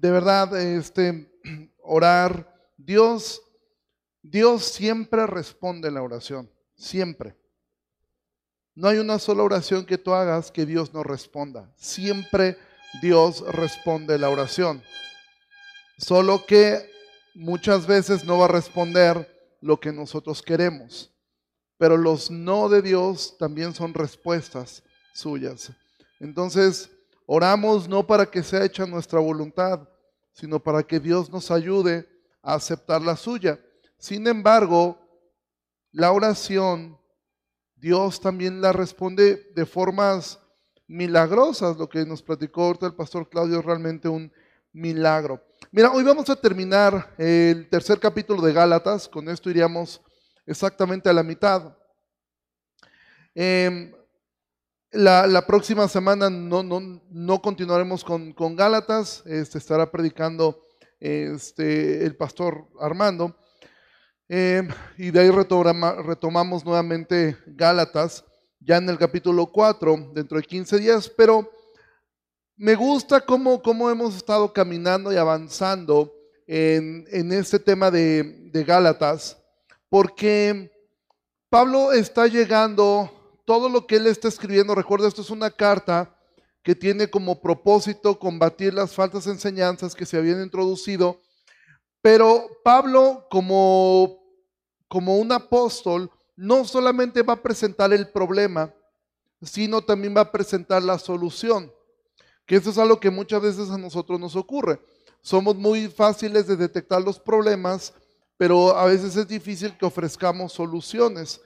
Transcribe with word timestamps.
de 0.00 0.10
verdad, 0.10 0.58
este, 0.60 1.30
orar, 1.82 2.52
Dios, 2.76 3.42
Dios 4.22 4.64
siempre 4.64 5.26
responde 5.26 5.90
la 5.90 6.02
oración, 6.02 6.50
siempre. 6.74 7.36
No 8.74 8.88
hay 8.88 8.98
una 8.98 9.18
sola 9.18 9.42
oración 9.42 9.86
que 9.86 9.96
tú 9.96 10.12
hagas 10.12 10.50
que 10.50 10.66
Dios 10.66 10.92
no 10.92 11.02
responda. 11.02 11.72
Siempre 11.76 12.58
Dios 13.00 13.42
responde 13.54 14.18
la 14.18 14.28
oración. 14.28 14.82
Solo 15.96 16.44
que 16.44 16.90
muchas 17.34 17.86
veces 17.86 18.24
no 18.24 18.36
va 18.36 18.44
a 18.44 18.48
responder 18.48 19.56
lo 19.62 19.80
que 19.80 19.92
nosotros 19.92 20.42
queremos. 20.42 21.10
Pero 21.78 21.96
los 21.96 22.30
no 22.30 22.68
de 22.68 22.82
Dios 22.82 23.36
también 23.38 23.72
son 23.72 23.94
respuestas 23.94 24.82
suyas. 25.14 25.72
Entonces, 26.20 26.90
oramos 27.26 27.88
no 27.88 28.06
para 28.06 28.26
que 28.26 28.42
sea 28.42 28.64
hecha 28.64 28.86
nuestra 28.86 29.20
voluntad, 29.20 29.88
sino 30.32 30.62
para 30.62 30.82
que 30.82 31.00
Dios 31.00 31.30
nos 31.30 31.50
ayude 31.50 32.08
a 32.42 32.54
aceptar 32.54 33.02
la 33.02 33.16
suya. 33.16 33.60
Sin 33.98 34.26
embargo, 34.26 34.98
la 35.92 36.12
oración, 36.12 36.98
Dios 37.74 38.20
también 38.20 38.60
la 38.60 38.72
responde 38.72 39.50
de 39.54 39.66
formas 39.66 40.38
milagrosas. 40.86 41.76
Lo 41.76 41.88
que 41.88 42.04
nos 42.04 42.22
platicó 42.22 42.64
ahorita 42.64 42.86
el 42.86 42.94
pastor 42.94 43.28
Claudio 43.28 43.58
es 43.58 43.64
realmente 43.64 44.08
un 44.08 44.32
milagro. 44.72 45.42
Mira, 45.72 45.90
hoy 45.90 46.04
vamos 46.04 46.28
a 46.28 46.36
terminar 46.36 47.14
el 47.16 47.68
tercer 47.68 47.98
capítulo 47.98 48.42
de 48.42 48.52
Gálatas. 48.52 49.08
Con 49.08 49.28
esto 49.28 49.50
iríamos 49.50 50.02
exactamente 50.44 51.08
a 51.08 51.12
la 51.12 51.22
mitad. 51.22 51.76
Em, 53.34 53.92
la, 54.96 55.46
próxima 55.46 55.88
semana 55.88 56.30
no, 56.30 56.62
no, 56.62 57.00
no 57.10 57.42
continuaremos 57.42 58.04
con, 58.04 58.32
con 58.32 58.56
Gálatas, 58.56 59.22
este, 59.26 59.58
estará 59.58 59.90
predicando 59.90 60.62
este, 60.98 62.04
el 62.04 62.16
pastor 62.16 62.66
Armando. 62.80 63.36
Em, 64.28 64.68
y 64.98 65.10
de 65.10 65.20
ahí 65.20 65.30
retomamos 65.30 66.64
nuevamente 66.64 67.36
Gálatas, 67.46 68.24
ya 68.58 68.78
en 68.78 68.88
el 68.88 68.98
capítulo 68.98 69.46
4, 69.46 70.12
dentro 70.14 70.38
de 70.38 70.44
15 70.44 70.78
días, 70.78 71.08
pero 71.08 71.50
me 72.56 72.74
gusta 72.74 73.20
cómo, 73.20 73.62
cómo 73.62 73.90
hemos 73.90 74.16
estado 74.16 74.52
caminando 74.52 75.12
y 75.12 75.16
avanzando 75.16 76.12
en, 76.46 77.06
en 77.10 77.32
este 77.32 77.58
tema 77.58 77.90
de, 77.90 78.50
de 78.50 78.64
Gálatas, 78.64 79.36
porque 79.88 80.72
Pablo 81.48 81.92
está 81.92 82.26
llegando 82.26 83.15
todo 83.46 83.68
lo 83.70 83.86
que 83.86 83.96
él 83.96 84.06
está 84.08 84.28
escribiendo, 84.28 84.74
recuerda, 84.74 85.08
esto 85.08 85.22
es 85.22 85.30
una 85.30 85.50
carta 85.50 86.14
que 86.62 86.74
tiene 86.74 87.08
como 87.08 87.40
propósito 87.40 88.18
combatir 88.18 88.74
las 88.74 88.92
falsas 88.92 89.28
enseñanzas 89.28 89.94
que 89.94 90.04
se 90.04 90.18
habían 90.18 90.42
introducido, 90.42 91.20
pero 92.02 92.48
Pablo 92.64 93.26
como, 93.30 94.18
como 94.88 95.16
un 95.16 95.30
apóstol 95.30 96.10
no 96.34 96.64
solamente 96.64 97.22
va 97.22 97.34
a 97.34 97.42
presentar 97.42 97.92
el 97.92 98.08
problema, 98.10 98.74
sino 99.40 99.80
también 99.80 100.14
va 100.16 100.22
a 100.22 100.32
presentar 100.32 100.82
la 100.82 100.98
solución, 100.98 101.72
que 102.46 102.56
eso 102.56 102.70
es 102.70 102.78
algo 102.78 102.98
que 102.98 103.10
muchas 103.10 103.40
veces 103.40 103.70
a 103.70 103.78
nosotros 103.78 104.18
nos 104.18 104.34
ocurre. 104.34 104.80
Somos 105.20 105.54
muy 105.54 105.88
fáciles 105.88 106.48
de 106.48 106.56
detectar 106.56 107.00
los 107.00 107.20
problemas, 107.20 107.94
pero 108.36 108.76
a 108.76 108.86
veces 108.86 109.16
es 109.16 109.28
difícil 109.28 109.76
que 109.78 109.86
ofrezcamos 109.86 110.52
soluciones. 110.52 111.40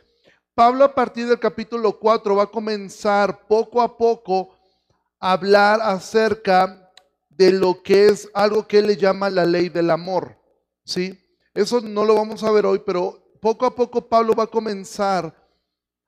Pablo 0.55 0.85
a 0.85 0.95
partir 0.95 1.27
del 1.27 1.39
capítulo 1.39 1.99
4 1.99 2.37
va 2.37 2.45
a 2.45 2.51
comenzar 2.51 3.47
poco 3.47 3.81
a 3.81 3.97
poco 3.97 4.51
a 5.19 5.33
hablar 5.33 5.81
acerca 5.81 6.91
de 7.29 7.53
lo 7.53 7.83
que 7.83 8.07
es 8.07 8.29
algo 8.35 8.67
que 8.67 8.79
él 8.79 8.89
le 8.89 8.97
llama 8.97 9.31
la 9.31 9.47
ley 9.47 9.69
del 9.69 9.91
amor. 9.91 10.37
¿Sí? 10.85 11.19
Eso 11.55 11.81
no 11.81 12.05
lo 12.05 12.15
vamos 12.15 12.43
a 12.43 12.51
ver 12.51 12.67
hoy, 12.67 12.83
pero 12.85 13.35
poco 13.41 13.65
a 13.65 13.75
poco 13.75 14.07
Pablo 14.07 14.35
va 14.35 14.45
a 14.45 14.49
comenzar 14.49 15.35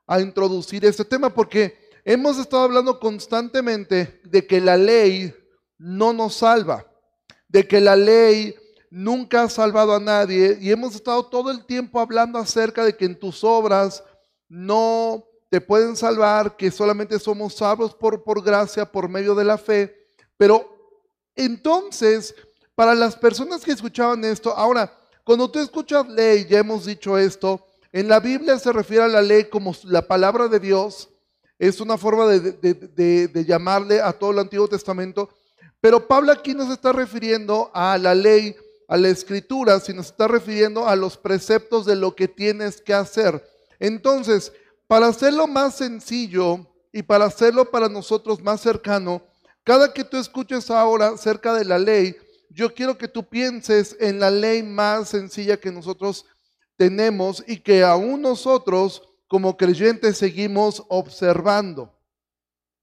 a 0.07 0.21
introducir 0.21 0.85
este 0.85 1.05
tema 1.05 1.33
porque 1.33 1.91
hemos 2.05 2.39
estado 2.39 2.65
hablando 2.65 2.99
constantemente 3.01 4.21
de 4.25 4.47
que 4.47 4.61
la 4.61 4.77
ley 4.77 5.35
no 5.79 6.13
nos 6.13 6.35
salva, 6.35 6.87
de 7.49 7.67
que 7.67 7.81
la 7.81 7.97
ley 7.97 8.55
nunca 8.91 9.45
ha 9.45 9.49
salvado 9.49 9.95
a 9.95 10.01
nadie 10.01 10.59
y 10.61 10.71
hemos 10.71 10.95
estado 10.95 11.25
todo 11.25 11.51
el 11.51 11.65
tiempo 11.65 11.99
hablando 11.99 12.39
acerca 12.39 12.85
de 12.85 12.95
que 12.95 13.07
en 13.07 13.19
tus 13.19 13.43
obras 13.43 14.05
no 14.53 15.25
te 15.49 15.63
pueden 15.63 15.97
salvar, 15.97 16.59
que 16.59 16.71
solamente 16.71 17.19
somos 17.19 17.55
salvos 17.55 17.95
por, 17.95 18.23
por 18.23 18.45
gracia, 18.45 18.85
por 18.85 19.09
medio 19.09 19.35
de 19.35 19.45
la 19.45 19.57
fe. 19.57 19.97
Pero 20.37 20.69
entonces, 21.35 22.35
para 22.75 22.95
las 22.95 23.17
personas 23.17 23.65
que 23.65 23.73
escuchaban 23.73 24.23
esto, 24.27 24.55
ahora, 24.55 24.93
cuando 25.25 25.51
tú 25.51 25.59
escuchas 25.59 26.07
ley, 26.07 26.47
ya 26.47 26.59
hemos 26.59 26.85
dicho 26.85 27.17
esto, 27.17 27.65
en 27.93 28.09
la 28.09 28.21
Biblia 28.21 28.59
se 28.59 28.73
refiere 28.73 29.05
a 29.05 29.09
la 29.09 29.23
ley 29.23 29.45
como 29.45 29.75
la 29.85 30.07
palabra 30.07 30.49
de 30.49 30.61
Dios, 30.61 31.09
es 31.59 31.81
una 31.81 31.97
forma 31.97 32.27
de, 32.27 32.53
de, 32.53 33.45
llamarle 33.47 34.03
a 34.03 34.13
todo 34.13 34.33
el 34.33 34.39
Antiguo 34.39 34.69
Testamento, 34.69 35.31
pero 35.81 36.07
Pablo 36.07 36.31
aquí 36.31 36.53
no 36.53 36.67
se 36.67 36.75
está 36.75 36.93
refiriendo 36.93 37.71
a 37.73 37.97
la 37.97 38.15
ley, 38.15 38.55
a 38.87 38.99
la 38.99 39.09
escritura, 39.09 39.81
sino 39.81 40.03
se 40.03 40.11
está 40.11 40.29
refiriendo 40.29 40.87
a 40.87 40.95
los 40.95 41.17
preceptos 41.17 41.87
de 41.87 41.97
lo 41.97 42.15
que 42.15 42.29
tienes 42.29 42.83
que 42.83 42.93
hacer. 42.93 43.52
Entonces, 43.83 44.53
para 44.87 45.09
hacerlo 45.09 45.49
más 45.49 45.75
sencillo 45.75 46.73
y 46.93 47.03
para 47.03 47.25
hacerlo 47.25 47.69
para 47.69 47.89
nosotros 47.89 48.41
más 48.41 48.61
cercano, 48.61 49.25
cada 49.65 49.93
que 49.93 50.05
tú 50.05 50.19
escuches 50.19 50.71
ahora 50.71 51.09
acerca 51.09 51.53
de 51.53 51.65
la 51.65 51.81
ley, 51.81 52.15
yo 52.49 52.73
quiero 52.73 52.97
que 52.97 53.09
tú 53.09 53.29
pienses 53.29 53.97
en 53.99 54.21
la 54.21 54.31
ley 54.31 54.63
más 54.63 55.09
sencilla 55.09 55.57
que 55.57 55.73
nosotros 55.73 56.27
tenemos 56.77 57.43
y 57.45 57.57
que 57.57 57.83
aún 57.83 58.23
nosotros 58.23 59.03
como 59.27 59.57
creyentes 59.57 60.17
seguimos 60.17 60.85
observando 60.89 61.93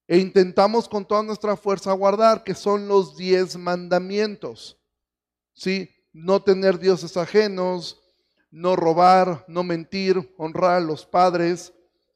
e 0.06 0.18
intentamos 0.18 0.90
con 0.90 1.08
toda 1.08 1.24
nuestra 1.24 1.56
fuerza 1.56 1.94
guardar, 1.94 2.44
que 2.44 2.56
son 2.56 2.90
los 2.90 3.16
diez 3.16 3.56
mandamientos. 3.56 4.78
¿Sí? 5.54 5.90
No 6.12 6.42
tener 6.42 6.78
dioses 6.78 7.16
ajenos, 7.16 8.02
no 8.52 8.76
robar, 8.76 9.46
no 9.48 9.64
mentir, 9.64 10.34
honrar 10.38 10.78
a 10.78 10.80
los 10.80 11.06
padres, 11.06 11.74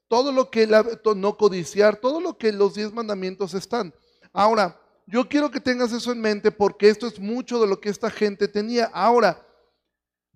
todo 0.07 0.31
lo 0.31 0.49
que 0.49 0.67
no 0.67 1.37
codiciar, 1.37 1.95
todo 1.97 2.21
lo 2.21 2.37
que 2.37 2.51
los 2.51 2.75
diez 2.75 2.93
mandamientos 2.93 3.53
están. 3.53 3.93
Ahora, 4.31 4.79
yo 5.05 5.27
quiero 5.27 5.51
que 5.51 5.59
tengas 5.59 5.91
eso 5.91 6.11
en 6.11 6.21
mente 6.21 6.51
porque 6.51 6.89
esto 6.89 7.07
es 7.07 7.19
mucho 7.19 7.59
de 7.59 7.67
lo 7.67 7.79
que 7.79 7.89
esta 7.89 8.09
gente 8.09 8.47
tenía. 8.47 8.85
Ahora, 8.93 9.45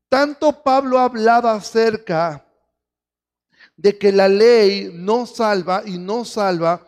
tanto 0.10 0.64
Pablo 0.64 1.00
hablaba 1.00 1.54
acerca 1.54 2.46
de 3.76 3.98
que 3.98 4.12
la 4.12 4.28
ley 4.28 4.92
no 4.94 5.26
salva 5.26 5.84
y 5.86 5.98
no 5.98 6.26
salva, 6.26 6.86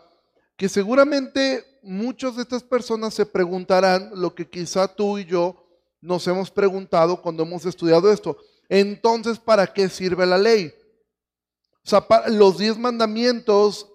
que 0.56 0.68
seguramente 0.68 1.64
muchas 1.82 2.36
de 2.36 2.42
estas 2.42 2.62
personas 2.62 3.14
se 3.14 3.24
preguntarán 3.24 4.10
lo 4.14 4.34
que 4.34 4.48
quizá 4.48 4.88
tú 4.88 5.18
y 5.18 5.24
yo 5.24 5.66
nos 6.00 6.26
hemos 6.26 6.50
preguntado 6.50 7.20
cuando 7.22 7.42
hemos 7.44 7.64
estudiado 7.64 8.10
esto. 8.10 8.36
Entonces, 8.70 9.40
¿para 9.40 9.66
qué 9.66 9.88
sirve 9.88 10.24
la 10.24 10.38
ley? 10.38 10.72
O 11.84 11.90
sea, 11.90 12.06
los 12.28 12.56
diez 12.56 12.78
mandamientos, 12.78 13.90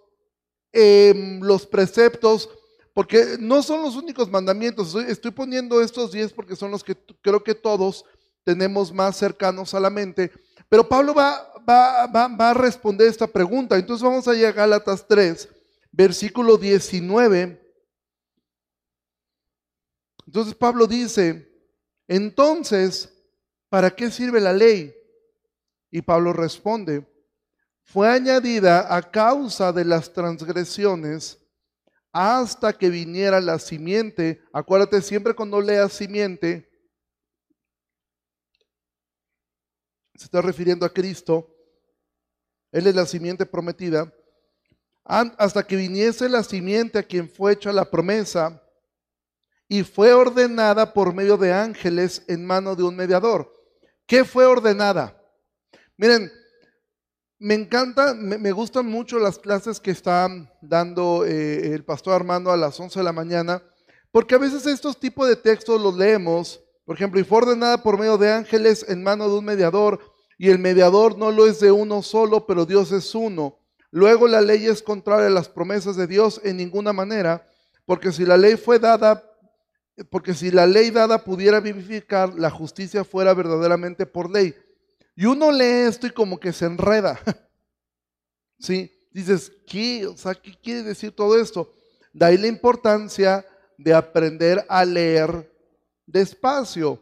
em, 0.74 1.40
los 1.40 1.66
preceptos, 1.66 2.50
porque 2.94 3.38
no 3.40 3.64
son 3.64 3.82
los 3.82 3.96
únicos 3.96 4.30
mandamientos. 4.30 4.94
Estoy, 4.96 5.32
poniendo 5.32 5.82
estos 5.82 6.12
diez 6.12 6.34
porque 6.34 6.58
son 6.58 6.72
los 6.72 6.84
que 6.84 6.94
creo 7.22 7.42
que 7.42 7.56
todos 7.56 8.04
tenemos 8.44 8.92
más 8.92 9.16
cercanos 9.16 9.74
a 9.74 9.80
la 9.80 9.90
mente. 9.90 10.30
Pero 10.68 10.88
Pablo 10.88 11.14
va, 11.14 11.54
va, 11.68 12.06
va 12.08 12.50
a 12.50 12.54
responder 12.54 13.08
esta 13.08 13.28
pregunta. 13.28 13.78
Entonces 13.78 14.04
vamos 14.04 14.28
allá 14.28 14.50
a 14.50 14.54
Gálatas 14.54 15.08
3, 15.08 15.48
versículo 15.94 16.58
19. 16.58 17.62
Entonces 20.28 20.54
Pablo 20.54 20.86
dice, 20.86 21.50
entonces, 22.10 23.15
¿para 23.76 23.94
qué 23.94 24.10
sirve 24.10 24.40
la 24.40 24.54
ley? 24.54 24.96
Y 25.92 26.02
Pablo 26.02 26.32
responde, 26.32 27.06
fue 27.84 28.08
añadida 28.08 28.96
a 28.96 29.02
causa 29.12 29.74
de 29.74 29.84
las 29.84 30.14
transgresiones 30.14 31.38
hasta 32.14 32.72
que 32.72 32.90
viniera 32.90 33.42
la 33.42 33.60
simiente. 33.60 34.42
Acuérdate 34.54 35.02
siempre 35.02 35.34
cuando 35.34 35.60
leas 35.60 35.92
simiente, 35.92 36.72
se 40.14 40.24
está 40.24 40.42
refiriendo 40.42 40.86
a 40.86 40.94
Cristo. 40.94 41.54
Él 42.72 42.88
es 42.88 42.96
la 42.96 43.06
simiente 43.06 43.46
prometida. 43.46 44.10
Hasta 45.04 45.68
que 45.68 45.76
viniese 45.76 46.30
la 46.30 46.44
simiente 46.44 47.00
a 47.00 47.04
quien 47.04 47.30
fue 47.30 47.52
hecha 47.52 47.74
la 47.74 47.92
promesa 47.92 48.64
y 49.68 49.84
fue 49.84 50.14
ordenada 50.14 50.94
por 50.94 51.14
medio 51.14 51.36
de 51.36 51.52
ángeles 51.52 52.24
en 52.30 52.46
mano 52.46 52.78
de 52.78 52.84
un 52.84 52.96
mediador. 52.96 53.55
¿Qué 54.08 54.24
fue 54.24 54.46
ordenada? 54.46 55.20
Miren, 55.98 56.32
me 57.40 57.56
encanta, 57.56 58.14
me, 58.14 58.52
gustan 58.52 58.86
mucho 58.86 59.18
las 59.18 59.40
clases 59.40 59.80
que 59.80 59.90
está 59.92 60.30
dando 60.62 61.26
eh, 61.26 61.74
el 61.74 61.84
pastor 61.84 62.14
Armando 62.14 62.52
a 62.52 62.58
las 62.58 62.80
11 62.80 63.00
de 63.00 63.04
la 63.04 63.12
mañana, 63.12 63.64
Porque 64.12 64.36
a 64.36 64.38
veces 64.38 64.66
estos 64.68 65.00
tipos 65.00 65.28
de 65.28 65.36
textos 65.36 65.82
los 65.82 65.98
leemos, 65.98 66.62
por 66.86 66.96
ejemplo, 66.96 67.20
y 67.20 67.24
fue 67.24 67.40
ordenada 67.40 67.82
por 67.82 67.98
medio 67.98 68.18
de 68.18 68.32
ángeles 68.32 68.86
en 68.88 69.04
mano 69.04 69.28
de 69.28 69.40
un 69.40 69.46
mediador, 69.46 70.00
y 70.38 70.50
el 70.50 70.60
mediador 70.60 71.18
no 71.18 71.32
lo 71.32 71.48
es 71.48 71.60
de 71.60 71.72
uno 71.72 72.02
solo, 72.04 72.46
pero 72.46 72.66
Dios 72.66 72.92
es 72.92 73.14
uno. 73.16 73.60
Luego 73.92 74.28
la 74.28 74.42
ley 74.42 74.68
es 74.68 74.84
contraria 74.84 75.28
a 75.28 75.32
las 75.32 75.50
promesas 75.50 75.96
de 75.96 76.08
Dios 76.08 76.40
en 76.44 76.58
ninguna 76.58 76.94
manera, 76.94 77.46
porque 77.86 78.12
si 78.12 78.24
la 78.24 78.38
ley 78.38 78.56
fue 78.56 78.80
dada, 78.80 79.24
porque 80.10 80.34
si 80.34 80.52
la 80.52 80.68
ley 80.68 80.90
dada 80.92 81.24
pudiera 81.24 81.60
vivificar, 81.60 82.34
la 82.38 82.50
justicia 82.50 83.04
fuera 83.04 83.34
verdaderamente 83.34 84.06
por 84.06 84.30
ley. 84.30 84.54
Y 85.16 85.26
uno 85.26 85.52
lee 85.52 85.88
esto 85.88 86.08
y 86.08 86.12
como 86.12 86.40
que 86.40 86.52
se 86.52 86.66
enreda. 86.66 87.20
¿Sí? 88.60 88.92
Dices, 89.12 89.52
¿qué? 89.66 90.06
O 90.08 90.18
sea, 90.18 90.36
¿qué 90.36 90.54
quiere 90.62 90.84
decir 90.84 91.12
todo 91.12 91.40
esto? 91.40 91.74
De 92.12 92.26
ahí 92.26 92.38
la 92.38 92.48
importancia 92.48 93.46
de 93.78 93.94
aprender 93.94 94.66
a 94.68 94.84
leer 94.84 95.52
despacio, 96.06 97.02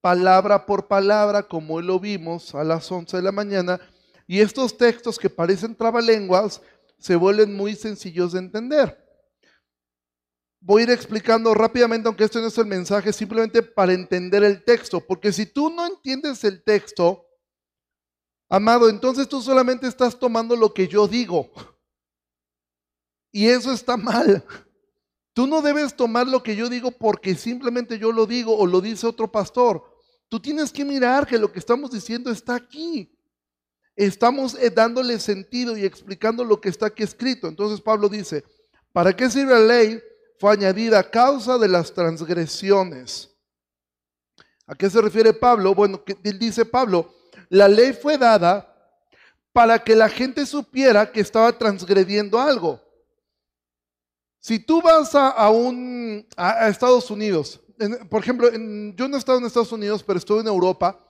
palabra 0.00 0.66
por 0.66 0.86
palabra, 0.86 1.42
como 1.42 1.80
lo 1.80 1.98
vimos 1.98 2.54
a 2.54 2.64
las 2.64 2.90
11 2.90 3.16
de 3.16 3.22
la 3.22 3.32
mañana. 3.32 3.80
Y 4.26 4.40
estos 4.40 4.76
textos 4.76 5.18
que 5.18 5.30
parecen 5.30 5.74
trabalenguas 5.74 6.60
se 6.98 7.16
vuelven 7.16 7.54
muy 7.54 7.74
sencillos 7.74 8.32
de 8.32 8.40
entender. 8.40 9.03
Voy 10.66 10.80
a 10.80 10.84
ir 10.84 10.90
explicando 10.92 11.52
rápidamente, 11.52 12.08
aunque 12.08 12.24
esto 12.24 12.40
no 12.40 12.46
es 12.46 12.56
el 12.56 12.64
mensaje, 12.64 13.12
simplemente 13.12 13.62
para 13.62 13.92
entender 13.92 14.42
el 14.42 14.64
texto, 14.64 14.98
porque 14.98 15.30
si 15.30 15.44
tú 15.44 15.68
no 15.68 15.86
entiendes 15.86 16.42
el 16.42 16.64
texto, 16.64 17.26
amado, 18.48 18.88
entonces 18.88 19.28
tú 19.28 19.42
solamente 19.42 19.86
estás 19.86 20.18
tomando 20.18 20.56
lo 20.56 20.72
que 20.72 20.88
yo 20.88 21.06
digo. 21.06 21.50
Y 23.30 23.46
eso 23.46 23.72
está 23.72 23.98
mal. 23.98 24.42
Tú 25.34 25.46
no 25.46 25.60
debes 25.60 25.94
tomar 25.94 26.26
lo 26.26 26.42
que 26.42 26.56
yo 26.56 26.70
digo 26.70 26.92
porque 26.92 27.34
simplemente 27.34 27.98
yo 27.98 28.10
lo 28.10 28.24
digo 28.24 28.56
o 28.56 28.66
lo 28.66 28.80
dice 28.80 29.06
otro 29.06 29.30
pastor. 29.30 29.84
Tú 30.30 30.40
tienes 30.40 30.72
que 30.72 30.84
mirar 30.84 31.26
que 31.26 31.36
lo 31.36 31.52
que 31.52 31.58
estamos 31.58 31.90
diciendo 31.90 32.30
está 32.30 32.54
aquí. 32.54 33.14
Estamos 33.96 34.54
eh, 34.54 34.70
dándole 34.70 35.18
sentido 35.20 35.76
y 35.76 35.84
explicando 35.84 36.42
lo 36.42 36.58
que 36.58 36.70
está 36.70 36.86
aquí 36.86 37.02
escrito. 37.02 37.48
Entonces 37.48 37.82
Pablo 37.82 38.08
dice, 38.08 38.44
¿para 38.92 39.14
qué 39.14 39.28
sirve 39.28 39.52
la 39.52 39.60
ley? 39.60 40.00
Fue 40.38 40.52
añadida 40.52 40.98
a 40.98 41.10
causa 41.10 41.58
de 41.58 41.68
las 41.68 41.92
transgresiones. 41.92 43.30
¿A 44.66 44.74
qué 44.74 44.88
se 44.88 45.00
refiere 45.00 45.32
Pablo? 45.32 45.74
Bueno, 45.74 46.02
dice 46.38 46.64
Pablo, 46.64 47.14
la 47.48 47.68
ley 47.68 47.92
fue 47.92 48.16
dada 48.18 48.70
para 49.52 49.78
que 49.78 49.94
la 49.94 50.08
gente 50.08 50.46
supiera 50.46 51.10
que 51.10 51.20
estaba 51.20 51.56
transgrediendo 51.56 52.40
algo. 52.40 52.80
Si 54.40 54.58
tú 54.58 54.82
vas 54.82 55.14
a, 55.14 55.48
un, 55.50 56.26
a, 56.36 56.68
Estados 56.68 57.10
Unidos, 57.10 57.60
por 58.10 58.22
ejemplo, 58.22 58.50
yo 58.50 59.08
no 59.08 59.16
he 59.16 59.18
estado 59.18 59.38
en 59.38 59.46
Estados 59.46 59.72
Unidos, 59.72 60.02
pero 60.02 60.18
estuve 60.18 60.40
en 60.40 60.48
Europa, 60.48 61.00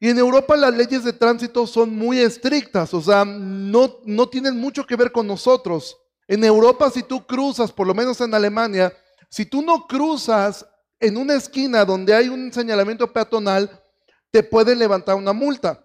y 0.00 0.10
en 0.10 0.18
Europa 0.18 0.56
las 0.56 0.74
leyes 0.76 1.02
de 1.02 1.12
tránsito 1.12 1.66
son 1.66 1.96
muy 1.96 2.20
estrictas, 2.20 2.94
o 2.94 3.00
sea, 3.00 3.24
no, 3.24 3.96
no 4.04 4.28
tienen 4.28 4.56
mucho 4.56 4.86
que 4.86 4.94
ver 4.94 5.10
con 5.10 5.26
nosotros. 5.26 5.98
En 6.28 6.44
Europa, 6.44 6.90
si 6.90 7.02
tú 7.02 7.26
cruzas, 7.26 7.72
por 7.72 7.86
lo 7.86 7.94
menos 7.94 8.20
en 8.20 8.34
Alemania, 8.34 8.92
si 9.30 9.46
tú 9.46 9.62
no 9.62 9.86
cruzas 9.86 10.66
en 11.00 11.16
una 11.16 11.34
esquina 11.34 11.86
donde 11.86 12.14
hay 12.14 12.28
un 12.28 12.52
señalamiento 12.52 13.10
peatonal, 13.10 13.82
te 14.30 14.42
pueden 14.42 14.78
levantar 14.78 15.14
una 15.14 15.32
multa. 15.32 15.82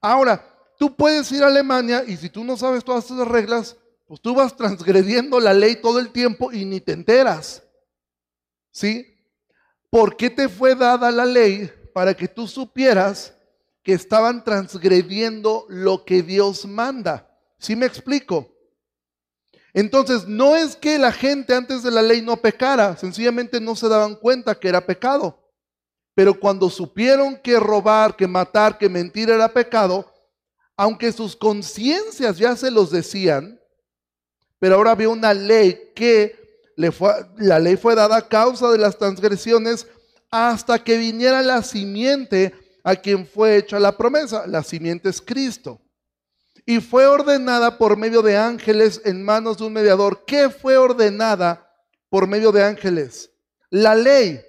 Ahora, 0.00 0.46
tú 0.78 0.94
puedes 0.94 1.30
ir 1.32 1.42
a 1.42 1.48
Alemania 1.48 2.04
y 2.06 2.16
si 2.16 2.30
tú 2.30 2.44
no 2.44 2.56
sabes 2.56 2.84
todas 2.84 3.04
esas 3.04 3.26
reglas, 3.26 3.76
pues 4.06 4.20
tú 4.20 4.34
vas 4.34 4.56
transgrediendo 4.56 5.40
la 5.40 5.52
ley 5.52 5.76
todo 5.76 5.98
el 5.98 6.10
tiempo 6.10 6.52
y 6.52 6.64
ni 6.64 6.80
te 6.80 6.92
enteras. 6.92 7.64
¿Sí? 8.70 9.06
¿Por 9.90 10.16
qué 10.16 10.30
te 10.30 10.48
fue 10.48 10.76
dada 10.76 11.10
la 11.10 11.26
ley? 11.26 11.68
Para 11.92 12.14
que 12.14 12.28
tú 12.28 12.46
supieras 12.46 13.34
que 13.82 13.92
estaban 13.92 14.44
transgrediendo 14.44 15.66
lo 15.68 16.04
que 16.04 16.22
Dios 16.22 16.64
manda. 16.64 17.28
¿Sí 17.58 17.74
me 17.74 17.86
explico? 17.86 18.59
Entonces, 19.72 20.26
no 20.26 20.56
es 20.56 20.74
que 20.76 20.98
la 20.98 21.12
gente 21.12 21.54
antes 21.54 21.82
de 21.82 21.90
la 21.90 22.02
ley 22.02 22.22
no 22.22 22.36
pecara, 22.36 22.96
sencillamente 22.96 23.60
no 23.60 23.76
se 23.76 23.88
daban 23.88 24.16
cuenta 24.16 24.58
que 24.58 24.68
era 24.68 24.84
pecado. 24.84 25.38
Pero 26.14 26.38
cuando 26.38 26.68
supieron 26.68 27.36
que 27.36 27.58
robar, 27.60 28.16
que 28.16 28.26
matar, 28.26 28.76
que 28.78 28.88
mentir 28.88 29.30
era 29.30 29.48
pecado, 29.48 30.12
aunque 30.76 31.12
sus 31.12 31.36
conciencias 31.36 32.38
ya 32.38 32.56
se 32.56 32.70
los 32.70 32.90
decían, 32.90 33.60
pero 34.58 34.74
ahora 34.74 34.92
había 34.92 35.08
una 35.08 35.32
ley 35.32 35.92
que 35.94 36.40
le 36.76 36.90
fue, 36.92 37.12
la 37.38 37.58
ley 37.58 37.76
fue 37.76 37.94
dada 37.94 38.16
a 38.16 38.28
causa 38.28 38.70
de 38.70 38.78
las 38.78 38.98
transgresiones 38.98 39.86
hasta 40.30 40.82
que 40.82 40.96
viniera 40.96 41.42
la 41.42 41.62
simiente 41.62 42.54
a 42.84 42.96
quien 42.96 43.26
fue 43.26 43.56
hecha 43.56 43.78
la 43.78 43.96
promesa. 43.96 44.46
La 44.46 44.62
simiente 44.62 45.08
es 45.08 45.20
Cristo. 45.20 45.80
Y 46.70 46.80
fue 46.80 47.04
ordenada 47.04 47.78
por 47.78 47.96
medio 47.96 48.22
de 48.22 48.36
ángeles 48.36 49.02
en 49.04 49.24
manos 49.24 49.58
de 49.58 49.64
un 49.64 49.72
mediador. 49.72 50.24
¿Qué 50.24 50.48
fue 50.50 50.76
ordenada 50.76 51.68
por 52.08 52.28
medio 52.28 52.52
de 52.52 52.62
ángeles? 52.62 53.28
La 53.70 53.96
ley. 53.96 54.40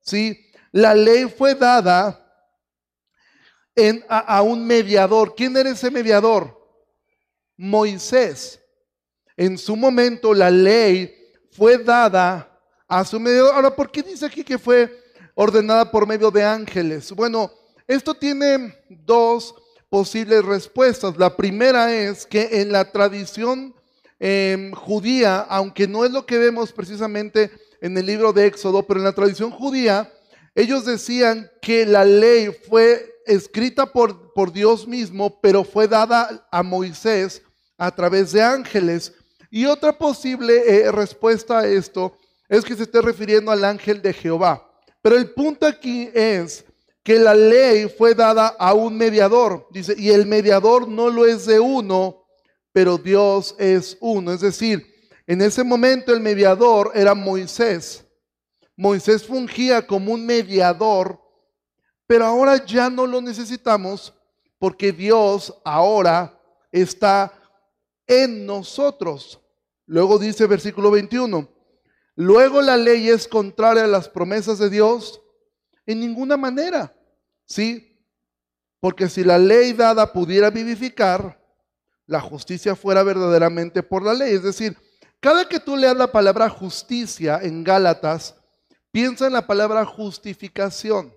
¿Sí? 0.00 0.44
La 0.72 0.92
ley 0.92 1.26
fue 1.26 1.54
dada 1.54 2.18
en, 3.76 4.04
a 4.08 4.42
un 4.42 4.66
mediador. 4.66 5.36
¿Quién 5.36 5.56
era 5.56 5.70
ese 5.70 5.88
mediador? 5.88 6.60
Moisés. 7.56 8.60
En 9.36 9.56
su 9.56 9.76
momento 9.76 10.34
la 10.34 10.50
ley 10.50 11.14
fue 11.52 11.78
dada 11.78 12.60
a 12.88 13.04
su 13.04 13.20
medio. 13.20 13.52
Ahora, 13.52 13.70
¿por 13.70 13.88
qué 13.88 14.02
dice 14.02 14.26
aquí 14.26 14.42
que 14.42 14.58
fue 14.58 15.00
ordenada 15.32 15.88
por 15.88 16.08
medio 16.08 16.32
de 16.32 16.42
ángeles? 16.42 17.12
Bueno, 17.12 17.52
esto 17.86 18.14
tiene 18.14 18.76
dos 18.88 19.54
posibles 19.88 20.44
respuestas. 20.44 21.16
La 21.18 21.36
primera 21.36 21.94
es 21.94 22.26
que 22.26 22.60
en 22.60 22.72
la 22.72 22.90
tradición 22.90 23.74
em, 24.18 24.72
judía, 24.72 25.40
aunque 25.40 25.86
no 25.88 26.04
es 26.04 26.10
lo 26.10 26.26
que 26.26 26.38
vemos 26.38 26.72
precisamente 26.72 27.50
en 27.80 27.96
el 27.96 28.06
libro 28.06 28.32
de 28.32 28.46
Éxodo, 28.46 28.86
pero 28.86 29.00
en 29.00 29.04
la 29.04 29.14
tradición 29.14 29.50
judía, 29.50 30.12
ellos 30.54 30.84
decían 30.84 31.50
que 31.62 31.86
la 31.86 32.04
ley 32.04 32.50
fue 32.68 33.14
escrita 33.26 33.86
por, 33.92 34.32
por 34.32 34.52
Dios 34.52 34.86
mismo, 34.88 35.40
pero 35.40 35.62
fue 35.62 35.86
dada 35.86 36.46
a 36.50 36.62
Moisés 36.62 37.42
a 37.76 37.94
través 37.94 38.32
de 38.32 38.42
ángeles. 38.42 39.12
Y 39.50 39.66
otra 39.66 39.96
posible 39.96 40.62
eh, 40.66 40.90
respuesta 40.90 41.60
a 41.60 41.66
esto 41.66 42.16
es 42.48 42.64
que 42.64 42.74
se 42.74 42.82
esté 42.84 43.00
refiriendo 43.00 43.50
al 43.50 43.64
ángel 43.64 44.02
de 44.02 44.12
Jehová. 44.12 44.68
Pero 45.00 45.16
el 45.16 45.30
punto 45.30 45.66
aquí 45.66 46.10
es 46.12 46.64
que 47.08 47.18
la 47.18 47.34
ley 47.34 47.88
fue 47.88 48.14
dada 48.14 48.48
a 48.58 48.74
un 48.74 48.94
mediador. 48.94 49.66
Dice, 49.70 49.94
y 49.96 50.10
el 50.10 50.26
mediador 50.26 50.86
no 50.86 51.08
lo 51.08 51.24
es 51.24 51.46
de 51.46 51.58
uno, 51.58 52.26
pero 52.70 52.98
Dios 52.98 53.54
es 53.58 53.96
uno. 54.00 54.30
Es 54.30 54.42
decir, 54.42 54.86
en 55.26 55.40
ese 55.40 55.64
momento 55.64 56.12
el 56.12 56.20
mediador 56.20 56.92
era 56.94 57.14
Moisés. 57.14 58.04
Moisés 58.76 59.26
fungía 59.26 59.86
como 59.86 60.12
un 60.12 60.26
mediador, 60.26 61.18
pero 62.06 62.26
ahora 62.26 62.62
ya 62.62 62.90
no 62.90 63.06
lo 63.06 63.22
necesitamos 63.22 64.12
porque 64.58 64.92
Dios 64.92 65.58
ahora 65.64 66.38
está 66.70 67.32
en 68.06 68.44
nosotros. 68.44 69.40
Luego 69.86 70.18
dice 70.18 70.46
versículo 70.46 70.90
21, 70.90 71.48
luego 72.16 72.60
la 72.60 72.76
ley 72.76 73.08
es 73.08 73.26
contraria 73.26 73.84
a 73.84 73.86
las 73.86 74.10
promesas 74.10 74.58
de 74.58 74.68
Dios 74.68 75.22
en 75.86 76.00
ninguna 76.00 76.36
manera, 76.36 76.94
¿sí? 77.48 77.98
Porque 78.78 79.08
si 79.08 79.24
la 79.24 79.38
ley 79.38 79.72
dada 79.72 80.12
pudiera 80.12 80.50
vivificar, 80.50 81.36
la 82.06 82.20
justicia 82.20 82.76
fuera 82.76 83.02
verdaderamente 83.02 83.82
por 83.82 84.04
la 84.04 84.14
ley. 84.14 84.34
Es 84.34 84.42
decir, 84.42 84.76
cada 85.20 85.48
que 85.48 85.58
tú 85.58 85.76
leas 85.76 85.96
la 85.96 86.12
palabra 86.12 86.48
justicia 86.48 87.40
en 87.42 87.64
Gálatas, 87.64 88.36
piensa 88.92 89.26
en 89.26 89.32
la 89.32 89.46
palabra 89.46 89.84
justificación, 89.84 91.12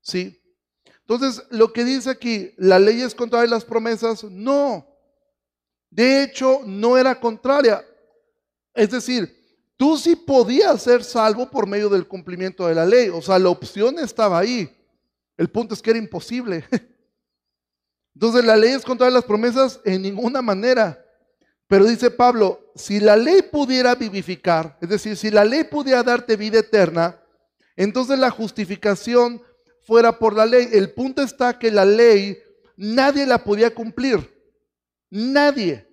¿sí? 0.00 0.40
Entonces, 1.00 1.44
lo 1.50 1.72
que 1.72 1.84
dice 1.84 2.10
aquí, 2.10 2.54
¿la 2.56 2.78
ley 2.78 3.02
es 3.02 3.14
contraria 3.14 3.46
a 3.46 3.56
las 3.56 3.64
promesas? 3.64 4.24
No. 4.24 4.86
De 5.90 6.22
hecho, 6.22 6.60
no 6.64 6.96
era 6.96 7.20
contraria. 7.20 7.84
Es 8.72 8.90
decir, 8.90 9.62
tú 9.76 9.98
sí 9.98 10.16
podías 10.16 10.82
ser 10.82 11.04
salvo 11.04 11.50
por 11.50 11.66
medio 11.66 11.90
del 11.90 12.08
cumplimiento 12.08 12.66
de 12.66 12.74
la 12.74 12.86
ley. 12.86 13.10
O 13.10 13.20
sea, 13.20 13.38
la 13.38 13.50
opción 13.50 13.98
estaba 13.98 14.38
ahí. 14.38 14.74
El 15.36 15.48
punto 15.50 15.74
es 15.74 15.82
que 15.82 15.90
era 15.90 15.98
imposible. 15.98 16.64
Entonces, 18.14 18.44
la 18.44 18.56
ley 18.56 18.70
es 18.72 18.84
contraria 18.84 19.12
a 19.12 19.20
las 19.20 19.24
promesas 19.24 19.80
en 19.84 20.02
ninguna 20.02 20.40
manera. 20.40 21.04
Pero 21.66 21.86
dice 21.86 22.10
Pablo, 22.10 22.72
si 22.74 23.00
la 23.00 23.16
ley 23.16 23.42
pudiera 23.42 23.94
vivificar, 23.94 24.78
es 24.80 24.88
decir, 24.88 25.16
si 25.16 25.30
la 25.30 25.44
ley 25.44 25.64
pudiera 25.64 26.02
darte 26.02 26.36
vida 26.36 26.60
eterna, 26.60 27.20
entonces 27.74 28.18
la 28.18 28.30
justificación 28.30 29.42
fuera 29.82 30.18
por 30.18 30.34
la 30.34 30.46
ley. 30.46 30.68
El 30.72 30.92
punto 30.92 31.22
está 31.22 31.58
que 31.58 31.70
la 31.70 31.84
ley 31.84 32.38
nadie 32.76 33.26
la 33.26 33.42
podía 33.42 33.74
cumplir. 33.74 34.30
Nadie. 35.10 35.88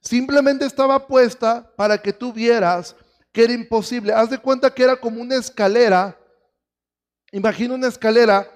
Simplemente 0.00 0.64
estaba 0.64 1.06
puesta 1.06 1.72
para 1.76 1.98
que 1.98 2.12
tú 2.12 2.32
vieras 2.32 2.94
que 3.32 3.44
era 3.44 3.52
imposible. 3.52 4.12
Haz 4.12 4.30
de 4.30 4.38
cuenta 4.38 4.72
que 4.72 4.82
era 4.82 4.96
como 4.96 5.20
una 5.20 5.36
escalera. 5.36 6.18
Imagina 7.30 7.74
una 7.74 7.88
escalera 7.88 8.48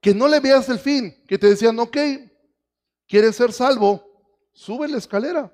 que 0.00 0.14
no 0.14 0.28
le 0.28 0.40
veas 0.40 0.68
el 0.68 0.78
fin, 0.78 1.14
que 1.26 1.38
te 1.38 1.48
decían, 1.48 1.78
ok, 1.78 1.96
quieres 3.06 3.36
ser 3.36 3.52
salvo, 3.52 4.04
sube 4.52 4.88
la 4.88 4.98
escalera. 4.98 5.52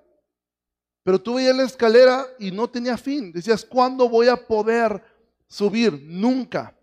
Pero 1.03 1.21
tú 1.21 1.35
veías 1.35 1.55
la 1.55 1.65
escalera 1.65 2.27
y 2.39 2.51
no 2.51 2.69
tenía 2.69 2.97
fin. 2.97 3.31
Decías, 3.31 3.65
¿cuándo 3.65 4.09
voy 4.09 4.29
a 4.29 4.37
poder 4.37 5.03
subir? 5.47 5.93
Nunca. 6.03 6.75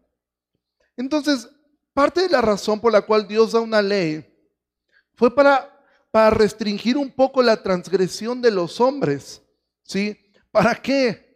Entonces, 0.96 1.50
parte 1.94 2.22
de 2.22 2.30
la 2.30 2.42
razón 2.42 2.80
por 2.80 2.92
la 2.92 3.02
cual 3.02 3.28
Dios 3.28 3.54
da 3.54 3.60
una 3.60 3.82
ley 3.82 4.28
fue 5.16 5.34
para, 5.34 5.84
para 6.12 6.30
restringir 6.30 6.98
un 6.98 7.12
poco 7.12 7.42
la 7.42 7.62
transgresión 7.62 8.42
de 8.42 8.52
los 8.52 8.80
hombres. 8.80 9.42
¿Sí? 9.82 10.18
¿Para 10.52 10.76
qué? 10.76 11.31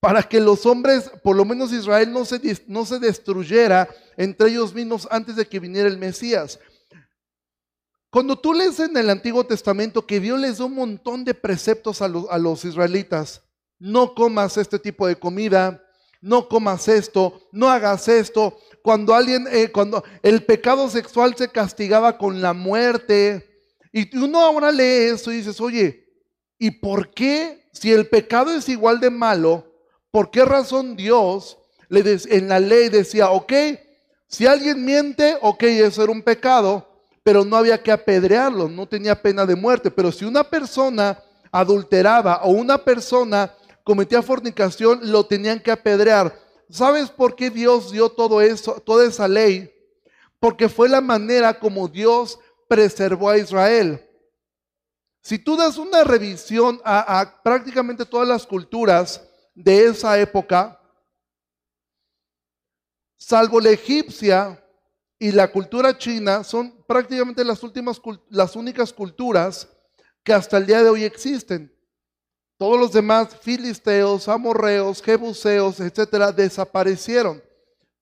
Para 0.00 0.22
que 0.22 0.40
los 0.40 0.64
hombres, 0.64 1.10
por 1.22 1.34
lo 1.34 1.44
menos 1.44 1.72
Israel, 1.72 2.12
no 2.12 2.24
se, 2.24 2.40
no 2.68 2.86
se 2.86 2.98
destruyera 2.98 3.88
entre 4.16 4.50
ellos 4.50 4.72
mismos 4.72 5.08
antes 5.10 5.36
de 5.36 5.46
que 5.46 5.58
viniera 5.58 5.88
el 5.88 5.98
Mesías. 5.98 6.60
Cuando 8.10 8.38
tú 8.38 8.54
lees 8.54 8.78
en 8.80 8.96
el 8.96 9.10
Antiguo 9.10 9.44
Testamento 9.44 10.06
que 10.06 10.20
Dios 10.20 10.40
les 10.40 10.58
da 10.58 10.64
un 10.64 10.74
montón 10.74 11.24
de 11.24 11.34
preceptos 11.34 12.00
a 12.00 12.08
los, 12.08 12.26
a 12.30 12.38
los 12.38 12.64
israelitas, 12.64 13.42
no 13.78 14.14
comas 14.14 14.56
este 14.56 14.78
tipo 14.78 15.06
de 15.06 15.16
comida, 15.16 15.84
no 16.20 16.48
comas 16.48 16.88
esto, 16.88 17.48
no 17.52 17.68
hagas 17.68 18.08
esto. 18.08 18.58
Cuando 18.82 19.14
alguien, 19.14 19.46
eh, 19.50 19.70
cuando 19.70 20.02
el 20.22 20.44
pecado 20.44 20.88
sexual 20.88 21.34
se 21.36 21.48
castigaba 21.48 22.18
con 22.18 22.40
la 22.40 22.52
muerte, 22.52 23.48
y 23.92 24.16
uno 24.16 24.40
ahora 24.40 24.70
lee 24.70 25.10
eso 25.12 25.32
y 25.32 25.38
dices, 25.38 25.60
oye, 25.60 26.06
¿y 26.58 26.70
por 26.70 27.10
qué 27.12 27.68
si 27.72 27.92
el 27.92 28.08
pecado 28.08 28.52
es 28.52 28.68
igual 28.68 29.00
de 29.00 29.10
malo, 29.10 29.67
por 30.10 30.30
qué 30.30 30.44
razón 30.44 30.96
Dios 30.96 31.58
le 31.88 32.18
en 32.30 32.48
la 32.48 32.60
ley 32.60 32.88
decía, 32.88 33.30
ok, 33.30 33.52
si 34.26 34.46
alguien 34.46 34.84
miente, 34.84 35.38
ok, 35.40 35.62
eso 35.62 36.02
era 36.02 36.12
un 36.12 36.22
pecado, 36.22 36.86
pero 37.22 37.44
no 37.44 37.56
había 37.56 37.82
que 37.82 37.92
apedrearlo, 37.92 38.68
no 38.68 38.86
tenía 38.86 39.20
pena 39.20 39.46
de 39.46 39.56
muerte. 39.56 39.90
Pero 39.90 40.12
si 40.12 40.24
una 40.24 40.44
persona 40.44 41.22
adulteraba 41.50 42.42
o 42.44 42.50
una 42.50 42.78
persona 42.78 43.54
cometía 43.84 44.22
fornicación, 44.22 45.00
lo 45.10 45.24
tenían 45.24 45.60
que 45.60 45.70
apedrear. 45.70 46.38
¿Sabes 46.70 47.08
por 47.08 47.34
qué 47.34 47.48
Dios 47.48 47.90
dio 47.90 48.10
todo 48.10 48.42
eso, 48.42 48.82
toda 48.84 49.06
esa 49.06 49.26
ley? 49.26 49.72
Porque 50.38 50.68
fue 50.68 50.88
la 50.88 51.00
manera 51.00 51.58
como 51.58 51.88
Dios 51.88 52.38
preservó 52.68 53.30
a 53.30 53.38
Israel. 53.38 54.04
Si 55.22 55.38
tú 55.38 55.56
das 55.56 55.78
una 55.78 56.04
revisión 56.04 56.80
a, 56.84 57.20
a 57.20 57.42
prácticamente 57.42 58.04
todas 58.04 58.28
las 58.28 58.46
culturas 58.46 59.27
de 59.62 59.86
esa 59.86 60.18
época, 60.18 60.80
salvo 63.16 63.60
la 63.60 63.70
egipcia, 63.70 64.62
y 65.18 65.32
la 65.32 65.50
cultura 65.50 65.98
china 65.98 66.44
son 66.44 66.72
prácticamente 66.86 67.44
las 67.44 67.62
últimas, 67.62 68.00
las 68.30 68.54
únicas 68.54 68.92
culturas 68.92 69.68
que 70.22 70.32
hasta 70.32 70.58
el 70.58 70.66
día 70.66 70.82
de 70.82 70.90
hoy 70.90 71.04
existen. 71.04 71.74
Todos 72.56 72.78
los 72.78 72.92
demás, 72.92 73.36
filisteos, 73.40 74.28
amorreos, 74.28 75.02
jebuseos, 75.02 75.80
etcétera, 75.80 76.32
desaparecieron. 76.32 77.42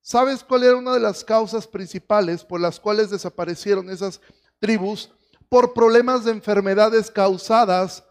¿Sabes 0.02 0.44
cuál 0.44 0.64
era 0.64 0.76
una 0.76 0.94
de 0.94 1.00
las 1.00 1.24
causas 1.24 1.66
principales 1.66 2.44
por 2.44 2.60
las 2.60 2.78
cuales 2.78 3.10
desaparecieron 3.10 3.90
esas 3.90 4.20
tribus? 4.58 5.10
Por 5.48 5.72
problemas 5.72 6.24
de 6.24 6.32
enfermedades 6.32 7.10
causadas 7.10 8.04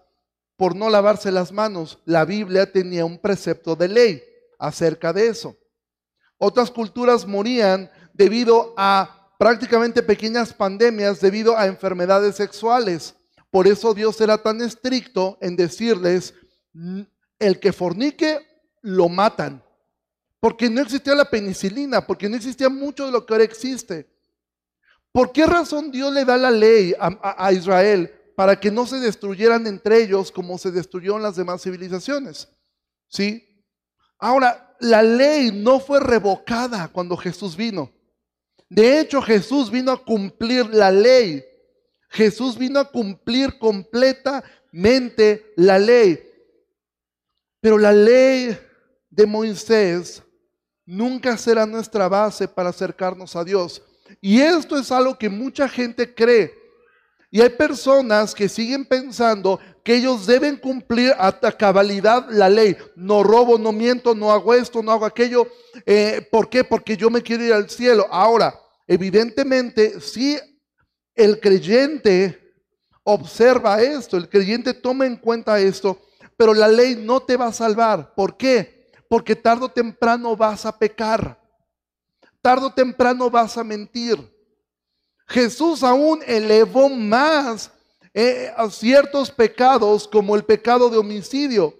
por 0.57 0.75
no 0.75 0.89
lavarse 0.89 1.31
las 1.31 1.51
manos. 1.51 1.99
La 2.05 2.25
Biblia 2.25 2.71
tenía 2.71 3.05
un 3.05 3.17
precepto 3.17 3.75
de 3.75 3.87
ley 3.87 4.23
acerca 4.59 5.13
de 5.13 5.27
eso. 5.27 5.57
Otras 6.37 6.71
culturas 6.71 7.25
morían 7.25 7.89
debido 8.13 8.73
a 8.77 9.33
prácticamente 9.37 10.01
pequeñas 10.01 10.53
pandemias, 10.53 11.19
debido 11.19 11.57
a 11.57 11.67
enfermedades 11.67 12.35
sexuales. 12.35 13.15
Por 13.49 13.67
eso 13.67 13.93
Dios 13.93 14.19
era 14.21 14.37
tan 14.37 14.61
estricto 14.61 15.37
en 15.41 15.55
decirles, 15.55 16.33
el 17.39 17.59
que 17.59 17.73
fornique, 17.73 18.39
lo 18.81 19.09
matan. 19.09 19.63
Porque 20.39 20.69
no 20.69 20.81
existía 20.81 21.15
la 21.15 21.29
penicilina, 21.29 22.05
porque 22.05 22.29
no 22.29 22.35
existía 22.35 22.69
mucho 22.69 23.05
de 23.05 23.11
lo 23.11 23.25
que 23.25 23.33
ahora 23.33 23.43
existe. 23.43 24.07
¿Por 25.11 25.31
qué 25.31 25.45
razón 25.45 25.91
Dios 25.91 26.13
le 26.13 26.25
da 26.25 26.37
la 26.37 26.51
ley 26.51 26.93
a, 26.99 27.45
a 27.45 27.51
Israel 27.53 28.11
para 28.35 28.59
que 28.59 28.71
no 28.71 28.85
se 28.85 28.99
destruyeran 28.99 29.65
entre 29.67 30.03
ellos 30.03 30.31
como 30.31 30.57
se 30.57 30.71
destruyeron 30.71 31.23
las 31.23 31.35
demás 31.35 31.61
civilizaciones? 31.61 32.49
¿Sí? 33.07 33.63
Ahora, 34.19 34.75
la 34.79 35.01
ley 35.01 35.51
no 35.51 35.79
fue 35.79 35.99
revocada 35.99 36.87
cuando 36.89 37.15
Jesús 37.17 37.55
vino. 37.55 37.91
De 38.69 38.99
hecho, 38.99 39.21
Jesús 39.21 39.71
vino 39.71 39.91
a 39.91 40.03
cumplir 40.03 40.67
la 40.67 40.91
ley. 40.91 41.43
Jesús 42.09 42.57
vino 42.57 42.79
a 42.79 42.89
cumplir 42.89 43.57
completamente 43.57 45.53
la 45.55 45.79
ley. 45.79 46.19
Pero 47.61 47.77
la 47.77 47.91
ley 47.91 48.57
de 49.09 49.25
Moisés 49.25 50.21
nunca 50.85 51.37
será 51.37 51.65
nuestra 51.65 52.07
base 52.07 52.47
para 52.47 52.69
acercarnos 52.69 53.35
a 53.35 53.43
Dios. 53.43 53.81
Y 54.21 54.39
esto 54.39 54.77
es 54.77 54.91
algo 54.91 55.17
que 55.17 55.29
mucha 55.29 55.67
gente 55.67 56.13
cree. 56.13 56.64
Y 57.35 57.41
hay 57.41 57.49
personas 57.49 58.33
que 58.33 58.47
siguen 58.47 58.85
pensando 58.85 59.59
que 59.83 59.95
ellos 59.95 60.25
deben 60.25 60.55
cumplir 60.55 61.13
a 61.19 61.33
cabalidad 61.51 62.29
la 62.29 62.47
ley. 62.47 62.77
No 62.95 63.23
robo, 63.23 63.57
no 63.57 63.73
miento, 63.73 64.15
no 64.15 64.31
hago 64.31 64.53
esto, 64.53 64.81
no 64.81 64.93
hago 64.93 65.05
aquello. 65.05 65.45
Eh, 65.85 66.25
¿Por 66.31 66.49
qué? 66.49 66.63
Porque 66.63 66.95
yo 66.95 67.09
me 67.09 67.21
quiero 67.21 67.43
ir 67.43 67.51
al 67.51 67.69
cielo. 67.69 68.07
Ahora, 68.09 68.57
evidentemente, 68.87 69.99
si 69.99 70.39
el 71.13 71.41
creyente 71.41 72.53
observa 73.03 73.81
esto, 73.81 74.15
el 74.15 74.29
creyente 74.29 74.73
toma 74.73 75.05
en 75.05 75.17
cuenta 75.17 75.59
esto, 75.59 75.99
pero 76.37 76.53
la 76.53 76.69
ley 76.69 76.95
no 76.95 77.19
te 77.19 77.35
va 77.35 77.47
a 77.47 77.51
salvar. 77.51 78.15
¿Por 78.15 78.37
qué? 78.37 78.93
Porque 79.09 79.35
tarde 79.35 79.65
o 79.65 79.69
temprano 79.69 80.37
vas 80.37 80.65
a 80.65 80.79
pecar. 80.79 81.37
Tarde 82.41 82.67
o 82.67 82.73
temprano 82.73 83.29
vas 83.29 83.57
a 83.57 83.63
mentir. 83.65 84.34
Jesús 85.27 85.83
aún 85.83 86.21
elevó 86.25 86.89
más 86.89 87.71
eh, 88.13 88.51
a 88.55 88.69
ciertos 88.69 89.31
pecados 89.31 90.07
como 90.07 90.35
el 90.35 90.45
pecado 90.45 90.89
de 90.89 90.97
homicidio. 90.97 91.73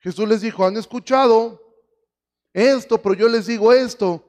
Jesús 0.00 0.28
les 0.28 0.42
dijo, 0.42 0.64
han 0.64 0.76
escuchado 0.76 1.60
esto, 2.52 3.00
pero 3.00 3.14
yo 3.14 3.28
les 3.28 3.46
digo 3.46 3.72
esto. 3.72 4.24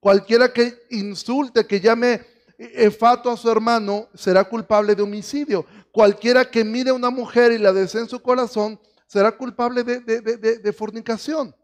Cualquiera 0.00 0.52
que 0.52 0.82
insulte, 0.90 1.66
que 1.66 1.80
llame 1.80 2.24
efato 2.58 3.30
a 3.30 3.36
su 3.36 3.50
hermano, 3.50 4.08
será 4.14 4.44
culpable 4.44 4.94
de 4.94 5.02
homicidio. 5.02 5.64
Cualquiera 5.92 6.50
que 6.50 6.64
mire 6.64 6.90
a 6.90 6.94
una 6.94 7.10
mujer 7.10 7.52
y 7.52 7.58
la 7.58 7.72
desee 7.72 8.02
en 8.02 8.08
su 8.08 8.20
corazón, 8.20 8.80
será 9.06 9.30
culpable 9.32 9.84
de 9.84 10.72
fornicación. 10.72 11.54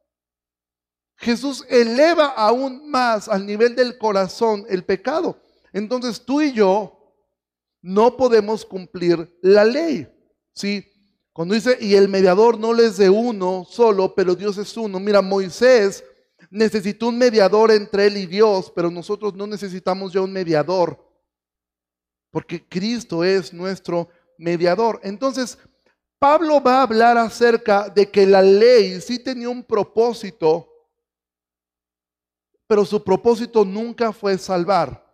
Jesús 1.17 1.65
eleva 1.69 2.27
aún 2.29 2.89
más 2.89 3.29
al 3.29 3.45
nivel 3.45 3.75
del 3.75 3.99
corazón 3.99 4.65
el 4.69 4.85
pecado. 4.85 5.41
Entonces 5.79 6.25
tú 6.25 6.41
y 6.43 6.53
yo 6.53 7.15
no 7.81 8.17
podemos 8.17 8.65
cumplir 8.65 9.39
la 9.41 9.65
ley. 9.65 10.07
¿sí? 10.53 10.85
Cuando 11.33 11.55
dice, 11.55 11.79
y 11.81 11.95
el 11.95 12.09
mediador 12.09 12.59
no 12.59 12.73
les 12.73 12.97
de 12.97 13.09
uno 13.09 13.65
solo, 13.69 14.15
pero 14.15 14.35
Dios 14.35 14.59
es 14.59 14.77
uno. 14.77 14.99
Mira, 14.99 15.23
Moisés 15.23 16.05
necesitó 16.51 17.09
un 17.09 17.19
mediador 17.19 17.71
entre 17.71 18.07
él 18.07 18.17
y 18.17 18.27
Dios, 18.27 18.73
pero 18.75 18.91
nosotros 18.91 19.35
no 19.35 19.47
necesitamos 19.47 20.13
ya 20.13 20.21
un 20.21 20.33
mediador, 20.33 20.99
porque 22.31 22.67
Cristo 22.67 23.23
es 23.23 23.53
nuestro 23.53 24.09
mediador. 24.37 24.99
Entonces, 25.05 25.59
Pablo 26.19 26.61
va 26.61 26.79
a 26.79 26.83
hablar 26.83 27.17
acerca 27.17 27.89
de 27.89 28.11
que 28.11 28.27
la 28.27 28.43
ley 28.43 29.01
sí 29.01 29.23
tenía 29.23 29.49
un 29.49 29.63
propósito, 29.63 30.69
pero 32.67 32.85
su 32.85 33.03
propósito 33.03 33.65
nunca 33.65 34.13
fue 34.13 34.37
salvar. 34.37 35.08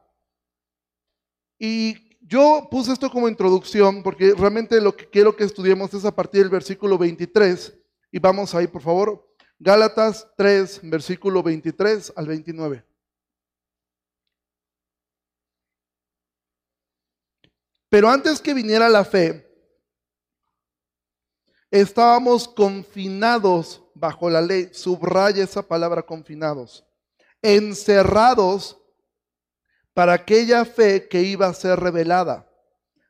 Y 1.67 2.19
yo 2.21 2.69
puse 2.71 2.93
esto 2.93 3.11
como 3.11 3.27
introducción 3.27 4.03
porque 4.03 4.35
realmente 4.35 4.79
lo 4.83 4.95
que 4.95 5.09
quiero 5.09 5.35
que 5.35 5.45
estudiemos 5.45 5.95
es 5.95 6.05
a 6.05 6.15
partir 6.15 6.43
del 6.43 6.51
versículo 6.51 6.99
23. 6.99 7.73
Y 8.13 8.19
vamos 8.19 8.55
ahí, 8.55 8.67
por 8.67 8.83
favor. 8.83 9.35
Gálatas 9.59 10.29
3, 10.37 10.81
versículo 10.83 11.43
23 11.43 12.13
al 12.17 12.27
29. 12.27 12.85
Pero 17.89 18.11
antes 18.11 18.43
que 18.43 18.53
viniera 18.53 18.91
la 18.91 19.07
fe, 19.07 19.51
estábamos 21.71 22.47
confinados 22.47 23.83
bajo 23.95 24.29
la 24.29 24.43
ley. 24.43 24.69
Subraya 24.71 25.43
esa 25.43 25.67
palabra 25.67 26.03
confinados. 26.03 26.85
Encerrados 27.41 28.84
para 29.95 30.13
aquella 30.13 30.65
fe 30.65 31.09
que 31.09 31.23
iba 31.23 31.47
a 31.47 31.55
ser 31.55 31.79
revelada. 31.79 32.47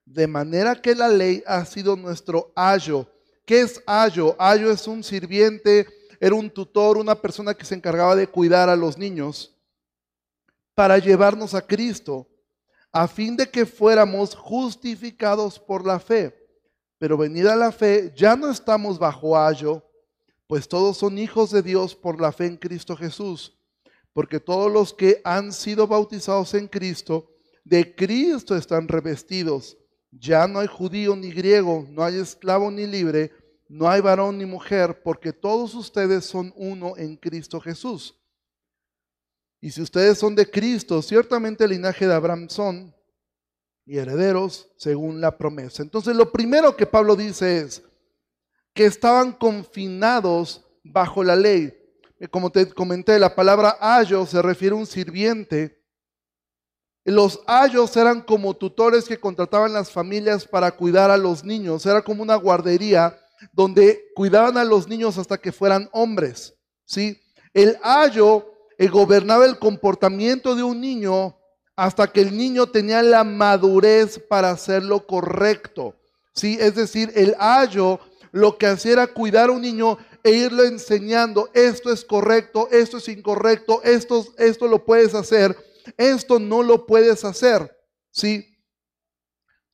De 0.04 0.26
manera 0.26 0.80
que 0.80 0.94
la 0.94 1.08
ley 1.08 1.42
ha 1.46 1.64
sido 1.64 1.96
nuestro 1.96 2.52
ayo. 2.54 3.08
¿Qué 3.46 3.62
es 3.62 3.82
ayo? 3.86 4.36
Ayo 4.38 4.70
es 4.70 4.86
un 4.86 5.02
sirviente, 5.02 5.88
era 6.20 6.34
un 6.34 6.50
tutor, 6.50 6.98
una 6.98 7.14
persona 7.14 7.54
que 7.54 7.64
se 7.64 7.74
encargaba 7.74 8.14
de 8.14 8.28
cuidar 8.28 8.68
a 8.68 8.76
los 8.76 8.98
niños 8.98 9.54
para 10.74 10.98
llevarnos 10.98 11.54
a 11.54 11.62
Cristo, 11.62 12.28
a 12.92 13.08
fin 13.08 13.36
de 13.36 13.48
que 13.48 13.64
fuéramos 13.64 14.34
justificados 14.34 15.58
por 15.58 15.86
la 15.86 15.98
fe. 15.98 16.34
Pero 16.98 17.16
venida 17.16 17.56
la 17.56 17.72
fe, 17.72 18.12
ya 18.14 18.36
no 18.36 18.50
estamos 18.50 18.98
bajo 18.98 19.38
ayo, 19.38 19.82
pues 20.46 20.68
todos 20.68 20.98
son 20.98 21.18
hijos 21.18 21.50
de 21.50 21.62
Dios 21.62 21.94
por 21.94 22.20
la 22.20 22.32
fe 22.32 22.46
en 22.46 22.56
Cristo 22.56 22.96
Jesús, 22.96 23.56
porque 24.14 24.40
todos 24.40 24.73
los 24.73 24.94
que 24.94 25.21
han 25.25 25.52
sido 25.52 25.87
bautizados 25.87 26.54
en 26.54 26.68
Cristo, 26.68 27.30
de 27.64 27.94
Cristo 27.94 28.56
están 28.56 28.88
revestidos. 28.88 29.76
Ya 30.11 30.47
no 30.47 30.61
hay 30.61 30.68
judío 30.68 31.16
ni 31.16 31.33
griego, 31.33 31.87
no 31.90 32.02
hay 32.04 32.18
esclavo 32.18 32.71
ni 32.71 32.87
libre, 32.87 33.33
no 33.68 33.90
hay 33.90 34.00
varón 34.00 34.38
ni 34.38 34.47
mujer, 34.47 35.02
porque 35.02 35.33
todos 35.33 35.75
ustedes 35.75 36.25
son 36.25 36.52
uno 36.56 36.97
en 36.97 37.16
Cristo 37.16 37.61
Jesús. 37.61 38.18
Y 39.61 39.71
si 39.71 39.83
ustedes 39.83 40.18
son 40.18 40.35
de 40.37 40.49
Cristo, 40.49 41.02
ciertamente 41.02 41.64
el 41.64 41.71
linaje 41.71 42.06
de 42.06 42.14
Abraham 42.14 42.49
son 42.49 42.94
y 43.87 43.99
herederos 43.99 44.71
según 44.76 45.21
la 45.21 45.37
promesa. 45.37 45.83
Entonces 45.83 46.14
lo 46.14 46.30
primero 46.30 46.76
que 46.76 46.87
Pablo 46.87 47.16
dice 47.16 47.59
es 47.59 47.83
que 48.73 48.85
estaban 48.85 49.33
confinados 49.33 50.64
bajo 50.85 51.25
la 51.25 51.35
ley. 51.35 51.73
Como 52.30 52.50
te 52.50 52.68
comenté, 52.73 53.18
la 53.18 53.35
palabra 53.35 53.76
ayo 53.80 54.25
se 54.26 54.40
refiere 54.40 54.75
a 54.75 54.78
un 54.78 54.87
sirviente. 54.87 55.83
Los 57.04 57.40
ayos 57.47 57.94
eran 57.97 58.23
como 58.23 58.54
tutores 58.54 59.04
que 59.04 59.21
contrataban 59.21 59.73
las 59.73 59.90
familias 59.90 60.47
para 60.47 60.71
cuidar 60.73 61.11
a 61.11 61.18
los 61.18 61.44
niños. 61.44 61.85
Era 61.85 62.02
como 62.02 62.23
una 62.23 62.37
guardería 62.37 63.18
donde 63.52 64.06
cuidaban 64.14 64.56
a 64.56 64.64
los 64.64 64.88
niños 64.88 65.18
hasta 65.18 65.37
que 65.37 65.52
fueran 65.52 65.88
hombres. 65.92 66.54
¿sí? 66.87 67.21
El 67.52 67.76
ayo 67.83 68.47
eh, 68.78 68.88
gobernaba 68.88 69.44
el 69.44 69.59
comportamiento 69.59 70.54
de 70.54 70.62
un 70.62 70.80
niño 70.80 71.37
hasta 71.76 72.11
que 72.11 72.21
el 72.21 72.37
niño 72.37 72.68
tenía 72.68 73.02
la 73.02 73.25
madurez 73.25 74.18
para 74.18 74.50
hacer 74.50 74.83
lo 74.83 75.06
correcto. 75.06 75.97
¿sí? 76.33 76.56
Es 76.61 76.75
decir, 76.75 77.12
el 77.14 77.35
ayo 77.38 78.00
lo 78.33 78.56
que 78.56 78.66
hacía 78.66 78.92
era 78.92 79.06
cuidar 79.09 79.50
a 79.50 79.52
un 79.52 79.62
niño 79.62 79.99
e 80.25 80.31
irle 80.31 80.66
enseñando, 80.69 81.50
esto 81.52 81.93
es 81.93 82.02
correcto, 82.02 82.66
esto 82.71 82.97
es 82.97 83.09
incorrecto, 83.09 83.83
esto, 83.83 84.26
esto 84.38 84.66
lo 84.66 84.83
puedes 84.83 85.14
hacer, 85.14 85.54
esto 85.99 86.40
no 86.40 86.62
lo 86.62 86.87
puedes 86.87 87.25
hacer. 87.26 87.71
¿sí? 88.11 88.57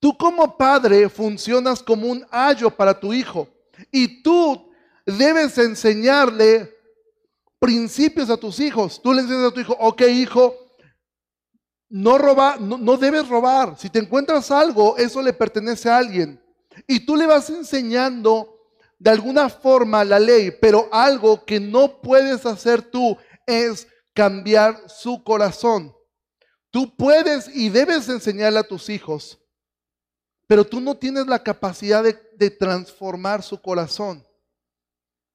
Tú 0.01 0.19
como 0.19 0.57
padre 0.57 1.09
funcionas 1.09 1.81
como 1.81 2.09
un 2.09 2.27
ayo 2.31 2.69
para 2.69 2.99
tu 2.99 3.13
hijo 3.13 3.47
y 3.93 4.23
tú 4.25 4.73
debes 5.07 5.57
enseñarle 5.57 6.75
principios 7.61 8.29
a 8.29 8.37
tus 8.37 8.59
hijos. 8.59 9.01
Tú 9.01 9.13
le 9.13 9.21
enseñas 9.21 9.53
a 9.53 9.55
tu 9.55 9.61
hijo, 9.61 9.77
ok 9.79 10.03
hijo, 10.03 10.57
no, 11.91 12.19
roba, 12.19 12.57
no, 12.59 12.77
no 12.77 12.97
debes 12.97 13.29
robar. 13.29 13.79
Si 13.79 13.89
te 13.89 14.01
encuentras 14.01 14.51
algo, 14.51 14.97
eso 14.97 15.23
le 15.23 15.33
pertenece 15.33 15.89
a 15.89 15.99
alguien. 15.99 16.43
Y 16.89 17.07
tú 17.07 17.15
le 17.15 17.27
vas 17.27 17.51
enseñando 17.51 18.60
de 19.01 19.11
alguna 19.11 19.49
forma 19.49 20.05
la 20.05 20.21
ley, 20.21 20.53
pero 20.61 20.89
algo 20.93 21.45
que 21.45 21.59
no 21.59 22.01
puedes 22.01 22.47
hacer 22.47 22.83
tú 22.83 23.17
es 23.45 23.89
cambiar 24.15 24.89
su 24.89 25.25
corazón. 25.25 25.93
Tú 26.71 26.95
puedes 26.95 27.49
y 27.49 27.69
debes 27.69 28.09
enseñarle 28.09 28.61
a 28.61 28.69
tus 28.69 28.89
hijos 28.89 29.41
pero 30.51 30.67
tú 30.67 30.81
no 30.81 30.97
tienes 30.97 31.29
la 31.29 31.41
capacidad 31.41 32.03
de, 32.03 32.51
transformar 32.51 33.41
su 33.41 33.63
corazón. 33.63 34.27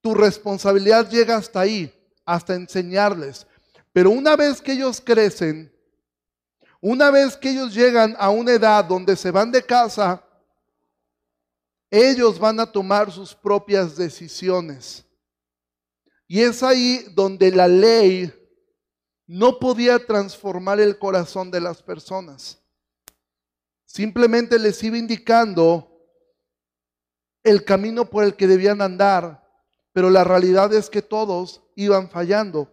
Tu 0.02 0.14
responsabilidad 0.14 1.10
llega 1.10 1.38
hasta 1.38 1.62
ahí, 1.62 1.90
hasta 2.26 2.54
enseñarles. 2.54 3.48
Pero 3.94 4.10
una 4.10 4.36
vez 4.36 4.62
que 4.62 4.74
ellos 4.74 5.00
crecen, 5.00 5.74
una 6.82 7.12
vez 7.12 7.38
que 7.38 7.52
ellos 7.52 7.74
llegan 7.74 8.14
a 8.20 8.30
una 8.30 8.52
edad 8.52 8.84
donde 8.84 9.16
se 9.16 9.32
van 9.32 9.54
de 9.54 9.64
casa, 9.64 10.22
ellos 11.90 12.40
van 12.40 12.60
a 12.60 12.72
tomar 12.72 13.12
sus 13.12 13.34
propias 13.34 13.96
decisiones. 13.96 15.06
Y 16.28 16.42
es 16.42 16.64
ahí 16.64 17.06
donde 17.14 17.52
la 17.52 17.68
ley 17.68 18.34
no 19.28 19.60
podía 19.60 20.04
transformar 20.06 20.80
el 20.80 20.98
corazón 20.98 21.52
de 21.52 21.62
las 21.62 21.82
personas. 21.82 22.62
Simplemente 23.86 24.60
les 24.60 24.82
iba 24.84 24.98
indicando 24.98 25.92
el 27.44 27.64
camino 27.64 28.10
por 28.10 28.24
el 28.24 28.36
que 28.36 28.48
debían 28.48 28.82
andar, 28.82 29.44
pero 29.94 30.10
la 30.10 30.24
realidad 30.24 30.74
es 30.74 30.90
que 30.90 31.02
todos 31.02 31.62
iban 31.76 32.10
fallando. 32.10 32.72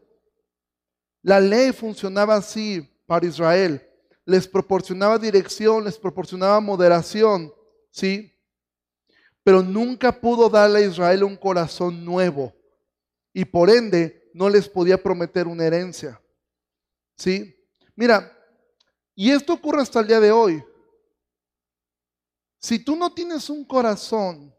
La 1.23 1.41
ley 1.41 1.73
funcionaba 1.73 2.37
así 2.37 2.81
para 3.07 3.27
Israel. 3.27 3.87
Les 4.25 4.49
proporcionaba 4.49 5.19
dirección, 5.19 5.85
les 5.85 5.99
proporcionaba 5.99 6.59
moderación, 6.61 7.53
¿sí? 7.91 8.33
Pero 9.43 9.63
nunca 9.63 10.13
pudo 10.13 10.49
darle 10.49 10.81
a 10.81 10.87
Israel 10.87 11.25
un 11.25 11.37
corazón 11.37 12.05
nuevo 12.05 12.55
y 13.33 13.45
por 13.45 13.71
ende 13.71 14.31
no 14.35 14.49
les 14.49 14.69
podía 14.69 15.03
prometer 15.03 15.47
una 15.47 15.65
herencia. 15.65 16.21
¿Sí? 17.17 17.57
Mira, 17.95 18.37
y 19.15 19.31
esto 19.31 19.53
ocurre 19.55 19.83
hasta 19.83 20.01
el 20.01 20.07
día 20.07 20.21
de 20.21 20.33
hoy. 20.33 20.65
Si 22.59 22.79
tú 22.79 22.95
no 22.97 23.13
tienes 23.13 23.51
un 23.51 23.65
corazón 23.65 24.55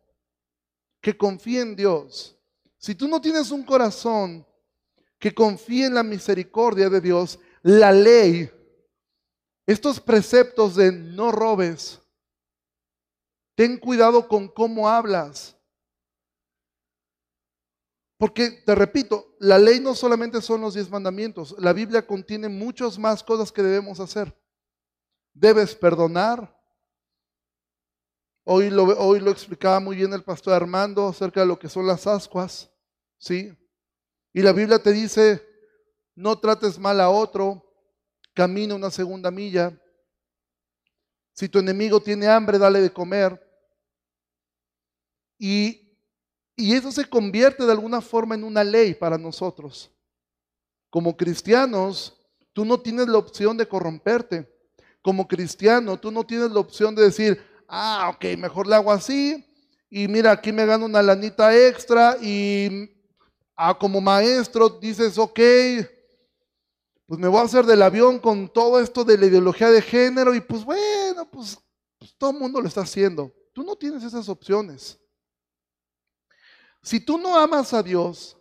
que 1.00 1.18
confíe 1.18 1.62
en 1.62 1.76
Dios, 1.76 2.38
si 2.78 2.96
tú 2.96 3.08
no 3.08 3.22
tienes 3.22 3.50
un 3.52 3.64
corazón 3.64 4.46
que 5.18 5.34
confíe 5.34 5.86
en 5.86 5.94
la 5.94 6.04
misericordia 6.04 6.90
de 6.90 7.00
Dios, 7.00 7.40
la 7.62 7.94
ley, 7.94 8.52
estos 9.66 10.02
preceptos 10.02 10.76
de 10.76 10.92
no 10.92 11.32
robes, 11.32 12.02
ten 13.56 13.78
cuidado 13.78 14.28
con 14.28 14.48
cómo 14.48 14.90
hablas. 14.90 15.58
Porque, 18.18 18.52
te 18.52 18.76
repito, 18.76 19.36
la 19.40 19.58
ley 19.58 19.80
no 19.80 19.96
solamente 19.96 20.42
son 20.42 20.62
los 20.62 20.76
diez 20.76 20.90
mandamientos, 20.90 21.56
la 21.60 21.74
Biblia 21.74 22.06
contiene 22.06 22.48
muchas 22.48 22.98
más 22.98 23.24
cosas 23.24 23.52
que 23.52 23.62
debemos 23.62 24.00
hacer. 24.00 24.34
Debes 25.34 25.76
perdonar, 25.76 26.54
Hoy 28.46 28.70
lo, 28.70 28.84
hoy 28.84 29.20
lo 29.22 29.32
explicaba 29.32 29.80
muy 29.80 29.96
bien 29.96 30.12
el 30.12 30.24
pastor 30.24 30.54
Armando 30.54 31.08
acerca 31.08 31.40
de 31.40 31.46
lo 31.46 31.58
que 31.58 31.70
son 31.70 31.88
las 31.88 32.06
ascuas, 32.06 32.70
¿sí? 33.18 33.58
Y 34.34 34.42
la 34.42 34.52
Biblia 34.52 34.80
te 34.80 34.92
dice, 34.92 35.42
no 36.14 36.38
trates 36.38 36.78
mal 36.78 37.00
a 37.00 37.10
otro, 37.10 37.64
camina 38.34 38.76
una 38.76 38.92
segunda 38.92 39.32
milla. 39.32 39.80
Si 41.34 41.50
tu 41.50 41.60
enemigo 41.60 42.00
tiene 42.00 42.28
hambre, 42.28 42.58
dale 42.58 42.82
de 42.82 42.92
comer. 42.92 43.42
Y, 45.38 45.98
y 46.56 46.74
eso 46.74 46.92
se 46.92 47.06
convierte 47.06 47.66
de 47.66 47.72
alguna 47.72 48.02
forma 48.02 48.36
en 48.36 48.44
una 48.44 48.64
ley 48.64 48.94
para 48.94 49.18
nosotros. 49.18 49.92
Como 50.90 51.18
cristianos, 51.18 52.16
tú 52.54 52.66
no 52.66 52.80
tienes 52.80 53.08
la 53.08 53.18
opción 53.18 53.58
de 53.58 53.68
corromperte. 53.68 54.48
Como 55.02 55.28
cristiano, 55.28 56.00
tú 56.00 56.12
no 56.12 56.24
tienes 56.24 56.52
la 56.52 56.60
opción 56.60 56.96
de 56.96 57.04
decir, 57.04 57.42
ah, 57.68 58.12
ok, 58.16 58.38
mejor 58.38 58.68
le 58.68 58.76
hago 58.76 58.92
así. 58.92 59.46
Y 59.90 60.08
mira, 60.08 60.32
aquí 60.32 60.52
me 60.52 60.66
gano 60.66 60.86
una 60.86 61.02
lanita 61.02 61.56
extra 61.56 62.18
y 62.22 62.90
ah, 63.56 63.78
como 63.78 64.02
maestro 64.02 64.70
dices, 64.70 65.18
ok, 65.18 65.40
pues 67.06 67.20
me 67.20 67.28
voy 67.28 67.42
a 67.42 67.44
hacer 67.44 67.66
del 67.66 67.82
avión 67.82 68.18
con 68.18 68.48
todo 68.48 68.80
esto 68.80 69.04
de 69.04 69.18
la 69.18 69.26
ideología 69.26 69.70
de 69.70 69.82
género 69.82 70.34
y 70.34 70.42
pues 70.42 70.64
bueno, 70.64 71.03
pues, 71.26 71.58
pues 71.98 72.16
todo 72.18 72.32
el 72.32 72.40
mundo 72.40 72.62
lo 72.62 72.68
está 72.68 72.82
haciendo. 72.82 73.34
Tú 73.54 73.64
no 73.64 73.76
tienes 73.76 74.04
esas 74.04 74.28
opciones. 74.30 75.00
Si 76.82 77.00
tú 77.00 77.18
no 77.18 77.38
amas 77.38 77.74
a 77.74 77.82
Dios, 77.82 78.38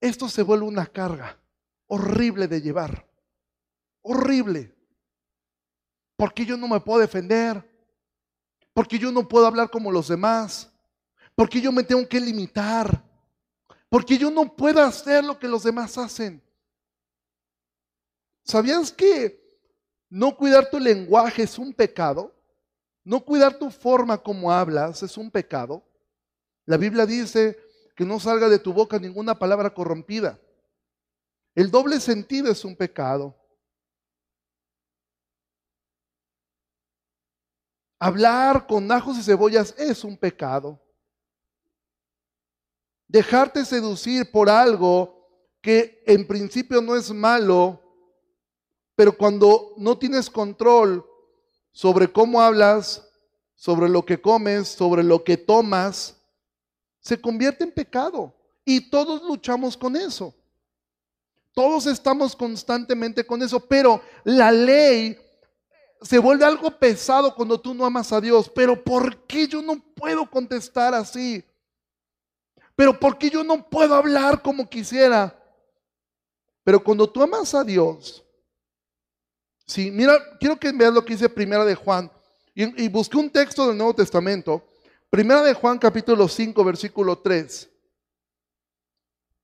esto 0.00 0.28
se 0.28 0.42
vuelve 0.42 0.66
una 0.66 0.86
carga 0.86 1.40
horrible 1.86 2.46
de 2.46 2.60
llevar. 2.60 3.08
Horrible. 4.02 4.74
Porque 6.16 6.44
yo 6.44 6.56
no 6.56 6.68
me 6.68 6.80
puedo 6.80 7.00
defender 7.00 7.68
porque 8.78 8.96
yo 8.96 9.10
no 9.10 9.26
puedo 9.26 9.44
hablar 9.44 9.70
como 9.70 9.90
los 9.90 10.06
demás, 10.06 10.70
porque 11.34 11.60
yo 11.60 11.72
me 11.72 11.82
tengo 11.82 12.08
que 12.08 12.20
limitar, 12.20 13.04
porque 13.88 14.16
yo 14.16 14.30
no 14.30 14.54
puedo 14.54 14.80
hacer 14.80 15.24
lo 15.24 15.36
que 15.36 15.48
los 15.48 15.64
demás 15.64 15.98
hacen. 15.98 16.40
¿Sabías 18.44 18.92
que 18.92 19.37
no 20.08 20.36
cuidar 20.36 20.70
tu 20.70 20.78
lenguaje 20.78 21.42
es 21.42 21.58
un 21.58 21.72
pecado? 21.72 22.34
No 23.04 23.24
cuidar 23.24 23.58
tu 23.58 23.70
forma 23.70 24.18
como 24.18 24.52
hablas 24.52 25.02
es 25.02 25.16
un 25.16 25.30
pecado. 25.30 25.82
La 26.66 26.76
Biblia 26.76 27.06
dice 27.06 27.58
que 27.96 28.04
no 28.04 28.20
salga 28.20 28.48
de 28.48 28.58
tu 28.58 28.72
boca 28.72 28.98
ninguna 28.98 29.38
palabra 29.38 29.72
corrompida. 29.72 30.38
El 31.54 31.70
doble 31.70 32.00
sentido 32.00 32.50
es 32.52 32.64
un 32.64 32.76
pecado. 32.76 33.34
Hablar 37.98 38.66
con 38.66 38.90
ajos 38.92 39.18
y 39.18 39.22
cebollas 39.22 39.74
es 39.78 40.04
un 40.04 40.16
pecado. 40.16 40.80
dejarte 43.08 43.64
seducir 43.64 44.30
por 44.30 44.50
algo 44.50 45.26
que 45.62 46.02
en 46.06 46.26
principio 46.26 46.80
no 46.80 46.94
es 46.94 47.10
malo, 47.10 47.87
pero 48.98 49.16
cuando 49.16 49.74
no 49.76 49.96
tienes 49.96 50.28
control 50.28 51.06
sobre 51.70 52.10
cómo 52.10 52.42
hablas, 52.42 53.08
sobre 53.54 53.88
lo 53.88 54.04
que 54.04 54.20
comes, 54.20 54.66
sobre 54.66 55.04
lo 55.04 55.22
que 55.22 55.36
tomas, 55.36 56.16
se 56.98 57.20
convierte 57.20 57.62
en 57.62 57.70
pecado. 57.70 58.34
Y 58.64 58.90
todos 58.90 59.22
luchamos 59.22 59.76
con 59.76 59.94
eso. 59.94 60.34
Todos 61.54 61.86
estamos 61.86 62.34
constantemente 62.34 63.24
con 63.24 63.40
eso, 63.40 63.60
pero 63.60 64.02
la 64.24 64.50
ley 64.50 65.16
se 66.02 66.18
vuelve 66.18 66.44
algo 66.44 66.68
pesado 66.68 67.32
cuando 67.36 67.60
tú 67.60 67.74
no 67.74 67.84
amas 67.84 68.12
a 68.12 68.20
Dios. 68.20 68.50
Pero 68.52 68.82
¿por 68.82 69.16
qué 69.28 69.46
yo 69.46 69.62
no 69.62 69.78
puedo 69.94 70.28
contestar 70.28 70.92
así? 70.92 71.44
Pero 72.74 72.98
¿por 72.98 73.16
qué 73.16 73.30
yo 73.30 73.44
no 73.44 73.64
puedo 73.70 73.94
hablar 73.94 74.42
como 74.42 74.68
quisiera? 74.68 75.40
Pero 76.64 76.82
cuando 76.82 77.08
tú 77.08 77.22
amas 77.22 77.54
a 77.54 77.62
Dios, 77.62 78.24
sí, 79.68 79.92
mira, 79.92 80.18
quiero 80.40 80.58
que 80.58 80.72
veas 80.72 80.92
lo 80.92 81.04
que 81.04 81.12
dice 81.12 81.28
Primera 81.28 81.64
de 81.64 81.76
Juan. 81.76 82.10
Y, 82.54 82.84
y 82.84 82.88
busqué 82.88 83.16
un 83.16 83.30
texto 83.30 83.68
del 83.68 83.76
Nuevo 83.76 83.94
Testamento. 83.94 84.68
Primera 85.08 85.42
de 85.42 85.54
Juan 85.54 85.78
capítulo 85.78 86.26
5, 86.26 86.64
versículo 86.64 87.16
3. 87.16 87.70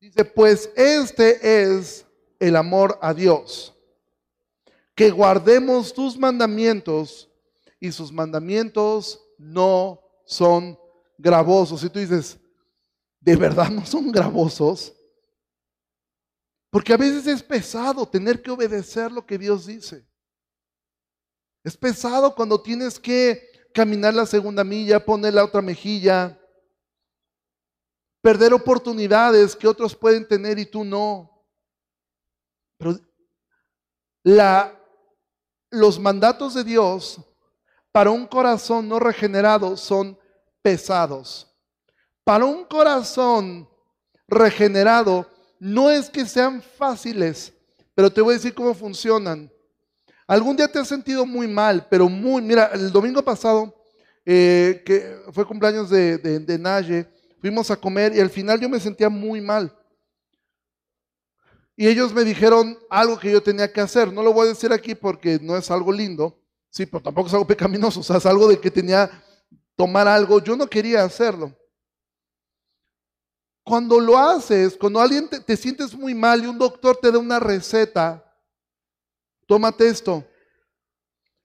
Dice, 0.01 0.25
pues 0.25 0.71
este 0.77 1.63
es 1.63 2.05
el 2.39 2.57
amor 2.57 2.99
a 3.01 3.15
Dios, 3.15 3.75
que 4.95 5.11
guardemos 5.11 5.95
tus 5.95 6.19
mandamientos 6.19 7.31
y 7.81 7.91
sus 7.91 8.13
mandamientos 8.13 9.25
no 9.39 10.01
son 10.27 10.79
gravosos. 11.17 11.83
Y 11.85 11.89
tú 11.89 11.99
dices, 11.99 12.39
¿de 13.21 13.37
verdad 13.37 13.71
no 13.71 13.87
son 13.87 14.13
gravosos? 14.13 14.95
Porque 16.69 16.93
a 16.93 16.99
veces 16.99 17.27
es 17.27 17.43
pesado 17.43 18.05
tener 18.07 18.43
que 18.43 18.51
obedecer 18.51 19.11
lo 19.11 19.25
que 19.25 19.39
Dios 19.39 19.67
dice. 19.67 20.05
Es 21.64 21.77
pesado 21.79 22.35
cuando 22.35 22.61
tienes 22.61 23.00
que 23.00 23.50
caminar 23.72 24.12
la 24.12 24.27
segunda 24.27 24.62
milla, 24.62 25.05
poner 25.05 25.33
la 25.33 25.44
otra 25.44 25.62
mejilla, 25.62 26.38
perder 28.20 28.53
oportunidades 28.53 29.57
que 29.57 29.66
otros 29.66 29.96
pueden 29.96 30.29
tener 30.29 30.59
y 30.59 30.66
tú 30.66 30.85
no. 30.85 31.42
Pero 32.77 33.00
los 35.70 35.98
mandatos 35.98 36.55
de 36.55 36.64
Dios 36.64 37.18
para 37.90 38.11
un 38.11 38.27
corazón 38.27 38.87
no 38.87 38.98
regenerado 38.98 39.77
son 39.77 40.18
pesados. 40.61 41.50
Para 42.24 42.44
un 42.44 42.64
corazón 42.64 43.68
regenerado 44.29 45.31
no 45.59 45.90
es 45.90 46.11
que 46.11 46.27
sean 46.27 46.61
fáciles, 46.61 47.53
pero 47.94 48.12
te 48.12 48.20
voy 48.20 48.35
a 48.35 48.37
decir 48.37 48.55
cómo 48.55 48.74
funcionan. 48.74 49.54
Algún 50.27 50.57
día 50.57 50.69
te 50.69 50.79
has 50.79 50.89
sentido 50.89 51.27
muy 51.27 51.47
mal, 51.47 51.87
pero 51.91 52.09
muy, 52.09 52.41
mira, 52.41 52.71
el 52.73 52.91
domingo 52.91 53.23
pasado, 53.23 53.75
eh, 54.25 54.83
que 54.85 55.19
fue 55.33 55.47
cumpleaños 55.47 55.91
de, 55.91 56.19
de, 56.19 56.59
Naye, 56.59 57.07
Fuimos 57.41 57.71
a 57.71 57.77
comer 57.77 58.17
y 58.17 58.21
al 58.21 58.31
final 58.31 58.59
yo 58.59 58.71
me 58.71 58.81
sentía 58.81 59.11
muy 59.11 59.39
mal. 59.39 59.71
Y 61.77 61.87
ellos 61.87 62.15
me 62.15 62.25
dijeron 62.25 62.79
algo 62.89 63.19
que 63.19 63.31
yo 63.31 63.43
tenía 63.43 63.71
que 63.71 63.83
hacer. 63.83 64.11
No 64.11 64.23
lo 64.23 64.33
voy 64.33 64.47
a 64.47 64.49
decir 64.51 64.73
aquí 64.73 64.95
porque 64.95 65.39
no 65.43 65.55
es 65.55 65.71
algo 65.71 65.93
lindo, 65.93 66.41
sí, 66.71 66.87
pero 66.87 67.03
tampoco 67.03 67.29
es 67.29 67.35
algo 67.35 67.47
pecaminoso. 67.47 68.01
O 68.01 68.03
sea, 68.03 68.17
es 68.17 68.25
algo 68.25 68.49
de 68.49 68.59
que 68.59 68.71
tenía 68.71 69.11
tomar 69.77 70.09
algo. 70.09 70.43
Yo 70.43 70.57
no 70.57 70.67
quería 70.67 71.05
hacerlo. 71.05 71.55
Cuando 73.63 74.01
lo 74.01 74.17
haces, 74.17 74.75
cuando 74.79 74.99
alguien 74.99 75.29
te 75.29 75.57
sientes 75.59 75.93
muy 75.93 76.15
mal 76.15 76.43
y 76.43 76.47
un 76.47 76.57
doctor 76.57 76.97
te 76.97 77.13
da 77.13 77.19
una 77.19 77.39
receta, 77.39 78.24
tómate 79.47 79.89
esto. 79.89 80.25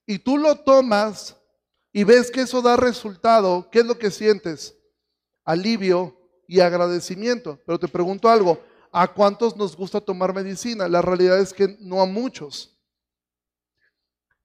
Y 0.06 0.20
tú 0.20 0.38
lo 0.38 0.56
tomas 0.56 1.36
y 1.92 2.04
ves 2.04 2.32
que 2.32 2.42
eso 2.42 2.62
da 2.62 2.76
resultado, 2.78 3.70
¿qué 3.72 3.80
es 3.80 3.86
lo 3.86 3.98
que 3.98 4.12
sientes? 4.12 4.76
alivio 5.50 6.16
y 6.48 6.60
agradecimiento. 6.60 7.60
Pero 7.66 7.80
te 7.80 7.88
pregunto 7.88 8.30
algo, 8.30 8.62
¿a 8.92 9.08
cuántos 9.12 9.58
nos 9.58 9.76
gusta 9.76 10.00
tomar 10.00 10.34
medicina? 10.34 10.88
La 10.88 11.02
realidad 11.02 11.40
es 11.40 11.54
que 11.54 11.76
no 11.80 12.02
a 12.02 12.06
muchos. 12.06 12.78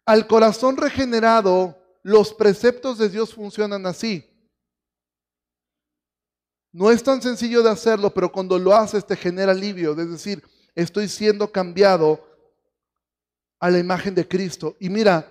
Al 0.07 0.27
corazón 0.27 0.79
regenerado, 0.79 1.79
los 2.03 2.33
preceptos 2.33 2.97
de 2.97 3.11
Dios 3.11 3.35
funcionan 3.35 3.85
así. 3.85 4.31
No 6.73 6.91
es 6.91 7.03
tan 7.03 7.21
sencillo 7.21 7.63
de 7.63 7.71
hacerlo, 7.71 8.11
pero 8.11 8.33
cuando 8.33 8.59
lo 8.59 8.75
haces 8.75 9.07
te 9.07 9.17
genera 9.17 9.53
alivio, 9.53 9.93
es 9.93 10.11
decir, 10.11 10.43
estoy 10.75 11.09
siendo 11.09 11.53
cambiado 11.53 12.34
a 13.65 13.71
la 13.71 13.79
imagen 13.79 14.15
de 14.15 14.29
Cristo. 14.29 14.77
Y 14.79 14.91
mira, 14.91 15.27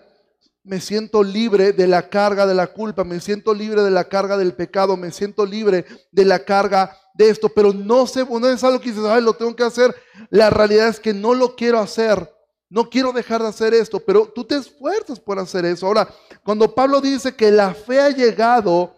me 0.63 0.81
siento 0.81 1.21
libre 1.21 1.71
de 1.71 1.85
la 1.85 2.09
carga 2.09 2.47
de 2.47 2.55
la 2.55 2.65
culpa, 2.65 3.03
me 3.03 3.19
siento 3.19 3.53
libre 3.53 3.83
de 3.83 3.91
la 3.91 4.05
carga 4.05 4.37
del 4.37 4.55
pecado, 4.55 4.97
me 4.97 5.11
siento 5.11 5.45
libre 5.45 5.85
de 6.11 6.25
la 6.25 6.43
carga 6.43 6.97
de 7.13 7.29
esto, 7.29 7.47
pero 7.49 7.71
no 7.73 8.07
sé, 8.07 8.25
no 8.25 8.49
es 8.49 8.63
algo 8.63 8.79
que 8.79 8.89
dices, 8.89 9.05
ay, 9.05 9.21
lo 9.21 9.35
tengo 9.35 9.55
que 9.55 9.61
hacer. 9.61 9.93
La 10.31 10.49
realidad 10.49 10.87
es 10.87 10.99
que 10.99 11.13
no 11.13 11.35
lo 11.35 11.55
quiero 11.55 11.77
hacer, 11.77 12.27
no 12.69 12.89
quiero 12.89 13.11
dejar 13.11 13.43
de 13.43 13.49
hacer 13.49 13.75
esto, 13.75 13.99
pero 13.99 14.25
tú 14.25 14.43
te 14.43 14.55
esfuerzas 14.55 15.19
por 15.19 15.37
hacer 15.37 15.63
eso. 15.65 15.85
Ahora, 15.85 16.09
cuando 16.43 16.73
Pablo 16.73 17.01
dice 17.01 17.35
que 17.35 17.51
la 17.51 17.75
fe 17.75 17.99
ha 17.99 18.09
llegado, 18.09 18.95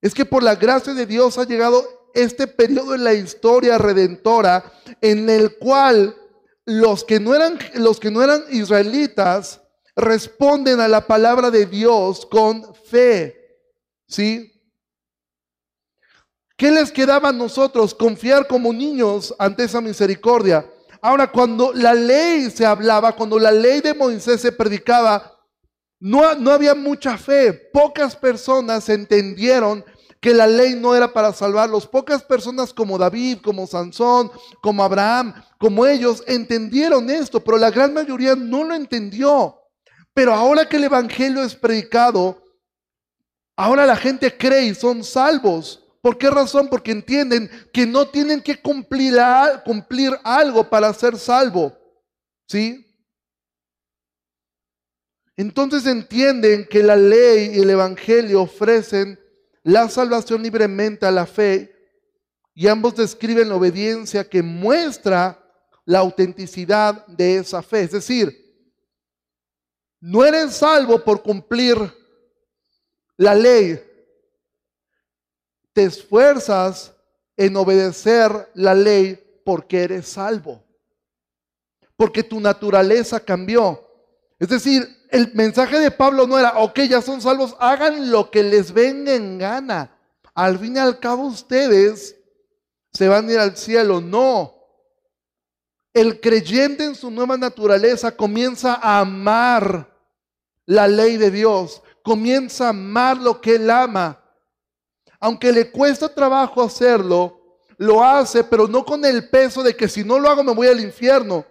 es 0.00 0.14
que 0.14 0.24
por 0.24 0.42
la 0.42 0.54
gracia 0.54 0.94
de 0.94 1.04
Dios 1.04 1.36
ha 1.36 1.44
llegado 1.44 2.10
este 2.14 2.46
periodo 2.46 2.94
en 2.94 3.04
la 3.04 3.12
historia 3.12 3.76
redentora 3.76 4.72
en 5.02 5.28
el 5.28 5.58
cual 5.58 6.16
los 6.64 7.04
que 7.04 7.20
no 7.20 7.34
eran, 7.34 7.58
los 7.74 8.00
que 8.00 8.10
no 8.10 8.22
eran 8.22 8.44
israelitas, 8.50 9.60
responden 9.96 10.80
a 10.80 10.88
la 10.88 11.06
palabra 11.06 11.50
de 11.50 11.66
Dios 11.66 12.26
con 12.26 12.74
fe. 12.74 13.58
¿Sí? 14.06 14.50
¿Qué 16.56 16.70
les 16.70 16.92
quedaba 16.92 17.30
a 17.30 17.32
nosotros? 17.32 17.94
Confiar 17.94 18.46
como 18.46 18.72
niños 18.72 19.34
ante 19.38 19.64
esa 19.64 19.80
misericordia. 19.80 20.68
Ahora, 21.00 21.30
cuando 21.30 21.72
la 21.72 21.94
ley 21.94 22.50
se 22.50 22.64
hablaba, 22.64 23.12
cuando 23.12 23.38
la 23.38 23.50
ley 23.50 23.80
de 23.80 23.92
Moisés 23.92 24.40
se 24.40 24.52
predicaba, 24.52 25.34
no, 25.98 26.34
no 26.36 26.50
había 26.50 26.74
mucha 26.74 27.18
fe. 27.18 27.52
Pocas 27.52 28.14
personas 28.16 28.88
entendieron 28.88 29.84
que 30.24 30.32
la 30.32 30.46
ley 30.46 30.74
no 30.74 30.96
era 30.96 31.12
para 31.12 31.34
salvarlos. 31.34 31.86
Pocas 31.86 32.22
personas 32.22 32.72
como 32.72 32.96
David, 32.96 33.40
como 33.42 33.66
Sansón, 33.66 34.32
como 34.62 34.82
Abraham, 34.82 35.34
como 35.58 35.84
ellos, 35.84 36.24
entendieron 36.26 37.10
esto, 37.10 37.44
pero 37.44 37.58
la 37.58 37.70
gran 37.70 37.92
mayoría 37.92 38.34
no 38.34 38.64
lo 38.64 38.74
entendió. 38.74 39.60
Pero 40.14 40.32
ahora 40.32 40.66
que 40.66 40.78
el 40.78 40.84
Evangelio 40.84 41.44
es 41.44 41.54
predicado, 41.54 42.42
ahora 43.54 43.84
la 43.84 43.96
gente 43.96 44.34
cree 44.34 44.62
y 44.62 44.74
son 44.74 45.04
salvos. 45.04 45.84
¿Por 46.00 46.16
qué 46.16 46.30
razón? 46.30 46.68
Porque 46.70 46.92
entienden 46.92 47.50
que 47.70 47.84
no 47.84 48.08
tienen 48.08 48.40
que 48.40 48.58
cumplir, 48.58 49.18
cumplir 49.62 50.18
algo 50.24 50.70
para 50.70 50.90
ser 50.94 51.18
salvo. 51.18 51.76
¿Sí? 52.48 52.82
Entonces 55.36 55.84
entienden 55.84 56.66
que 56.66 56.82
la 56.82 56.96
ley 56.96 57.56
y 57.56 57.60
el 57.60 57.68
Evangelio 57.68 58.40
ofrecen 58.40 59.18
la 59.64 59.88
salvación 59.88 60.42
libremente 60.42 61.06
a 61.06 61.10
la 61.10 61.26
fe 61.26 61.74
y 62.54 62.68
ambos 62.68 62.94
describen 62.94 63.48
la 63.48 63.56
obediencia 63.56 64.28
que 64.28 64.42
muestra 64.42 65.40
la 65.86 65.98
autenticidad 65.98 67.04
de 67.06 67.38
esa 67.38 67.62
fe. 67.62 67.82
Es 67.82 67.90
decir, 67.90 68.44
no 70.00 70.24
eres 70.24 70.54
salvo 70.54 71.02
por 71.02 71.22
cumplir 71.22 71.78
la 73.16 73.34
ley. 73.34 73.82
Te 75.72 75.84
esfuerzas 75.84 76.94
en 77.36 77.56
obedecer 77.56 78.50
la 78.54 78.74
ley 78.74 79.18
porque 79.44 79.82
eres 79.82 80.06
salvo. 80.06 80.62
Porque 81.96 82.22
tu 82.22 82.38
naturaleza 82.38 83.18
cambió. 83.18 83.83
Es 84.38 84.48
decir, 84.48 85.06
el 85.10 85.32
mensaje 85.34 85.78
de 85.78 85.90
Pablo 85.90 86.26
no 86.26 86.38
era, 86.38 86.58
ok, 86.58 86.80
ya 86.80 87.00
son 87.00 87.22
salvos, 87.22 87.56
hagan 87.60 88.10
lo 88.10 88.30
que 88.30 88.42
les 88.42 88.72
venga 88.72 89.14
en 89.14 89.38
gana. 89.38 89.96
Al 90.34 90.58
fin 90.58 90.76
y 90.76 90.78
al 90.80 90.98
cabo 90.98 91.26
ustedes 91.26 92.16
se 92.92 93.08
van 93.08 93.28
a 93.28 93.32
ir 93.32 93.38
al 93.38 93.56
cielo. 93.56 94.00
No. 94.00 94.54
El 95.92 96.20
creyente 96.20 96.84
en 96.84 96.94
su 96.96 97.10
nueva 97.10 97.36
naturaleza 97.36 98.16
comienza 98.16 98.74
a 98.74 99.00
amar 99.00 99.94
la 100.66 100.88
ley 100.88 101.16
de 101.16 101.30
Dios, 101.30 101.82
comienza 102.02 102.66
a 102.66 102.70
amar 102.70 103.16
lo 103.16 103.40
que 103.40 103.54
él 103.54 103.70
ama. 103.70 104.20
Aunque 105.20 105.52
le 105.52 105.70
cuesta 105.70 106.12
trabajo 106.12 106.62
hacerlo, 106.62 107.60
lo 107.76 108.02
hace, 108.02 108.42
pero 108.42 108.66
no 108.66 108.84
con 108.84 109.04
el 109.04 109.28
peso 109.28 109.62
de 109.62 109.76
que 109.76 109.88
si 109.88 110.04
no 110.04 110.18
lo 110.18 110.28
hago 110.28 110.42
me 110.42 110.54
voy 110.54 110.66
al 110.66 110.80
infierno. 110.80 111.44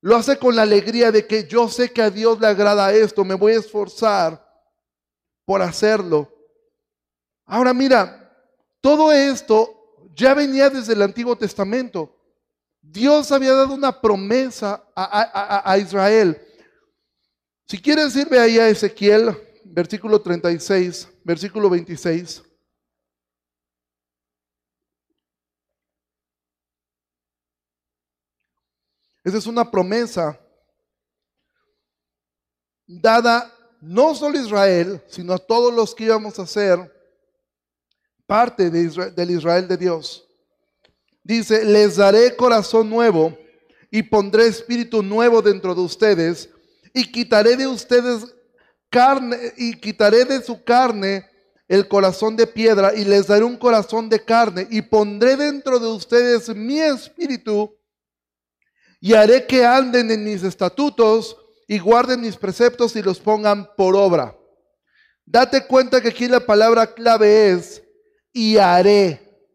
Lo 0.00 0.16
hace 0.16 0.38
con 0.38 0.54
la 0.54 0.62
alegría 0.62 1.10
de 1.10 1.26
que 1.26 1.46
yo 1.46 1.68
sé 1.68 1.92
que 1.92 2.02
a 2.02 2.10
Dios 2.10 2.40
le 2.40 2.46
agrada 2.46 2.92
esto, 2.92 3.24
me 3.24 3.34
voy 3.34 3.52
a 3.52 3.58
esforzar 3.58 4.44
por 5.44 5.62
hacerlo. 5.62 6.32
Ahora 7.46 7.72
mira, 7.72 8.22
todo 8.80 9.12
esto 9.12 10.08
ya 10.14 10.34
venía 10.34 10.70
desde 10.70 10.92
el 10.92 11.02
Antiguo 11.02 11.36
Testamento. 11.36 12.16
Dios 12.80 13.32
había 13.32 13.52
dado 13.52 13.74
una 13.74 14.00
promesa 14.00 14.84
a, 14.94 15.76
Israel. 15.78 16.40
Si 17.66 17.78
quieres 17.78 18.14
irme 18.14 18.38
ahí 18.38 18.58
a 18.58 18.68
Ezequiel, 18.68 19.36
versículo 19.64 20.20
36, 20.20 21.08
versículo 21.24 21.68
26. 21.68 22.45
Esa 29.26 29.38
es 29.38 29.48
una 29.48 29.68
promesa 29.68 30.38
dada 32.86 33.52
no 33.80 34.14
solo 34.14 34.38
a 34.38 34.40
Israel, 34.40 35.02
sino 35.08 35.32
a 35.32 35.38
todos 35.38 35.74
los 35.74 35.96
que 35.96 36.04
íbamos 36.04 36.38
a 36.38 36.46
ser 36.46 36.78
parte 38.24 38.70
de 38.70 39.10
del 39.10 39.30
Israel 39.32 39.66
de 39.66 39.76
Dios. 39.78 40.28
Dice, 41.24 41.64
les 41.64 41.96
daré 41.96 42.36
corazón 42.36 42.88
nuevo 42.88 43.36
y 43.90 44.04
pondré 44.04 44.46
espíritu 44.46 45.02
nuevo 45.02 45.42
dentro 45.42 45.74
de 45.74 45.80
ustedes 45.80 46.48
y 46.94 47.10
quitaré 47.10 47.56
de 47.56 47.66
ustedes 47.66 48.32
carne 48.90 49.54
y 49.56 49.74
quitaré 49.74 50.24
de 50.24 50.40
su 50.40 50.62
carne 50.62 51.28
el 51.66 51.88
corazón 51.88 52.36
de 52.36 52.46
piedra 52.46 52.94
y 52.94 53.04
les 53.04 53.26
daré 53.26 53.42
un 53.42 53.56
corazón 53.56 54.08
de 54.08 54.24
carne 54.24 54.68
y 54.70 54.82
pondré 54.82 55.36
dentro 55.36 55.80
de 55.80 55.88
ustedes 55.88 56.48
mi 56.54 56.78
espíritu 56.78 57.75
y 59.06 59.14
haré 59.14 59.46
que 59.46 59.64
anden 59.64 60.10
en 60.10 60.24
mis 60.24 60.42
estatutos 60.42 61.36
y 61.68 61.78
guarden 61.78 62.22
mis 62.22 62.34
preceptos 62.34 62.96
y 62.96 63.02
los 63.02 63.20
pongan 63.20 63.70
por 63.76 63.94
obra. 63.94 64.36
Date 65.24 65.64
cuenta 65.64 66.00
que 66.00 66.08
aquí 66.08 66.26
la 66.26 66.40
palabra 66.40 66.92
clave 66.92 67.52
es 67.52 67.84
y 68.32 68.56
haré. 68.56 69.48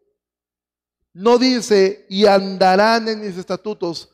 No 1.12 1.36
dice 1.36 2.06
y 2.08 2.24
andarán 2.24 3.08
en 3.08 3.20
mis 3.20 3.36
estatutos. 3.36 4.08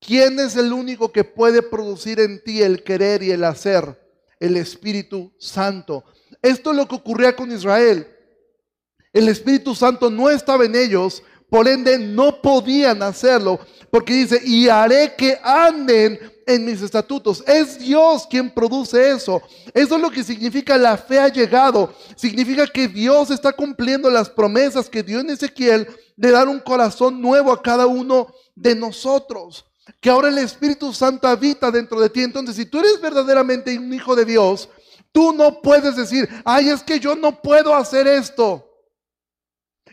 ¿Quién 0.00 0.40
es 0.40 0.56
el 0.56 0.72
único 0.72 1.12
que 1.12 1.22
puede 1.22 1.62
producir 1.62 2.18
en 2.18 2.42
ti 2.42 2.60
el 2.60 2.82
querer 2.82 3.22
y 3.22 3.30
el 3.30 3.44
hacer? 3.44 3.96
El 4.40 4.56
Espíritu 4.56 5.32
Santo. 5.38 6.02
Esto 6.42 6.72
es 6.72 6.76
lo 6.76 6.88
que 6.88 6.96
ocurría 6.96 7.36
con 7.36 7.52
Israel. 7.52 8.08
El 9.12 9.28
Espíritu 9.28 9.76
Santo 9.76 10.10
no 10.10 10.28
estaba 10.28 10.64
en 10.64 10.74
ellos, 10.74 11.22
por 11.48 11.68
ende 11.68 11.98
no 11.98 12.40
podían 12.40 13.02
hacerlo, 13.02 13.60
porque 13.90 14.14
dice, 14.14 14.40
y 14.44 14.68
haré 14.68 15.14
que 15.16 15.38
anden 15.42 16.18
en 16.46 16.64
mis 16.64 16.80
estatutos. 16.80 17.42
Es 17.46 17.78
Dios 17.78 18.26
quien 18.30 18.50
produce 18.50 19.10
eso. 19.10 19.42
Eso 19.74 19.96
es 19.96 20.00
lo 20.00 20.10
que 20.10 20.22
significa 20.22 20.78
la 20.78 20.96
fe 20.96 21.18
ha 21.18 21.28
llegado. 21.28 21.92
Significa 22.14 22.66
que 22.66 22.88
Dios 22.88 23.30
está 23.30 23.52
cumpliendo 23.52 24.08
las 24.08 24.30
promesas 24.30 24.88
que 24.88 25.02
dio 25.02 25.20
en 25.20 25.30
Ezequiel 25.30 25.88
de 26.16 26.30
dar 26.30 26.48
un 26.48 26.60
corazón 26.60 27.20
nuevo 27.20 27.52
a 27.52 27.60
cada 27.60 27.86
uno 27.86 28.32
de 28.54 28.74
nosotros. 28.74 29.66
Que 30.00 30.10
ahora 30.10 30.28
el 30.28 30.38
Espíritu 30.38 30.92
Santo 30.92 31.26
habita 31.26 31.70
dentro 31.70 32.00
de 32.00 32.10
ti. 32.10 32.22
Entonces, 32.22 32.56
si 32.56 32.64
tú 32.64 32.78
eres 32.78 33.00
verdaderamente 33.00 33.76
un 33.76 33.92
hijo 33.92 34.14
de 34.14 34.24
Dios, 34.24 34.68
tú 35.12 35.32
no 35.32 35.60
puedes 35.60 35.96
decir, 35.96 36.28
ay, 36.44 36.68
es 36.68 36.82
que 36.82 37.00
yo 37.00 37.16
no 37.16 37.42
puedo 37.42 37.74
hacer 37.74 38.06
esto. 38.06 38.65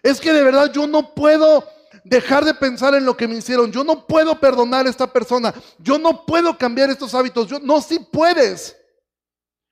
Es 0.03 0.19
que 0.19 0.33
de 0.33 0.43
verdad 0.43 0.71
yo 0.71 0.85
no 0.85 1.15
puedo 1.15 1.67
dejar 2.03 2.43
de 2.43 2.53
pensar 2.53 2.93
en 2.93 3.05
lo 3.05 3.15
que 3.15 3.27
me 3.27 3.37
hicieron. 3.37 3.71
Yo 3.71 3.83
no 3.83 4.05
puedo 4.05 4.39
perdonar 4.39 4.85
a 4.85 4.89
esta 4.89 5.07
persona. 5.11 5.53
Yo 5.79 5.97
no 5.97 6.25
puedo 6.25 6.57
cambiar 6.57 6.89
estos 6.89 7.15
hábitos. 7.15 7.47
Yo, 7.47 7.59
no, 7.59 7.81
sí 7.81 7.99
puedes. 7.99 8.75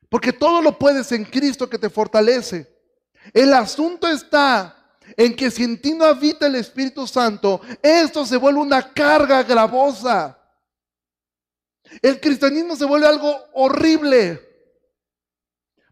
Porque 0.10 0.32
todo 0.32 0.62
lo 0.62 0.80
puedes 0.80 1.12
en 1.12 1.26
Cristo 1.26 1.70
que 1.70 1.78
te 1.78 1.89
fortalece. 1.89 2.67
El 3.34 3.54
asunto 3.54 4.08
está 4.08 4.78
en 5.17 5.36
que 5.36 5.52
si 5.52 5.63
en 5.63 5.82
ti 5.82 5.94
no 5.94 6.06
habita 6.06 6.48
el 6.48 6.56
Espíritu 6.56 7.06
Santo, 7.06 7.62
esto 7.82 8.26
se 8.26 8.38
vuelve 8.38 8.62
una 8.62 8.94
carga 8.94 9.44
gravosa. 9.44 10.38
El 12.02 12.20
cristianismo 12.22 12.76
se 12.76 12.86
vuelve 12.86 13.08
algo 13.08 13.38
horrible. 13.54 14.39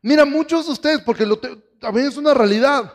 Mira, 0.01 0.23
muchos 0.23 0.65
de 0.65 0.71
ustedes, 0.71 1.01
porque 1.01 1.25
lo 1.25 1.37
también 1.37 2.07
es 2.07 2.17
una 2.17 2.33
realidad, 2.33 2.93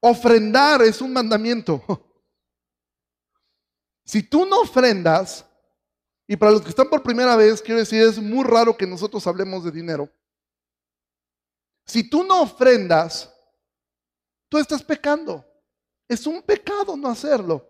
Ofrendar 0.00 0.82
es 0.82 1.00
un 1.00 1.12
mandamiento. 1.12 1.82
Si 4.02 4.24
tú 4.24 4.44
no 4.44 4.62
ofrendas, 4.62 5.46
y 6.26 6.36
para 6.36 6.50
los 6.50 6.62
que 6.62 6.70
están 6.70 6.90
por 6.90 7.00
primera 7.00 7.36
vez, 7.36 7.62
quiero 7.62 7.78
decir, 7.78 8.02
es 8.02 8.18
muy 8.18 8.42
raro 8.42 8.76
que 8.76 8.84
nosotros 8.84 9.24
hablemos 9.24 9.62
de 9.62 9.70
dinero. 9.70 10.10
Si 11.86 12.08
tú 12.08 12.24
no 12.24 12.42
ofrendas, 12.42 13.32
tú 14.48 14.58
estás 14.58 14.82
pecando. 14.82 15.44
Es 16.08 16.26
un 16.26 16.42
pecado 16.42 16.96
no 16.96 17.08
hacerlo. 17.08 17.68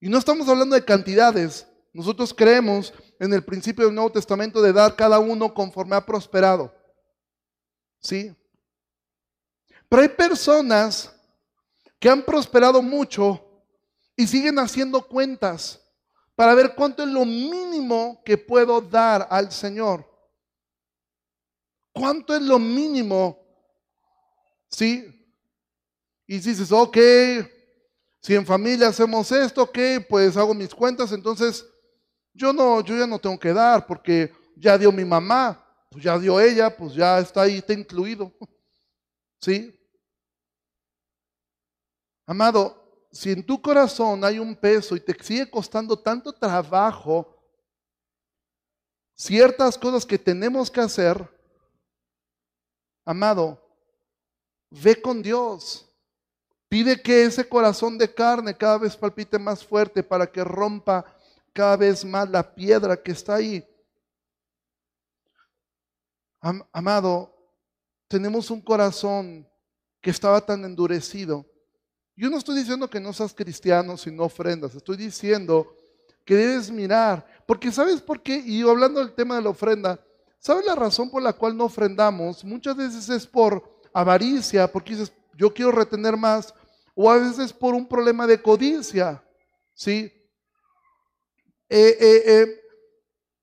Y 0.00 0.08
no 0.08 0.18
estamos 0.18 0.48
hablando 0.48 0.74
de 0.76 0.84
cantidades. 0.84 1.66
Nosotros 1.92 2.34
creemos 2.34 2.92
en 3.18 3.32
el 3.32 3.42
principio 3.42 3.86
del 3.86 3.94
Nuevo 3.94 4.12
Testamento 4.12 4.60
de 4.60 4.72
dar 4.72 4.96
cada 4.96 5.18
uno 5.18 5.54
conforme 5.54 5.96
ha 5.96 6.04
prosperado. 6.04 6.74
¿Sí? 8.00 8.34
Pero 9.88 10.02
hay 10.02 10.08
personas 10.08 11.12
que 11.98 12.08
han 12.08 12.22
prosperado 12.22 12.82
mucho 12.82 13.42
y 14.16 14.26
siguen 14.26 14.58
haciendo 14.58 15.06
cuentas 15.06 15.80
para 16.34 16.54
ver 16.54 16.74
cuánto 16.74 17.02
es 17.02 17.08
lo 17.08 17.24
mínimo 17.24 18.22
que 18.24 18.36
puedo 18.36 18.80
dar 18.80 19.26
al 19.30 19.50
Señor. 19.50 20.04
¿Cuánto 21.92 22.34
es 22.34 22.42
lo 22.42 22.58
mínimo? 22.58 23.38
¿Sí? 24.68 25.12
Y 26.26 26.38
dices, 26.38 26.70
ok, 26.72 26.98
si 28.20 28.34
en 28.34 28.44
familia 28.44 28.88
hacemos 28.88 29.30
esto, 29.32 29.62
ok, 29.62 29.78
pues 30.08 30.36
hago 30.36 30.52
mis 30.52 30.74
cuentas, 30.74 31.12
entonces 31.12 31.64
yo 32.34 32.52
no, 32.52 32.82
yo 32.82 32.96
ya 32.96 33.06
no 33.06 33.18
tengo 33.18 33.38
que 33.38 33.52
dar 33.52 33.86
porque 33.86 34.32
ya 34.56 34.76
dio 34.76 34.92
mi 34.92 35.04
mamá, 35.04 35.64
pues 35.90 36.04
ya 36.04 36.18
dio 36.18 36.38
ella, 36.38 36.76
pues 36.76 36.94
ya 36.94 37.18
está 37.18 37.42
ahí, 37.42 37.58
está 37.58 37.72
incluido. 37.72 38.32
¿Sí? 39.40 39.72
Amado, 42.26 43.06
si 43.12 43.30
en 43.30 43.44
tu 43.44 43.60
corazón 43.62 44.24
hay 44.24 44.38
un 44.38 44.54
peso 44.54 44.96
y 44.96 45.00
te 45.00 45.14
sigue 45.22 45.48
costando 45.48 45.98
tanto 45.98 46.32
trabajo 46.32 47.34
ciertas 49.14 49.78
cosas 49.78 50.04
que 50.04 50.18
tenemos 50.18 50.70
que 50.70 50.80
hacer, 50.80 51.28
amado, 53.04 53.62
ve 54.70 55.00
con 55.00 55.22
Dios. 55.22 55.82
Pide 56.68 57.00
que 57.00 57.24
ese 57.24 57.48
corazón 57.48 57.96
de 57.96 58.12
carne 58.12 58.56
cada 58.56 58.78
vez 58.78 58.96
palpite 58.96 59.38
más 59.38 59.64
fuerte 59.64 60.02
para 60.02 60.30
que 60.30 60.42
rompa 60.42 61.04
cada 61.52 61.76
vez 61.76 62.04
más 62.04 62.28
la 62.28 62.54
piedra 62.54 63.00
que 63.00 63.12
está 63.12 63.36
ahí. 63.36 63.64
amado, 66.72 67.35
tenemos 68.08 68.50
un 68.50 68.60
corazón 68.60 69.48
que 70.00 70.10
estaba 70.10 70.40
tan 70.40 70.64
endurecido 70.64 71.46
yo 72.16 72.30
no 72.30 72.38
estoy 72.38 72.56
diciendo 72.56 72.88
que 72.88 72.98
no 72.98 73.12
seas 73.12 73.34
cristiano 73.34 73.96
si 73.98 74.10
no 74.10 74.24
ofrendas, 74.24 74.74
estoy 74.74 74.96
diciendo 74.96 75.74
que 76.24 76.34
debes 76.34 76.70
mirar, 76.70 77.24
porque 77.46 77.70
¿sabes 77.70 78.00
por 78.00 78.22
qué? 78.22 78.38
Y 78.38 78.62
hablando 78.62 79.00
del 79.00 79.14
tema 79.14 79.36
de 79.36 79.42
la 79.42 79.50
ofrenda, 79.50 80.00
¿sabes 80.38 80.64
la 80.64 80.74
razón 80.74 81.10
por 81.10 81.22
la 81.22 81.34
cual 81.34 81.54
no 81.56 81.64
ofrendamos? 81.64 82.42
Muchas 82.42 82.74
veces 82.74 83.08
es 83.10 83.26
por 83.26 83.62
avaricia, 83.92 84.66
porque 84.66 84.94
dices, 84.94 85.12
yo 85.36 85.52
quiero 85.52 85.70
retener 85.72 86.16
más, 86.16 86.54
o 86.94 87.10
a 87.10 87.18
veces 87.18 87.52
por 87.52 87.74
un 87.74 87.86
problema 87.86 88.26
de 88.26 88.40
codicia, 88.40 89.22
¿sí? 89.74 90.10
Eh, 91.68 91.96
eh, 92.00 92.22
eh, 92.26 92.60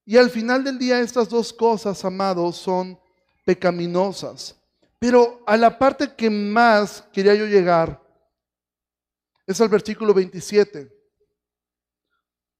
y 0.03 0.17
al 0.17 0.31
final 0.31 0.63
del 0.63 0.79
día 0.79 0.99
estas 0.99 1.29
dos 1.29 1.53
cosas, 1.53 2.03
amados, 2.03 2.57
son 2.57 2.99
pecaminosas. 3.43 4.55
Pero 4.99 5.43
a 5.45 5.57
la 5.57 5.77
parte 5.77 6.15
que 6.15 6.29
más 6.29 7.01
quería 7.11 7.35
yo 7.35 7.45
llegar 7.45 8.01
es 9.45 9.59
el 9.59 9.69
versículo 9.69 10.13
27. 10.13 10.89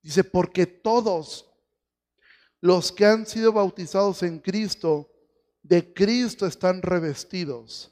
Dice, 0.02 0.24
porque 0.24 0.66
todos 0.66 1.50
los 2.60 2.92
que 2.92 3.06
han 3.06 3.26
sido 3.26 3.54
bautizados 3.54 4.24
en 4.24 4.40
Cristo, 4.40 5.10
de 5.62 5.94
Cristo 5.94 6.46
están 6.46 6.82
revestidos. 6.82 7.92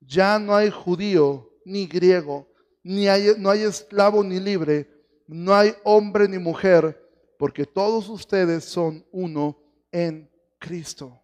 Ya 0.00 0.38
no 0.38 0.54
hay 0.54 0.70
judío 0.70 1.52
ni 1.64 1.86
griego, 1.86 2.48
ni 2.82 3.08
hay, 3.08 3.34
no 3.38 3.50
hay 3.50 3.62
esclavo 3.62 4.22
ni 4.22 4.40
libre, 4.40 4.90
no 5.26 5.54
hay 5.54 5.74
hombre 5.84 6.28
ni 6.28 6.38
mujer, 6.38 7.00
porque 7.38 7.64
todos 7.64 8.08
ustedes 8.08 8.64
son 8.64 9.06
uno 9.12 9.56
en 9.90 10.30
Cristo. 10.58 11.23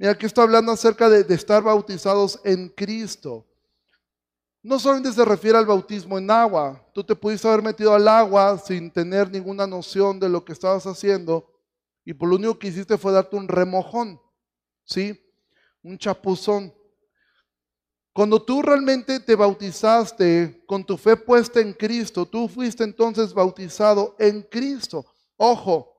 Mira, 0.00 0.12
aquí 0.12 0.24
está 0.24 0.44
hablando 0.44 0.72
acerca 0.72 1.10
de, 1.10 1.34
estar 1.34 1.62
bautizados 1.62 2.40
en 2.42 2.70
Cristo. 2.70 3.46
No 4.62 4.78
solamente 4.78 5.12
se 5.12 5.22
refiere 5.26 5.58
al 5.58 5.66
bautismo 5.66 6.16
en 6.16 6.30
agua. 6.30 6.82
Tú 6.94 7.04
te 7.04 7.14
pudiste 7.14 7.46
haber 7.46 7.60
metido 7.60 7.92
al 7.92 8.08
agua 8.08 8.56
sin 8.56 8.90
tener 8.90 9.30
ninguna 9.30 9.66
noción 9.66 10.18
de 10.18 10.30
lo 10.30 10.42
que 10.42 10.54
estabas 10.54 10.86
haciendo 10.86 11.52
y 12.02 12.14
por 12.14 12.30
lo 12.30 12.36
único 12.36 12.58
que 12.58 12.68
hiciste 12.68 12.96
fue 12.96 13.12
darte 13.12 13.36
un 13.36 13.46
remojón, 13.46 14.18
¿sí? 14.84 15.22
Un 15.82 15.98
chapuzón. 15.98 16.72
Cuando 18.14 18.40
tú 18.40 18.62
realmente 18.62 19.20
te 19.20 19.34
bautizaste 19.34 20.64
con 20.66 20.82
tu 20.82 20.96
fe 20.96 21.14
puesta 21.14 21.60
en 21.60 21.74
Cristo, 21.74 22.24
tú 22.24 22.48
fuiste 22.48 22.84
entonces 22.84 23.34
bautizado 23.34 24.16
en 24.18 24.40
Cristo. 24.40 25.04
Ojo, 25.36 25.94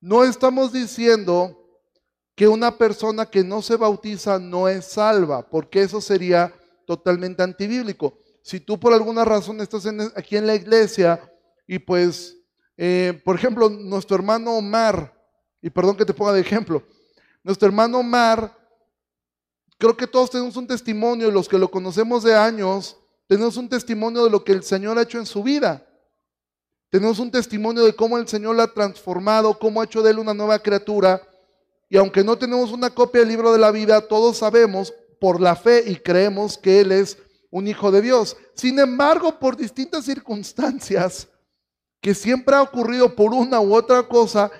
no 0.00 0.24
estamos 0.24 0.72
diciendo 0.72 1.61
que 2.42 2.48
una 2.48 2.76
persona 2.76 3.24
que 3.24 3.44
no 3.44 3.62
se 3.62 3.76
bautiza 3.76 4.36
no 4.36 4.66
es 4.66 4.86
salva, 4.86 5.48
porque 5.48 5.80
eso 5.80 6.00
sería 6.00 6.52
totalmente 6.84 7.40
antibíblico. 7.40 8.18
Si 8.42 8.58
tú 8.58 8.80
por 8.80 8.92
alguna 8.92 9.24
razón 9.24 9.60
estás 9.60 9.86
aquí 10.16 10.36
en 10.36 10.48
la 10.48 10.56
iglesia 10.56 11.20
y 11.68 11.78
pues, 11.78 12.36
eh, 12.76 13.22
por 13.24 13.36
ejemplo, 13.36 13.70
nuestro 13.70 14.16
hermano 14.16 14.54
Omar, 14.54 15.16
y 15.62 15.70
perdón 15.70 15.96
que 15.96 16.04
te 16.04 16.12
ponga 16.12 16.32
de 16.32 16.40
ejemplo, 16.40 16.82
nuestro 17.44 17.68
hermano 17.68 18.00
Omar, 18.00 18.52
creo 19.78 19.96
que 19.96 20.08
todos 20.08 20.28
tenemos 20.28 20.56
un 20.56 20.66
testimonio, 20.66 21.30
los 21.30 21.48
que 21.48 21.58
lo 21.58 21.70
conocemos 21.70 22.24
de 22.24 22.34
años, 22.34 22.96
tenemos 23.28 23.56
un 23.56 23.68
testimonio 23.68 24.24
de 24.24 24.30
lo 24.30 24.42
que 24.42 24.50
el 24.50 24.64
Señor 24.64 24.98
ha 24.98 25.02
hecho 25.02 25.20
en 25.20 25.26
su 25.26 25.44
vida. 25.44 25.86
Tenemos 26.90 27.20
un 27.20 27.30
testimonio 27.30 27.84
de 27.84 27.94
cómo 27.94 28.18
el 28.18 28.26
Señor 28.26 28.56
la 28.56 28.64
ha 28.64 28.74
transformado, 28.74 29.56
cómo 29.60 29.80
ha 29.80 29.84
hecho 29.84 30.02
de 30.02 30.10
él 30.10 30.18
una 30.18 30.34
nueva 30.34 30.58
criatura. 30.58 31.22
Y 31.92 31.98
aunque 31.98 32.24
no 32.24 32.38
tenemos 32.38 32.72
una 32.72 32.88
copia 32.88 33.20
del 33.20 33.28
libro 33.28 33.52
de 33.52 33.58
la 33.58 33.70
vida, 33.70 34.00
todos 34.08 34.38
sabemos 34.38 34.94
por 35.20 35.42
la 35.42 35.54
fe 35.54 35.84
y 35.86 35.96
creemos 35.96 36.56
que 36.56 36.80
Él 36.80 36.90
es 36.90 37.18
un 37.50 37.68
hijo 37.68 37.90
de 37.90 38.00
Dios. 38.00 38.34
Sin 38.54 38.78
embargo, 38.78 39.38
por 39.38 39.58
distintas 39.58 40.06
circunstancias 40.06 41.28
que 42.00 42.14
siempre 42.14 42.56
ha 42.56 42.62
ocurrido 42.62 43.14
por 43.14 43.34
una 43.34 43.60
u 43.60 43.74
otra 43.74 44.08
cosa, 44.08 44.50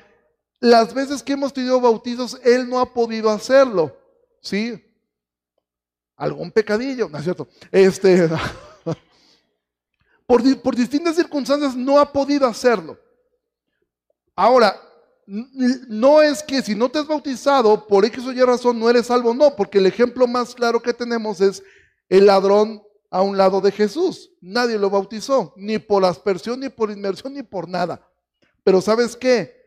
las 0.61 0.93
veces 0.93 1.23
que 1.23 1.33
hemos 1.33 1.55
tenido 1.55 1.81
bautizos, 1.81 2.39
Él 2.45 2.69
no 2.69 2.79
ha 2.79 2.93
podido 2.93 3.31
hacerlo. 3.31 3.97
¿Sí? 4.43 4.85
Algún 6.17 6.51
pecadillo, 6.51 7.09
¿no 7.09 7.17
es 7.17 7.25
cierto? 7.25 7.49
Este, 7.71 8.29
por, 10.27 10.61
por 10.61 10.77
distintas 10.77 11.17
circunstancias 11.17 11.75
no 11.75 11.99
ha 11.99 12.13
podido 12.13 12.47
hacerlo. 12.47 12.99
Ahora, 14.37 14.79
no 15.27 16.21
es 16.23 16.43
que 16.43 16.63
si 16.63 16.75
no 16.75 16.89
te 16.89 16.99
has 16.99 17.07
bautizado, 17.07 17.87
por 17.87 18.05
X 18.05 18.25
o 18.27 18.33
Y 18.33 18.41
razón 18.43 18.79
no 18.79 18.91
eres 18.91 19.07
salvo, 19.07 19.35
no, 19.35 19.55
porque 19.55 19.79
el 19.79 19.87
ejemplo 19.87 20.27
más 20.27 20.55
claro 20.55 20.83
que 20.83 20.93
tenemos 20.93 21.41
es 21.41 21.63
el 22.09 22.27
ladrón 22.27 22.83
a 23.11 23.23
un 23.23 23.37
lado 23.37 23.61
de 23.61 23.71
Jesús. 23.71 24.31
Nadie 24.41 24.79
lo 24.79 24.91
bautizó, 24.91 25.55
ni 25.57 25.79
por 25.79 26.05
aspersión, 26.05 26.61
ni 26.61 26.69
por 26.69 26.91
inmersión, 26.91 27.35
ni 27.35 27.43
por 27.43 27.69
nada. 27.69 28.07
Pero 28.65 28.81
¿sabes 28.81 29.17
qué? 29.17 29.63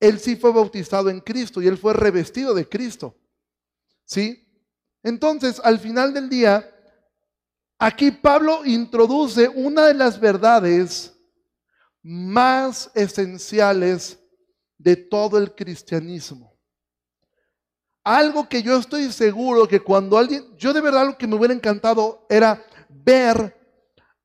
Él 0.00 0.18
sí 0.20 0.36
fue 0.36 0.52
bautizado 0.52 1.08
en 1.10 1.20
Cristo 1.20 1.62
y 1.62 1.66
él 1.66 1.78
fue 1.78 1.92
revestido 1.92 2.54
de 2.54 2.68
Cristo. 2.68 3.16
¿Sí? 4.04 4.46
Entonces, 5.02 5.60
al 5.64 5.78
final 5.78 6.12
del 6.12 6.28
día, 6.28 6.70
aquí 7.78 8.10
Pablo 8.10 8.64
introduce 8.64 9.48
una 9.48 9.86
de 9.86 9.94
las 9.94 10.20
verdades 10.20 11.14
más 12.02 12.90
esenciales 12.94 14.18
de 14.84 14.96
todo 14.96 15.38
el 15.38 15.54
cristianismo. 15.54 16.54
Algo 18.04 18.46
que 18.46 18.62
yo 18.62 18.76
estoy 18.76 19.10
seguro 19.10 19.66
que 19.66 19.80
cuando 19.80 20.18
alguien, 20.18 20.54
yo 20.58 20.74
de 20.74 20.82
verdad 20.82 21.06
lo 21.06 21.16
que 21.16 21.26
me 21.26 21.36
hubiera 21.36 21.54
encantado 21.54 22.26
era 22.28 22.62
ver 22.90 23.58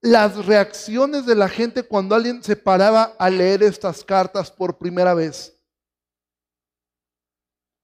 las 0.01 0.45
reacciones 0.45 1.25
de 1.25 1.35
la 1.35 1.47
gente 1.47 1.83
cuando 1.83 2.13
alguien 2.13 2.43
se 2.43 2.57
paraba 2.57 3.15
a 3.17 3.29
leer 3.29 3.63
estas 3.63 4.03
cartas 4.03 4.51
por 4.51 4.77
primera 4.77 5.13
vez. 5.13 5.57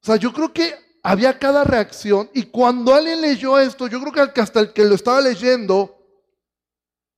O 0.03 0.05
sea, 0.05 0.17
yo 0.17 0.33
creo 0.33 0.51
que 0.51 0.75
había 1.01 1.39
cada 1.39 1.63
reacción 1.63 2.29
y 2.33 2.43
cuando 2.43 2.93
alguien 2.93 3.21
leyó 3.21 3.57
esto, 3.57 3.88
yo 3.88 4.01
creo 4.01 4.33
que 4.33 4.41
hasta 4.41 4.59
el 4.59 4.73
que 4.73 4.83
lo 4.83 4.95
estaba 4.95 5.21
leyendo 5.21 5.97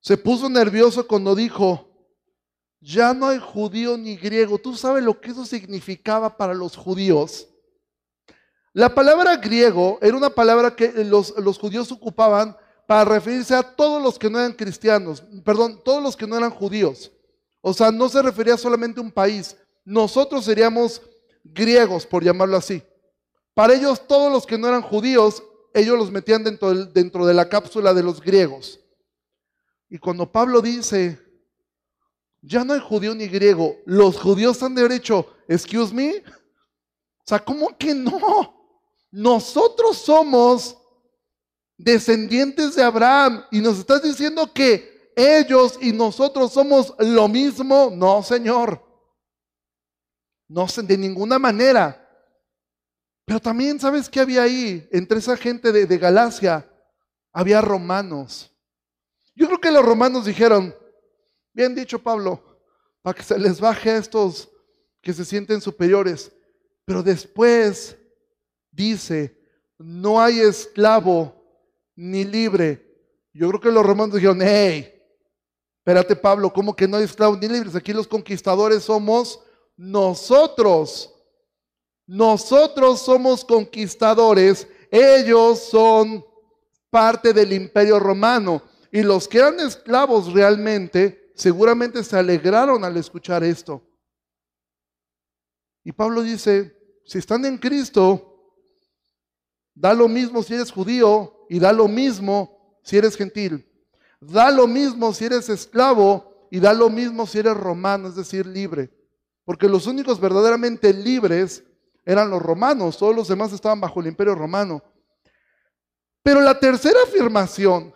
se 0.01 0.17
puso 0.17 0.47
nervioso 0.49 1.07
cuando 1.07 1.33
dijo, 1.33 1.86
ya 2.79 3.13
no 3.13 3.27
hay 3.27 3.39
judío 3.39 3.97
ni 3.97 4.15
griego. 4.15 4.57
¿Tú 4.57 4.75
sabes 4.75 5.03
lo 5.03 5.19
que 5.19 5.31
eso 5.31 5.45
significaba 5.45 6.37
para 6.37 6.53
los 6.53 6.75
judíos? 6.75 7.47
La 8.73 8.93
palabra 8.93 9.37
griego 9.37 9.97
era 10.01 10.15
una 10.15 10.29
palabra 10.29 10.75
que 10.75 11.03
los, 11.03 11.33
judíos 11.59 11.91
ocupaban 11.91 12.55
para 12.85 13.05
referirse 13.05 13.55
a 13.55 13.63
todos 13.63 14.01
los 14.01 14.19
que 14.19 14.29
no 14.29 14.39
eran 14.39 14.53
cristianos, 14.53 15.23
perdón, 15.43 15.81
todos 15.83 16.01
los 16.01 16.15
que 16.15 16.27
no 16.27 16.37
eran 16.37 16.51
judíos. 16.51 17.11
O 17.61 17.73
sea, 17.73 17.91
no 17.91 18.07
se 18.07 18.21
refería 18.21 18.55
solamente 18.55 18.99
a 18.99 19.03
un 19.03 19.11
país. 19.11 19.57
Nosotros 19.83 20.45
seríamos 20.45 21.01
griegos, 21.43 22.05
por 22.05 22.23
llamarlo 22.23 22.55
así. 22.55 22.83
Para 23.53 23.73
ellos, 23.73 24.07
todos 24.07 24.31
los 24.31 24.45
que 24.45 24.57
no 24.57 24.67
eran 24.67 24.83
judíos, 24.83 25.43
ellos 25.73 25.97
los 25.97 26.11
metían 26.11 26.43
dentro 26.43 27.25
de 27.25 27.33
la 27.33 27.49
cápsula 27.49 27.93
de 27.93 28.03
los 28.03 28.21
griegos. 28.21 28.79
Y 29.89 29.97
cuando 29.97 30.31
Pablo 30.31 30.61
dice, 30.61 31.19
ya 32.47 32.63
no 32.63 32.73
hay 32.73 32.79
judío 32.79 33.13
ni 33.13 33.27
griego. 33.27 33.77
Los 33.85 34.19
judíos 34.19 34.63
han 34.63 34.73
derecho, 34.73 35.27
excuse 35.47 35.93
me. 35.93 36.17
O 36.17 37.25
sea, 37.25 37.39
¿cómo 37.39 37.77
que 37.77 37.93
no? 37.93 38.79
Nosotros 39.11 39.97
somos 39.97 40.77
descendientes 41.77 42.75
de 42.75 42.83
Abraham 42.83 43.43
y 43.51 43.59
nos 43.59 43.79
estás 43.79 44.01
diciendo 44.01 44.51
que 44.53 45.11
ellos 45.15 45.77
y 45.81 45.91
nosotros 45.91 46.53
somos 46.53 46.93
lo 46.99 47.27
mismo. 47.27 47.91
No, 47.93 48.23
Señor. 48.23 48.81
No, 50.47 50.65
de 50.65 50.97
ninguna 50.97 51.37
manera. 51.37 52.03
Pero 53.25 53.41
también, 53.41 53.77
¿sabes 53.77 54.07
qué 54.07 54.21
había 54.21 54.43
ahí? 54.43 54.87
Entre 54.91 55.19
esa 55.19 55.35
gente 55.35 55.73
de, 55.73 55.85
de 55.85 55.97
Galacia, 55.97 56.65
había 57.33 57.59
romanos. 57.59 58.49
Yo 59.35 59.47
creo 59.47 59.59
que 59.59 59.71
los 59.71 59.85
romanos 59.85 60.25
dijeron, 60.25 60.73
Bien 61.57 61.73
dicho, 61.73 61.97
Pablo, 61.97 62.39
para 63.01 63.17
que 63.17 63.23
se 63.23 63.39
les 63.39 63.59
baje 63.59 63.89
a 63.89 63.97
estos 63.97 64.47
que 65.01 65.11
se 65.11 65.25
sienten 65.25 65.59
superiores. 65.59 66.31
Pero 66.85 67.01
después 67.01 67.97
dice, 68.69 69.35
no 69.79 70.21
hay 70.21 70.39
esclavo 70.41 71.33
ni 71.95 72.23
libre. 72.23 72.85
Yo 73.33 73.49
creo 73.49 73.59
que 73.59 73.71
los 73.71 73.83
romanos 73.83 74.13
dijeron, 74.13 74.39
hey, 74.39 75.01
espérate 75.79 76.15
Pablo, 76.15 76.53
¿cómo 76.53 76.75
que 76.75 76.87
no 76.87 76.97
hay 76.97 77.05
esclavo 77.05 77.35
ni 77.35 77.47
libres? 77.47 77.73
Aquí 77.73 77.91
los 77.91 78.07
conquistadores 78.07 78.83
somos 78.83 79.39
nosotros. 79.75 81.11
Nosotros 82.05 83.01
somos 83.01 83.43
conquistadores, 83.43 84.67
ellos 84.91 85.57
son 85.57 86.23
parte 86.91 87.33
del 87.33 87.51
imperio 87.51 87.97
romano. 87.97 88.61
Y 88.91 89.01
los 89.01 89.27
que 89.27 89.39
eran 89.39 89.59
esclavos 89.59 90.31
realmente 90.31 91.26
seguramente 91.37 92.03
se 92.03 92.17
alegraron 92.17 92.83
al 92.83 92.97
escuchar 92.97 93.43
esto. 93.43 93.81
Y 95.83 95.91
Pablo 95.91 96.23
dice, 96.23 96.75
si 97.05 97.19
están 97.19 97.45
en 97.45 97.57
Cristo, 97.57 98.51
da 99.73 99.93
lo 99.93 100.07
mismo 100.07 100.41
si 100.43 100.55
eres 100.55 100.71
judío 100.71 101.45
y 101.47 101.59
da 101.59 101.71
lo 101.71 101.87
mismo 101.87 102.79
si 102.83 102.97
eres 102.97 103.15
gentil. 103.15 103.71
Da 104.19 104.49
lo 104.49 104.67
mismo 104.67 105.13
si 105.13 105.25
eres 105.25 105.47
esclavo 105.47 106.47
y 106.49 106.59
da 106.59 106.73
lo 106.73 106.89
mismo 106.89 107.27
si 107.27 107.37
eres 107.37 107.55
romano, 107.55 108.07
es 108.07 108.15
decir, 108.15 108.47
libre. 108.47 108.91
Porque 109.45 109.69
los 109.69 109.85
únicos 109.85 110.19
verdaderamente 110.19 110.91
libres 110.91 111.63
eran 112.03 112.31
los 112.31 112.41
romanos, 112.41 112.97
todos 112.97 113.15
los 113.15 113.27
demás 113.27 113.53
estaban 113.53 113.79
bajo 113.79 113.99
el 114.01 114.07
imperio 114.07 114.33
romano. 114.33 114.83
Pero 116.23 116.41
la 116.41 116.59
tercera 116.59 116.99
afirmación 117.07 117.93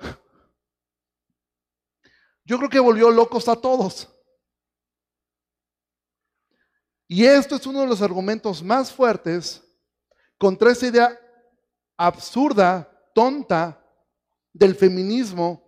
yo 2.52 2.58
creo 2.58 2.70
que 2.70 2.80
volvió 2.82 3.10
locos 3.10 3.48
a 3.48 3.56
todos. 3.56 4.10
Y 7.08 7.24
esto 7.24 7.56
es 7.56 7.66
uno 7.66 7.80
de 7.80 7.88
los 7.88 8.02
argumentos 8.02 8.62
más 8.62 8.92
fuertes 8.92 9.64
contra 10.38 10.72
esa 10.72 10.88
idea 10.88 11.18
absurda, 11.96 12.92
tonta 13.16 13.82
del 14.52 14.76
feminismo, 14.76 15.64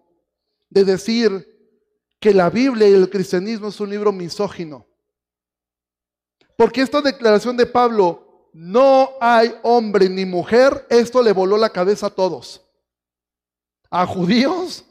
de 0.70 0.84
decir 0.84 1.80
que 2.20 2.34
la 2.34 2.50
Biblia 2.50 2.90
y 2.90 2.94
el 2.96 3.10
cristianismo 3.10 3.70
es 3.70 3.80
un 3.80 3.90
libro 3.90 4.12
misógino. 4.12 4.86
Porque 6.58 6.82
esta 6.82 7.02
declaración 7.02 7.56
de 7.56 7.66
Pablo, 7.66 8.50
no 8.52 9.12
hay 9.22 9.56
hombre 9.64 10.10
ni 10.10 10.26
mujer, 10.26 10.86
esto 10.90 11.24
le 11.24 11.32
voló 11.32 11.56
la 11.56 11.70
cabeza 11.70 12.08
a 12.08 12.14
todos. 12.14 12.62
A 13.90 14.06
judíos, 14.06 14.84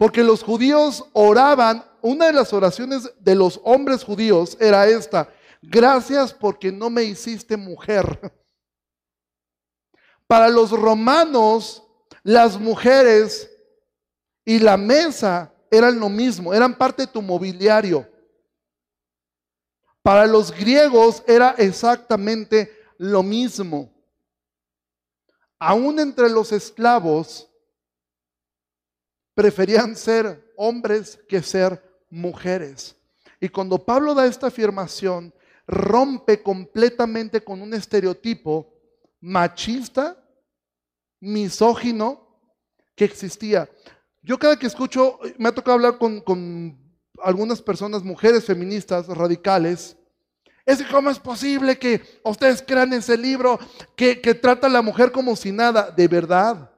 porque 0.00 0.24
los 0.24 0.42
judíos 0.42 1.04
oraban, 1.12 1.84
una 2.00 2.28
de 2.28 2.32
las 2.32 2.54
oraciones 2.54 3.12
de 3.18 3.34
los 3.34 3.60
hombres 3.64 4.02
judíos 4.02 4.56
era 4.58 4.88
esta, 4.88 5.28
gracias 5.60 6.32
porque 6.32 6.72
no 6.72 6.88
me 6.88 7.04
hiciste 7.04 7.54
mujer. 7.54 8.32
Para 10.26 10.48
los 10.48 10.70
romanos, 10.70 11.82
las 12.22 12.58
mujeres 12.58 13.50
y 14.42 14.58
la 14.58 14.78
mesa 14.78 15.52
eran 15.70 16.00
lo 16.00 16.08
mismo, 16.08 16.54
eran 16.54 16.78
parte 16.78 17.02
de 17.02 17.12
tu 17.12 17.20
mobiliario. 17.20 18.10
Para 20.00 20.26
los 20.26 20.50
griegos 20.50 21.22
era 21.26 21.50
exactamente 21.58 22.74
lo 22.96 23.22
mismo. 23.22 23.92
Aún 25.58 26.00
entre 26.00 26.30
los 26.30 26.52
esclavos, 26.52 27.49
preferían 29.40 29.96
ser 29.96 30.52
hombres 30.54 31.18
que 31.26 31.42
ser 31.42 31.82
mujeres. 32.10 32.94
Y 33.40 33.48
cuando 33.48 33.78
Pablo 33.78 34.14
da 34.14 34.26
esta 34.26 34.48
afirmación, 34.48 35.32
rompe 35.66 36.42
completamente 36.42 37.42
con 37.42 37.62
un 37.62 37.72
estereotipo 37.72 38.70
machista, 39.18 40.22
misógino 41.20 42.20
que 42.94 43.06
existía. 43.06 43.66
Yo 44.20 44.38
cada 44.38 44.58
que 44.58 44.66
escucho, 44.66 45.18
me 45.38 45.48
ha 45.48 45.54
tocado 45.54 45.76
hablar 45.76 45.96
con, 45.96 46.78
algunas 47.24 47.62
personas, 47.62 48.02
mujeres 48.02 48.44
feministas 48.44 49.06
radicales, 49.08 49.96
es 50.66 50.82
cómo 50.82 51.08
es 51.08 51.18
posible 51.18 51.78
que 51.78 52.02
ustedes 52.24 52.60
crean 52.60 52.92
ese 52.92 53.16
libro 53.16 53.58
que, 53.96 54.20
que 54.20 54.34
trata 54.34 54.66
a 54.66 54.70
la 54.70 54.82
mujer 54.82 55.10
como 55.10 55.34
si 55.34 55.50
nada, 55.50 55.90
de 55.90 56.08
verdad. 56.08 56.70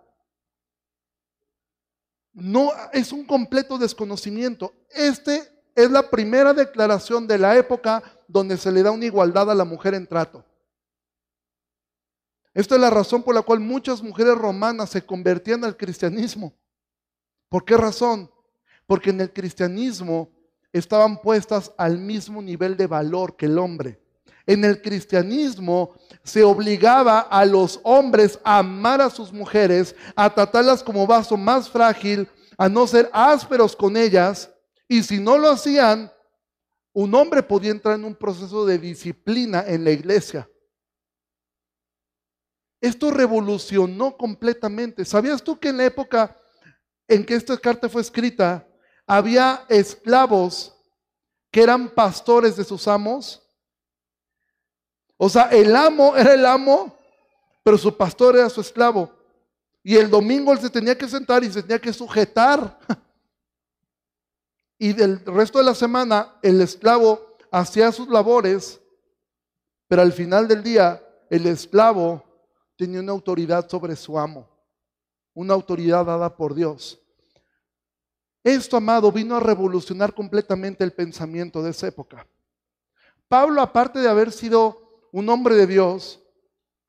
No, 2.32 2.70
es 2.92 3.12
un 3.12 3.24
completo 3.24 3.78
desconocimiento. 3.78 4.72
Este 4.90 5.42
es 5.74 5.90
la 5.90 6.08
primera 6.08 6.54
declaración 6.54 7.26
de 7.26 7.38
la 7.38 7.56
época 7.56 8.02
donde 8.26 8.56
se 8.56 8.72
le 8.72 8.82
da 8.82 8.90
una 8.90 9.04
igualdad 9.04 9.50
a 9.50 9.54
la 9.54 9.64
mujer 9.64 9.94
en 9.94 10.06
trato. 10.06 10.44
Esta 12.54 12.74
es 12.74 12.80
la 12.80 12.90
razón 12.90 13.22
por 13.22 13.34
la 13.34 13.42
cual 13.42 13.60
muchas 13.60 14.02
mujeres 14.02 14.36
romanas 14.36 14.90
se 14.90 15.04
convertían 15.04 15.64
al 15.64 15.76
cristianismo. 15.76 16.54
¿Por 17.48 17.64
qué 17.64 17.76
razón? 17.76 18.30
Porque 18.86 19.10
en 19.10 19.20
el 19.20 19.32
cristianismo 19.32 20.30
estaban 20.72 21.20
puestas 21.20 21.72
al 21.76 21.98
mismo 21.98 22.42
nivel 22.42 22.76
de 22.76 22.86
valor 22.86 23.36
que 23.36 23.46
el 23.46 23.58
hombre. 23.58 24.00
En 24.46 24.64
el 24.64 24.82
cristianismo 24.82 25.94
se 26.24 26.42
obligaba 26.42 27.20
a 27.20 27.44
los 27.44 27.80
hombres 27.82 28.38
a 28.44 28.58
amar 28.58 29.00
a 29.00 29.10
sus 29.10 29.32
mujeres, 29.32 29.94
a 30.16 30.32
tratarlas 30.32 30.82
como 30.82 31.06
vaso 31.06 31.36
más 31.36 31.68
frágil, 31.68 32.28
a 32.56 32.68
no 32.68 32.86
ser 32.86 33.08
ásperos 33.12 33.74
con 33.74 33.96
ellas, 33.96 34.50
y 34.88 35.02
si 35.02 35.18
no 35.18 35.38
lo 35.38 35.50
hacían, 35.50 36.12
un 36.92 37.14
hombre 37.14 37.42
podía 37.42 37.70
entrar 37.70 37.94
en 37.94 38.04
un 38.04 38.14
proceso 38.14 38.66
de 38.66 38.78
disciplina 38.78 39.64
en 39.66 39.84
la 39.84 39.90
iglesia. 39.90 40.48
Esto 42.80 43.10
revolucionó 43.10 44.16
completamente. 44.16 45.04
¿Sabías 45.04 45.42
tú 45.42 45.58
que 45.58 45.68
en 45.68 45.78
la 45.78 45.84
época 45.84 46.36
en 47.08 47.24
que 47.24 47.34
esta 47.34 47.56
carta 47.56 47.88
fue 47.88 48.02
escrita, 48.02 48.66
había 49.06 49.64
esclavos 49.68 50.76
que 51.50 51.62
eran 51.62 51.88
pastores 51.88 52.56
de 52.56 52.64
sus 52.64 52.88
amos? 52.88 53.41
O 55.24 55.28
sea, 55.28 55.44
el 55.52 55.76
amo 55.76 56.16
era 56.16 56.34
el 56.34 56.44
amo, 56.44 56.98
pero 57.62 57.78
su 57.78 57.96
pastor 57.96 58.34
era 58.34 58.50
su 58.50 58.60
esclavo. 58.60 59.08
Y 59.80 59.94
el 59.94 60.10
domingo 60.10 60.52
él 60.52 60.58
se 60.58 60.68
tenía 60.68 60.98
que 60.98 61.08
sentar 61.08 61.44
y 61.44 61.52
se 61.52 61.62
tenía 61.62 61.78
que 61.78 61.92
sujetar 61.92 62.76
y 64.80 64.92
del 64.94 65.24
resto 65.24 65.58
de 65.58 65.64
la 65.64 65.76
semana 65.76 66.34
el 66.42 66.60
esclavo 66.60 67.36
hacía 67.52 67.92
sus 67.92 68.08
labores, 68.08 68.80
pero 69.86 70.02
al 70.02 70.12
final 70.12 70.48
del 70.48 70.60
día 70.60 71.00
el 71.30 71.46
esclavo 71.46 72.24
tenía 72.76 72.98
una 72.98 73.12
autoridad 73.12 73.70
sobre 73.70 73.94
su 73.94 74.18
amo, 74.18 74.48
una 75.34 75.54
autoridad 75.54 76.04
dada 76.04 76.36
por 76.36 76.52
Dios. 76.52 77.00
Esto, 78.42 78.76
amado, 78.76 79.12
vino 79.12 79.36
a 79.36 79.40
revolucionar 79.40 80.12
completamente 80.12 80.82
el 80.82 80.92
pensamiento 80.92 81.62
de 81.62 81.70
esa 81.70 81.86
época. 81.86 82.26
Pablo, 83.28 83.62
aparte 83.62 84.00
de 84.00 84.08
haber 84.08 84.32
sido 84.32 84.81
un 85.12 85.28
hombre 85.28 85.54
de 85.54 85.66
Dios, 85.66 86.20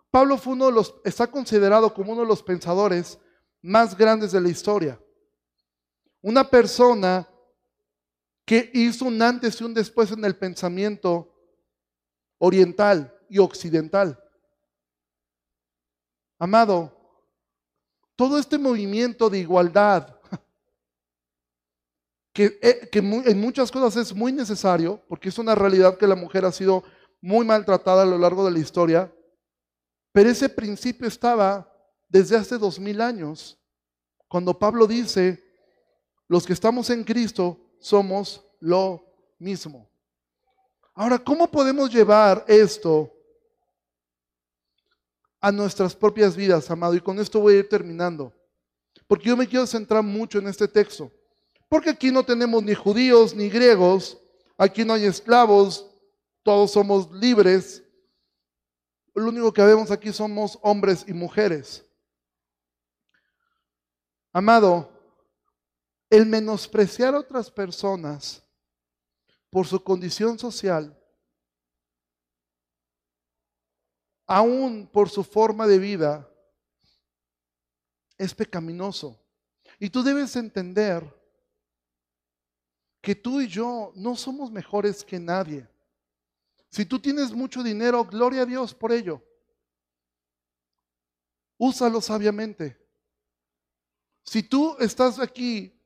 Pablo 0.09 0.37
fue 0.37 0.53
uno 0.53 0.67
de 0.67 0.71
los, 0.71 0.95
está 1.03 1.27
considerado 1.27 1.93
como 1.93 2.13
uno 2.13 2.21
de 2.21 2.27
los 2.27 2.41
pensadores 2.41 3.19
más 3.61 3.97
grandes 3.97 4.31
de 4.31 4.41
la 4.41 4.49
historia. 4.49 4.99
Una 6.21 6.49
persona 6.49 7.27
que 8.45 8.71
hizo 8.73 9.05
un 9.05 9.21
antes 9.21 9.59
y 9.59 9.63
un 9.63 9.73
después 9.73 10.11
en 10.11 10.23
el 10.23 10.35
pensamiento 10.35 11.33
oriental 12.37 13.13
y 13.29 13.39
occidental. 13.39 14.19
Amado, 16.39 16.95
todo 18.15 18.37
este 18.37 18.57
movimiento 18.57 19.29
de 19.29 19.39
igualdad, 19.39 20.19
que, 22.33 22.59
eh, 22.61 22.89
que, 22.91 22.99
en 22.99 23.41
muchas 23.41 23.71
cosas 23.71 23.95
es 23.95 24.13
muy 24.13 24.31
necesario, 24.31 25.01
porque 25.07 25.29
es 25.29 25.37
una 25.37 25.55
realidad 25.55 25.97
que 25.97 26.07
la 26.07 26.15
mujer 26.15 26.45
ha 26.45 26.51
sido 26.51 26.83
muy 27.23 27.45
maltratada 27.45 28.03
a 28.03 28.05
lo 28.05 28.17
largo 28.17 28.43
de 28.43 28.51
la 28.51 28.59
historia, 28.59 29.09
pero 30.11 30.29
ese 30.29 30.49
principio 30.49 31.07
estaba 31.07 31.73
desde 32.09 32.35
hace 32.35 32.57
dos 32.57 32.77
mil 32.77 32.99
años, 32.99 33.57
cuando 34.27 34.59
Pablo 34.59 34.85
dice, 34.85 35.41
los 36.27 36.45
que 36.45 36.51
estamos 36.51 36.89
en 36.89 37.01
Cristo 37.05 37.57
somos 37.79 38.45
lo 38.59 39.05
mismo. 39.39 39.89
Ahora, 40.93 41.17
¿cómo 41.17 41.49
podemos 41.49 41.89
llevar 41.93 42.43
esto 42.45 43.09
a 45.39 45.49
nuestras 45.49 45.95
propias 45.95 46.35
vidas, 46.35 46.69
amado? 46.69 46.93
Y 46.93 46.99
con 46.99 47.19
esto 47.19 47.39
voy 47.39 47.55
a 47.55 47.59
ir 47.59 47.69
terminando. 47.69 48.33
Porque 49.07 49.29
yo 49.29 49.37
me 49.37 49.47
quiero 49.47 49.65
centrar 49.65 50.03
mucho 50.03 50.39
en 50.39 50.47
este 50.49 50.67
texto. 50.67 51.09
Porque 51.69 51.89
aquí 51.89 52.11
no 52.11 52.23
tenemos 52.25 52.61
ni 52.61 52.73
judíos 52.73 53.33
ni 53.33 53.47
griegos, 53.49 54.17
aquí 54.57 54.83
no 54.83 54.93
hay 54.93 55.05
esclavos, 55.05 55.89
todos 56.43 56.71
somos 56.71 57.09
libres. 57.11 57.83
Lo 59.15 59.29
único 59.29 59.53
que 59.53 59.63
vemos 59.63 59.89
aquí 59.89 60.11
somos 60.11 60.59
hombres 60.61 61.05
y 61.07 61.13
mujeres. 61.13 61.85
Amado, 64.31 64.89
el 66.09 66.25
menospreciar 66.25 67.15
a 67.15 67.19
otras 67.19 67.49
personas 67.49 68.43
por 69.49 69.67
su 69.67 69.83
condición 69.83 70.37
social, 70.37 70.99
aún 74.25 74.89
por 74.91 75.09
su 75.09 75.23
forma 75.23 75.67
de 75.67 75.77
vida, 75.77 76.29
es 78.17 78.33
pecaminoso. 78.33 79.19
Y 79.79 79.89
tú 79.89 80.03
debes 80.03 80.35
entender 80.35 81.03
que 83.01 83.15
tú 83.15 83.41
y 83.41 83.47
yo 83.47 83.91
no 83.95 84.15
somos 84.15 84.51
mejores 84.51 85.03
que 85.03 85.19
nadie. 85.19 85.67
Si 86.73 86.87
tú 86.87 86.99
tienes 86.99 87.31
mucho 87.31 87.61
dinero, 87.61 88.03
gloria 88.03 88.41
a 88.41 88.45
Dios 88.47 88.73
por 88.73 88.91
ello. 88.91 89.21
Úsalo 91.55 92.01
sabiamente. 92.01 92.83
Si 94.23 94.41
tú 94.41 94.75
estás 94.79 95.19
aquí 95.19 95.79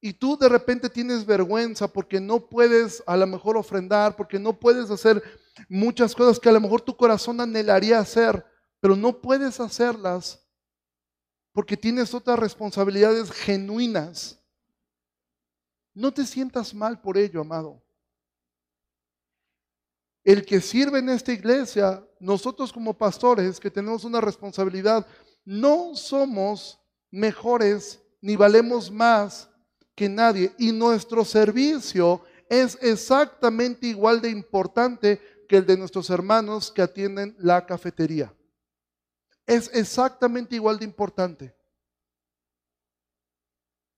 y 0.00 0.14
tú 0.14 0.38
de 0.38 0.48
repente 0.48 0.88
tienes 0.88 1.26
vergüenza 1.26 1.86
porque 1.86 2.18
no 2.18 2.48
puedes 2.48 3.02
a 3.06 3.14
lo 3.14 3.26
mejor 3.26 3.58
ofrendar, 3.58 4.16
porque 4.16 4.38
no 4.38 4.58
puedes 4.58 4.90
hacer 4.90 5.22
muchas 5.68 6.14
cosas 6.14 6.40
que 6.40 6.48
a 6.48 6.52
lo 6.52 6.60
mejor 6.60 6.80
tu 6.80 6.96
corazón 6.96 7.38
anhelaría 7.38 7.98
hacer, 7.98 8.42
pero 8.80 8.96
no 8.96 9.20
puedes 9.20 9.60
hacerlas 9.60 10.42
porque 11.52 11.76
tienes 11.76 12.14
otras 12.14 12.38
responsabilidades 12.38 13.30
genuinas. 13.30 14.42
No 15.92 16.10
te 16.10 16.24
sientas 16.24 16.72
mal 16.72 17.02
por 17.02 17.18
ello, 17.18 17.42
amado. 17.42 17.81
El 20.24 20.44
que 20.44 20.60
sirve 20.60 21.00
en 21.00 21.08
esta 21.08 21.32
iglesia, 21.32 22.06
nosotros 22.20 22.72
como 22.72 22.96
pastores 22.96 23.58
que 23.58 23.70
tenemos 23.70 24.04
una 24.04 24.20
responsabilidad, 24.20 25.06
no 25.44 25.96
somos 25.96 26.78
mejores 27.10 28.00
ni 28.20 28.36
valemos 28.36 28.90
más 28.90 29.50
que 29.96 30.08
nadie. 30.08 30.54
Y 30.58 30.70
nuestro 30.70 31.24
servicio 31.24 32.22
es 32.48 32.78
exactamente 32.82 33.86
igual 33.86 34.20
de 34.20 34.30
importante 34.30 35.20
que 35.48 35.56
el 35.56 35.66
de 35.66 35.76
nuestros 35.76 36.10
hermanos 36.10 36.70
que 36.70 36.82
atienden 36.82 37.34
la 37.38 37.66
cafetería. 37.66 38.32
Es 39.46 39.70
exactamente 39.74 40.54
igual 40.54 40.78
de 40.78 40.84
importante. 40.84 41.56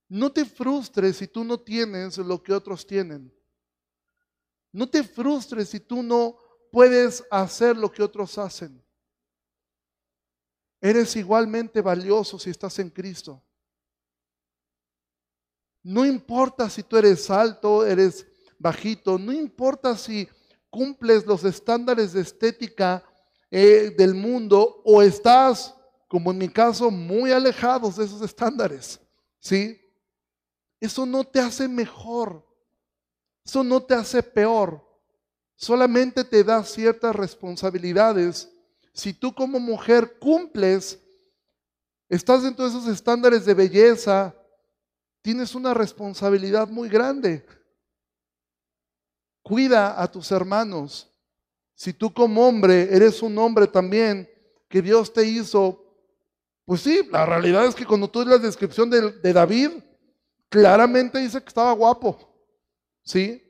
No 0.08 0.32
te 0.32 0.44
frustres 0.44 1.16
si 1.16 1.26
tú 1.26 1.42
no 1.42 1.58
tienes 1.58 2.16
lo 2.18 2.40
que 2.40 2.52
otros 2.52 2.86
tienen. 2.86 3.33
No 4.74 4.88
te 4.88 5.04
frustres 5.04 5.68
si 5.68 5.78
tú 5.78 6.02
no 6.02 6.36
puedes 6.72 7.22
hacer 7.30 7.76
lo 7.76 7.92
que 7.92 8.02
otros 8.02 8.36
hacen. 8.38 8.84
Eres 10.80 11.14
igualmente 11.14 11.80
valioso 11.80 12.40
si 12.40 12.50
estás 12.50 12.76
en 12.80 12.90
Cristo. 12.90 13.40
No 15.80 16.04
importa 16.04 16.68
si 16.68 16.82
tú 16.82 16.96
eres 16.96 17.30
alto, 17.30 17.86
eres 17.86 18.26
bajito, 18.58 19.16
no 19.16 19.32
importa 19.32 19.96
si 19.96 20.28
cumples 20.70 21.24
los 21.24 21.44
estándares 21.44 22.12
de 22.12 22.22
estética 22.22 23.04
eh, 23.52 23.94
del 23.96 24.12
mundo 24.12 24.82
o 24.84 25.00
estás, 25.02 25.72
como 26.08 26.32
en 26.32 26.38
mi 26.38 26.48
caso, 26.48 26.90
muy 26.90 27.30
alejados 27.30 27.94
de 27.94 28.06
esos 28.06 28.22
estándares. 28.22 29.00
¿Sí? 29.38 29.80
Eso 30.80 31.06
no 31.06 31.22
te 31.22 31.38
hace 31.38 31.68
mejor. 31.68 32.44
Eso 33.44 33.62
no 33.62 33.82
te 33.82 33.94
hace 33.94 34.22
peor. 34.22 34.82
Solamente 35.56 36.24
te 36.24 36.42
da 36.42 36.64
ciertas 36.64 37.14
responsabilidades. 37.14 38.50
Si 38.92 39.12
tú 39.12 39.34
como 39.34 39.60
mujer 39.60 40.18
cumples, 40.18 40.98
estás 42.08 42.42
dentro 42.42 42.64
de 42.64 42.70
esos 42.70 42.88
estándares 42.88 43.44
de 43.44 43.54
belleza, 43.54 44.34
tienes 45.20 45.54
una 45.54 45.74
responsabilidad 45.74 46.68
muy 46.68 46.88
grande. 46.88 47.46
Cuida 49.42 50.00
a 50.00 50.10
tus 50.10 50.30
hermanos. 50.32 51.10
Si 51.74 51.92
tú 51.92 52.12
como 52.12 52.46
hombre 52.46 52.88
eres 52.94 53.20
un 53.20 53.36
hombre 53.36 53.66
también 53.66 54.28
que 54.68 54.80
Dios 54.80 55.12
te 55.12 55.24
hizo, 55.24 55.84
pues 56.64 56.80
sí, 56.80 57.06
la 57.10 57.26
realidad 57.26 57.66
es 57.66 57.74
que 57.74 57.84
cuando 57.84 58.08
tú 58.08 58.20
lees 58.20 58.40
la 58.40 58.46
descripción 58.46 58.88
de, 58.88 59.12
de 59.12 59.32
David, 59.32 59.70
claramente 60.48 61.18
dice 61.18 61.42
que 61.42 61.48
estaba 61.48 61.72
guapo, 61.72 62.33
¿sí? 63.04 63.40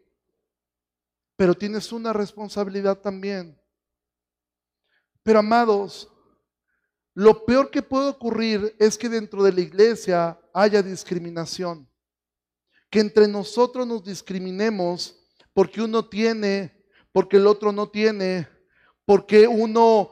Pero 1.36 1.55
tienes 1.55 1.90
una 1.92 2.12
responsabilidad 2.12 3.00
también. 3.00 3.59
Pero 5.22 5.38
amados, 5.38 6.12
lo 7.14 7.44
peor 7.44 7.70
que 7.70 7.82
puede 7.82 8.09
ocurrir 8.09 8.76
es 8.78 8.98
que 8.98 9.09
dentro 9.09 9.42
de 9.42 9.52
la 9.52 9.61
iglesia 9.61 10.38
haya 10.52 10.82
discriminación. 10.82 11.88
Que 12.90 13.00
entre 13.00 13.26
nosotros 13.26 13.86
nos 13.86 14.05
discriminemos 14.05 15.18
porque 15.52 15.80
uno 15.80 16.09
tiene, 16.09 16.84
porque 17.12 17.36
el 17.36 17.46
otro 17.46 17.72
no 17.72 17.88
tiene, 17.88 18.48
porque 19.05 19.46
uno 19.46 20.11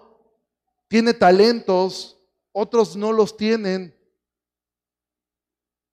tiene 0.89 1.13
talentos, 1.13 2.19
otros 2.53 2.97
no 2.97 3.13
los 3.13 3.37
tienen. 3.37 3.95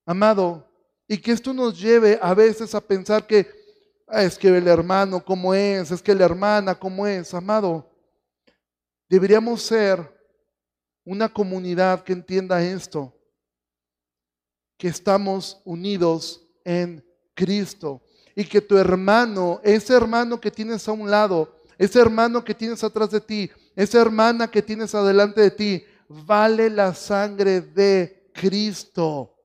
Amado, 0.06 0.69
y 1.12 1.18
que 1.18 1.32
esto 1.32 1.56
nos 1.56 1.82
lleve 1.82 2.20
a 2.22 2.36
veces 2.36 2.76
a 2.76 2.80
pensar 2.80 3.26
que 3.26 3.50
ah, 4.08 4.24
es 4.24 4.38
que 4.38 4.48
el 4.48 4.68
hermano 4.68 5.26
cómo 5.26 5.56
es, 5.56 5.90
es 5.90 6.04
que 6.04 6.14
la 6.14 6.24
hermana 6.24 6.76
cómo 6.76 7.08
es, 7.08 7.34
amado. 7.34 7.90
Deberíamos 9.10 9.64
ser 9.64 10.08
una 11.04 11.28
comunidad 11.28 12.04
que 12.04 12.14
entienda 12.14 12.62
esto, 12.62 13.12
que 14.78 14.88
estamos 14.88 15.60
unidos 15.66 16.46
en 16.64 17.04
Cristo 17.34 18.04
y 18.36 18.46
que 18.46 18.62
tu 18.62 18.78
hermano, 18.78 19.60
ese 19.64 19.96
hermano 19.96 20.40
que 20.40 20.52
tienes 20.52 20.88
a 20.88 20.92
un 20.92 21.10
lado, 21.10 21.60
ese 21.80 22.00
hermano 22.00 22.44
que 22.44 22.54
tienes 22.54 22.84
atrás 22.84 23.10
de 23.10 23.20
ti, 23.20 23.50
esa 23.76 24.00
hermana 24.00 24.48
que 24.48 24.62
tienes 24.62 24.94
adelante 24.94 25.42
de 25.42 25.50
ti, 25.50 25.84
vale 26.08 26.70
la 26.70 26.94
sangre 26.94 27.62
de 27.62 28.30
Cristo. 28.32 29.39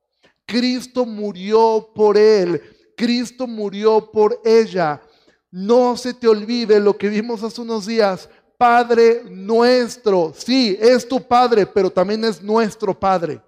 Cristo 0.46 1.06
murió 1.06 1.90
por 1.94 2.18
él, 2.18 2.62
Cristo 2.96 3.46
murió 3.46 4.10
por 4.10 4.40
ella. 4.44 5.02
No 5.50 5.96
se 5.96 6.12
te 6.12 6.26
olvide 6.26 6.80
lo 6.80 6.96
que 6.96 7.08
vimos 7.08 7.42
hace 7.42 7.60
unos 7.60 7.86
días. 7.86 8.28
Padre 8.58 9.22
nuestro. 9.30 10.32
Sí, 10.36 10.76
es 10.80 11.06
tu 11.06 11.22
Padre, 11.22 11.66
pero 11.66 11.90
también 11.90 12.24
es 12.24 12.42
nuestro 12.42 12.98
Padre. 12.98 13.40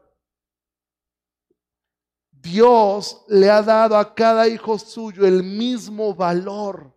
Dios 2.30 3.24
le 3.26 3.51
ha 3.51 3.61
dado 3.61 3.97
a 3.97 4.14
cada 4.14 4.47
hijo 4.47 4.78
suyo 4.78 5.26
el 5.26 5.42
mismo 5.42 6.14
valor, 6.14 6.94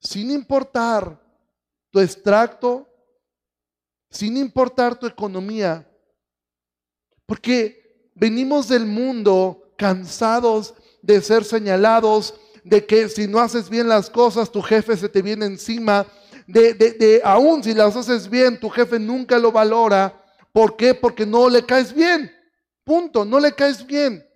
sin 0.00 0.30
importar 0.30 1.20
tu 1.90 2.00
extracto, 2.00 2.88
sin 4.10 4.36
importar 4.36 4.98
tu 4.98 5.06
economía. 5.06 5.86
Porque 7.26 7.79
venimos 8.20 8.68
del 8.68 8.84
mundo 8.84 9.72
cansados 9.78 10.74
de 11.00 11.22
ser 11.22 11.42
señalados, 11.42 12.34
de 12.62 12.84
que 12.84 13.08
si 13.08 13.26
no 13.26 13.40
haces 13.40 13.70
bien 13.70 13.88
las 13.88 14.10
cosas, 14.10 14.52
tu 14.52 14.60
jefe 14.60 14.94
se 14.98 15.08
te 15.08 15.22
viene 15.22 15.46
encima, 15.46 16.06
de, 16.46 16.74
de, 16.74 17.22
aún 17.24 17.64
si 17.64 17.72
las 17.72 17.96
haces 17.96 18.28
bien, 18.28 18.60
tu 18.60 18.68
jefe 18.68 18.98
nunca 18.98 19.38
lo 19.38 19.50
valora. 19.50 20.22
¿Por 20.52 20.76
qué? 20.76 20.94
Porque 20.94 21.24
no 21.24 21.48
le 21.48 21.64
caes 21.64 21.94
bien. 21.94 22.30
Punto, 22.84 23.24
no 23.24 23.40
le 23.40 23.54
caes 23.54 23.86
bien. 23.86 24.26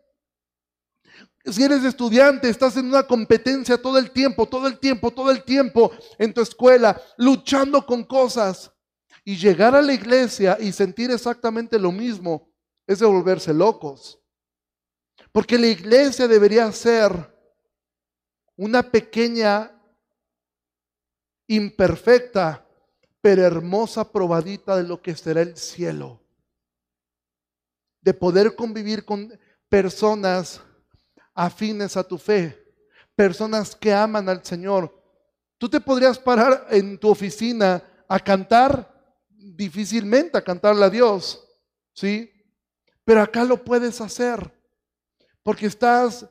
Si 1.45 1.63
eres 1.63 1.85
estudiante, 1.85 2.49
estás 2.49 2.77
en 2.79 2.87
una 2.87 3.03
competencia 3.03 3.77
todo 3.77 3.99
el 3.99 4.13
tiempo, 4.13 4.47
todo 4.47 4.67
el 4.67 4.79
tiempo, 4.79 5.11
todo 5.11 5.31
el 5.31 5.43
tiempo 5.43 5.91
en 6.17 6.33
tu 6.33 6.41
escuela, 6.41 6.99
luchando 7.19 7.85
con 7.85 8.05
cosas. 8.05 8.71
Y 9.25 9.37
llegar 9.37 9.75
a 9.75 9.83
la 9.83 9.93
iglesia 9.93 10.57
y 10.61 10.73
sentir 10.73 11.11
exactamente 11.11 11.79
lo 11.79 11.93
mismo 11.93 12.54
es 12.87 12.99
de 12.99 13.07
volverse 13.07 13.53
locos. 13.53 14.21
Porque 15.33 15.59
la 15.59 15.67
iglesia 15.67 16.29
debería 16.29 16.71
ser 16.73 17.13
una 18.57 18.83
pequeña 18.83 19.71
imperfecta, 21.47 22.67
pero 23.21 23.43
hermosa 23.43 24.11
probadita 24.11 24.77
de 24.77 24.85
lo 24.85 25.01
que 25.01 25.17
será 25.17 25.43
el 25.43 25.57
cielo. 25.57 26.21
De 28.01 28.15
poder 28.15 28.55
convivir 28.55 29.05
con 29.05 29.39
personas 29.69 30.61
afines 31.35 31.97
a 31.97 32.05
tu 32.05 32.19
fe, 32.19 32.73
personas 33.17 33.75
que 33.75 33.93
aman 33.93 34.29
al 34.29 34.45
Señor. 34.45 35.03
Tú 35.59 35.69
te 35.69 35.81
podrías 35.81 36.19
parar 36.19 36.67
en 36.71 36.99
tu 36.99 37.09
oficina 37.09 37.83
a 38.09 38.21
cantar 38.21 38.93
difícilmente, 39.29 40.39
a 40.39 40.45
cantarle 40.45 40.85
a 40.85 40.91
Dios, 40.91 41.45
¿sí? 41.93 42.34
Pero 43.05 43.21
acá 43.21 43.45
lo 43.45 43.63
puedes 43.63 44.01
hacer, 44.01 44.53
porque 45.43 45.67
estás 45.67 46.27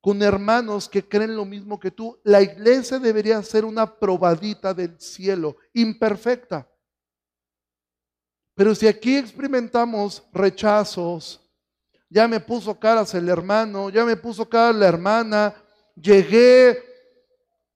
con 0.00 0.20
hermanos 0.20 0.88
que 0.88 1.06
creen 1.06 1.36
lo 1.36 1.44
mismo 1.44 1.78
que 1.78 1.90
tú. 1.90 2.18
La 2.24 2.42
iglesia 2.42 2.98
debería 2.98 3.42
ser 3.42 3.64
una 3.64 3.86
probadita 3.98 4.74
del 4.74 5.00
cielo, 5.00 5.56
imperfecta. 5.72 6.68
Pero 8.54 8.74
si 8.74 8.86
aquí 8.86 9.16
experimentamos 9.16 10.22
rechazos, 10.32 11.40
ya 12.10 12.28
me 12.28 12.40
puso 12.40 12.78
caras 12.78 13.14
el 13.14 13.28
hermano, 13.28 13.88
ya 13.88 14.04
me 14.04 14.16
puso 14.16 14.46
cara 14.46 14.72
la 14.72 14.86
hermana, 14.86 15.54
llegué 15.94 16.78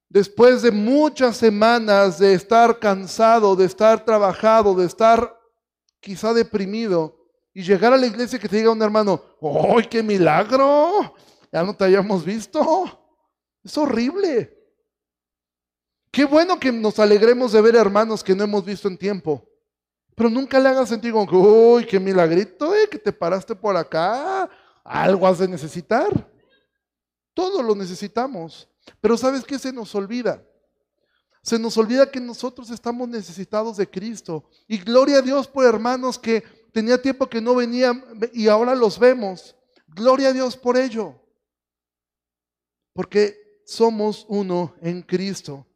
después 0.08 0.60
de 0.62 0.70
muchas 0.70 1.38
semanas 1.38 2.18
de 2.18 2.34
estar 2.34 2.78
cansado, 2.78 3.56
de 3.56 3.64
estar 3.64 4.04
trabajado, 4.04 4.74
de 4.74 4.84
estar 4.84 5.40
quizá 6.00 6.34
deprimido, 6.34 7.15
y 7.56 7.62
llegar 7.62 7.90
a 7.90 7.96
la 7.96 8.06
iglesia 8.06 8.38
que 8.38 8.50
te 8.50 8.56
diga 8.56 8.70
un 8.70 8.82
hermano, 8.82 9.18
¡ay, 9.40 9.86
qué 9.88 10.02
milagro! 10.02 11.14
ya 11.50 11.62
no 11.62 11.74
te 11.74 11.84
hayamos 11.84 12.22
visto. 12.22 12.84
Es 13.64 13.78
horrible. 13.78 14.54
Qué 16.10 16.26
bueno 16.26 16.60
que 16.60 16.70
nos 16.70 16.98
alegremos 16.98 17.52
de 17.52 17.62
ver 17.62 17.76
hermanos 17.76 18.22
que 18.22 18.34
no 18.34 18.44
hemos 18.44 18.62
visto 18.62 18.88
en 18.88 18.98
tiempo. 18.98 19.48
Pero 20.14 20.28
nunca 20.28 20.60
le 20.60 20.68
hagas 20.68 20.90
sentir 20.90 21.12
como 21.12 21.78
que, 21.78 21.86
qué 21.86 21.98
milagrito, 21.98 22.74
eh, 22.74 22.90
que 22.90 22.98
te 22.98 23.10
paraste 23.10 23.56
por 23.56 23.74
acá. 23.74 24.50
Algo 24.84 25.26
has 25.26 25.38
de 25.38 25.48
necesitar. 25.48 26.30
Todo 27.32 27.62
lo 27.62 27.74
necesitamos. 27.74 28.68
Pero 29.00 29.16
¿sabes 29.16 29.42
qué 29.44 29.58
se 29.58 29.72
nos 29.72 29.94
olvida? 29.94 30.44
Se 31.42 31.58
nos 31.58 31.78
olvida 31.78 32.10
que 32.10 32.20
nosotros 32.20 32.68
estamos 32.68 33.08
necesitados 33.08 33.78
de 33.78 33.88
Cristo. 33.88 34.44
Y 34.68 34.76
gloria 34.76 35.20
a 35.20 35.22
Dios 35.22 35.48
por 35.48 35.64
hermanos 35.64 36.18
que 36.18 36.44
tenía 36.76 37.00
tiempo 37.00 37.26
que 37.26 37.40
no 37.40 37.54
venían 37.54 38.04
y 38.34 38.48
ahora 38.48 38.74
los 38.74 38.98
vemos. 38.98 39.56
Gloria 39.86 40.28
a 40.28 40.32
Dios 40.34 40.58
por 40.58 40.76
ello 40.76 41.18
porque 42.92 43.62
somos 43.64 44.26
uno 44.28 44.74
en 44.82 45.00
Cristo. 45.00 45.66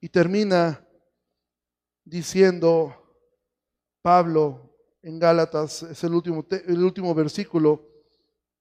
Y 0.00 0.08
termina 0.08 0.86
diciendo 2.04 2.94
Pablo 4.00 4.76
en 5.02 5.18
Gálatas, 5.18 5.82
es 5.82 6.04
el 6.04 6.14
último, 6.14 6.46
el 6.52 6.84
último 6.84 7.12
versículo 7.12 7.84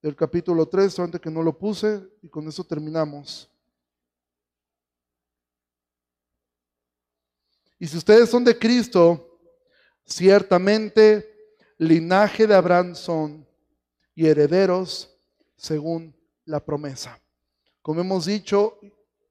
del 0.02 0.16
capítulo 0.16 0.68
3, 0.68 0.92
solamente 0.92 1.20
que 1.20 1.30
no 1.30 1.44
lo 1.44 1.56
puse, 1.56 2.10
y 2.24 2.28
con 2.28 2.48
eso 2.48 2.64
terminamos. 2.64 3.48
Y 7.78 7.86
si 7.86 7.98
ustedes 7.98 8.32
son 8.32 8.44
de 8.44 8.58
Cristo, 8.58 9.28
ciertamente 10.10 11.30
linaje 11.78 12.48
de 12.48 12.56
Abraham 12.56 12.96
son 12.96 13.48
y 14.16 14.28
herederos 14.28 15.16
según 15.56 16.14
la 16.46 16.64
promesa. 16.64 17.22
Como 17.82 18.02
hemos 18.02 18.26
dicho 18.26 18.80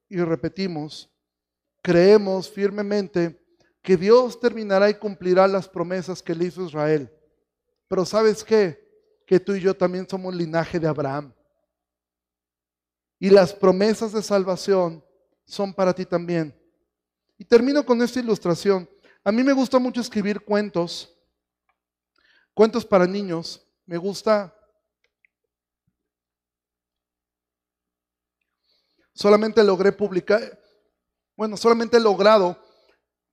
y 0.09 0.17
repetimos, 0.19 1.11
creemos 1.83 2.49
firmemente 2.49 3.39
que 3.83 3.97
Dios 3.97 4.41
terminará 4.41 4.89
y 4.89 4.95
cumplirá 4.95 5.47
las 5.47 5.69
promesas 5.69 6.23
que 6.23 6.35
le 6.35 6.47
hizo 6.47 6.65
Israel. 6.65 7.11
Pero 7.89 8.05
¿sabes 8.05 8.45
qué? 8.45 8.87
Que 9.27 9.41
tú 9.41 9.55
y 9.55 9.61
yo 9.61 9.77
también 9.77 10.09
somos 10.09 10.35
linaje 10.35 10.79
de 10.79 10.89
Abraham. 10.89 11.33
Y 13.19 13.31
las 13.31 13.53
promesas 13.53 14.13
de 14.13 14.23
salvación 14.23 15.05
son 15.45 15.75
para 15.75 15.93
ti 15.93 16.05
también. 16.05 16.55
Y 17.37 17.45
termino 17.45 17.85
con 17.85 18.01
esta 18.03 18.21
ilustración. 18.21 18.89
A 19.29 19.31
mí 19.31 19.43
me 19.43 19.53
gusta 19.53 19.79
mucho 19.79 20.01
escribir 20.01 20.41
cuentos, 20.41 21.15
cuentos 22.55 22.83
para 22.83 23.07
niños. 23.07 23.63
Me 23.85 23.99
gusta 23.99 24.55
Solamente 29.13 29.63
logré 29.63 29.93
publicar, 29.93 30.41
bueno, 31.37 31.59
solamente 31.59 31.99
he 31.99 32.01
logrado 32.01 32.59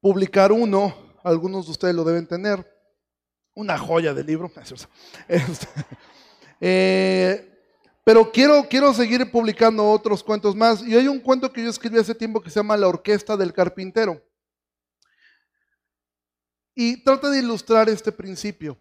publicar 0.01 0.51
uno, 0.51 0.93
algunos 1.23 1.67
de 1.67 1.71
ustedes 1.71 1.95
lo 1.95 2.03
deben 2.03 2.27
tener, 2.27 2.69
una 3.53 3.77
joya 3.77 4.13
de 4.13 4.25
libro. 4.25 4.51
Este, 5.29 5.67
Eh, 6.59 7.57
pero 8.03 8.29
quiero, 8.33 8.67
quiero 8.67 8.93
seguir 8.93 9.31
publicando 9.31 9.89
otros 9.89 10.21
cuentos 10.21 10.57
más. 10.57 10.85
Y 10.85 10.93
hay 10.93 11.07
un 11.07 11.21
cuento 11.21 11.53
que 11.53 11.63
yo 11.63 11.69
escribí 11.69 11.97
hace 11.99 12.13
tiempo 12.13 12.41
que 12.41 12.49
se 12.49 12.59
llama 12.59 12.75
La 12.75 12.89
Orquesta 12.89 13.37
del 13.37 13.53
Carpintero. 13.53 14.21
Y 16.75 17.01
trata 17.03 17.29
de 17.29 17.39
ilustrar 17.39 17.87
este 17.87 18.11
principio. 18.11 18.77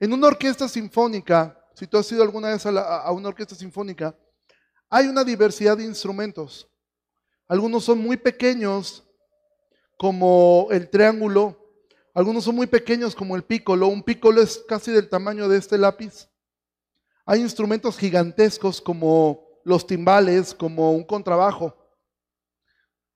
En 0.00 0.12
una 0.12 0.26
orquesta 0.26 0.68
sinfónica, 0.68 1.56
si 1.74 1.86
tú 1.86 1.96
has 1.96 2.10
ido 2.10 2.24
alguna 2.24 2.48
vez 2.48 2.66
a, 2.66 3.10
una 3.12 3.28
orquesta 3.28 3.54
sinfónica, 3.54 4.18
hay 4.90 5.06
una 5.06 5.22
diversidad 5.22 5.76
de 5.76 5.84
instrumentos. 5.84 6.68
Algunos 7.46 7.84
son 7.84 7.98
muy 7.98 8.16
pequeños, 8.16 9.04
como 9.96 10.66
el 10.72 10.90
triángulo. 10.90 11.56
Algunos 12.12 12.42
son 12.44 12.56
muy 12.56 12.66
pequeños, 12.66 13.14
como 13.14 13.36
el 13.36 13.44
pícolo. 13.44 13.86
Un 13.86 14.02
pícolo 14.02 14.42
es 14.42 14.58
casi 14.68 14.90
del 14.90 15.08
tamaño 15.08 15.48
de 15.48 15.58
este 15.58 15.78
lápiz. 15.78 16.28
Hay 17.24 17.40
instrumentos 17.40 17.96
gigantescos 17.96 18.80
como 18.80 19.46
los 19.64 19.86
timbales, 19.86 20.52
como 20.52 20.92
un 20.92 21.04
contrabajo. 21.04 21.76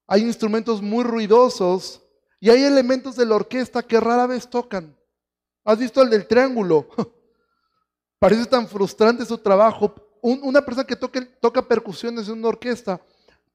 Hay 0.07 0.23
instrumentos 0.23 0.81
muy 0.81 1.05
ruidosos 1.05 2.08
y 2.41 2.51
hay 2.51 2.63
elementos 2.63 3.17
de 3.17 3.27
la 3.27 3.35
orquesta 3.35 3.83
que 3.83 3.99
rara 3.99 4.27
vez 4.27 4.49
tocan. 4.49 4.97
¿Has 5.65 5.79
visto 5.79 6.03
el 6.03 6.11
del 6.11 6.27
triángulo? 6.27 6.89
Parece 8.19 8.47
tan 8.47 8.69
frustrante 8.69 9.25
su 9.25 9.39
trabajo. 9.39 9.95
una 10.23 10.63
persona 10.63 10.87
que 10.87 10.97
toca 10.97 11.63
percusiones 11.63 12.29
en 12.29 12.39
una 12.39 12.49
orquesta 12.49 13.01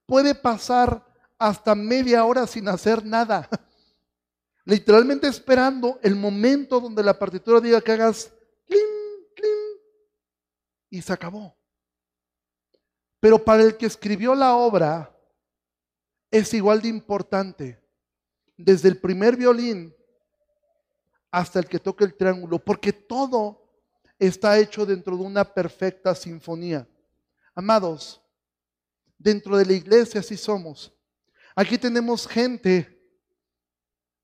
puede 0.06 0.36
pasar 0.36 1.04
hasta 1.38 1.76
media 1.76 2.24
hora 2.26 2.46
sin 2.46 2.68
hacer 2.68 3.06
nada. 3.06 3.50
Literalmente 4.66 5.28
esperando 5.28 6.00
el 6.02 6.16
momento 6.16 6.80
donde 6.80 7.04
la 7.04 7.18
partitura 7.18 7.60
diga 7.60 7.82
que 7.82 7.92
hagas 7.92 8.32
clim, 8.66 8.80
clim, 9.36 9.80
y 10.90 11.02
se 11.02 11.12
acabó. 11.12 11.56
Pero 13.20 13.44
para 13.44 13.64
el 13.64 13.78
que 13.78 13.86
escribió 13.86 14.36
la 14.36 14.56
obra 14.56 15.14
es 16.30 16.54
igual 16.54 16.82
de 16.82 16.90
importante 16.90 17.83
desde 18.58 18.90
el 18.90 18.98
primer 19.00 19.36
violín 19.36 19.94
hasta 21.32 21.60
el 21.60 21.66
que 21.66 21.80
toca 21.80 22.06
el 22.06 22.16
triángulo, 22.16 22.60
porque 22.60 22.94
todo 22.94 23.64
está 24.20 24.58
hecho 24.60 24.86
dentro 24.86 25.18
de 25.18 25.24
una 25.24 25.44
perfecta 25.44 26.14
sinfonía. 26.14 26.88
Amados, 27.56 28.22
dentro 29.18 29.58
de 29.58 29.66
la 29.66 29.74
iglesia 29.74 30.20
así 30.20 30.38
somos. 30.38 30.94
Aquí 31.56 31.78
tenemos 31.78 32.28
gente 32.28 33.00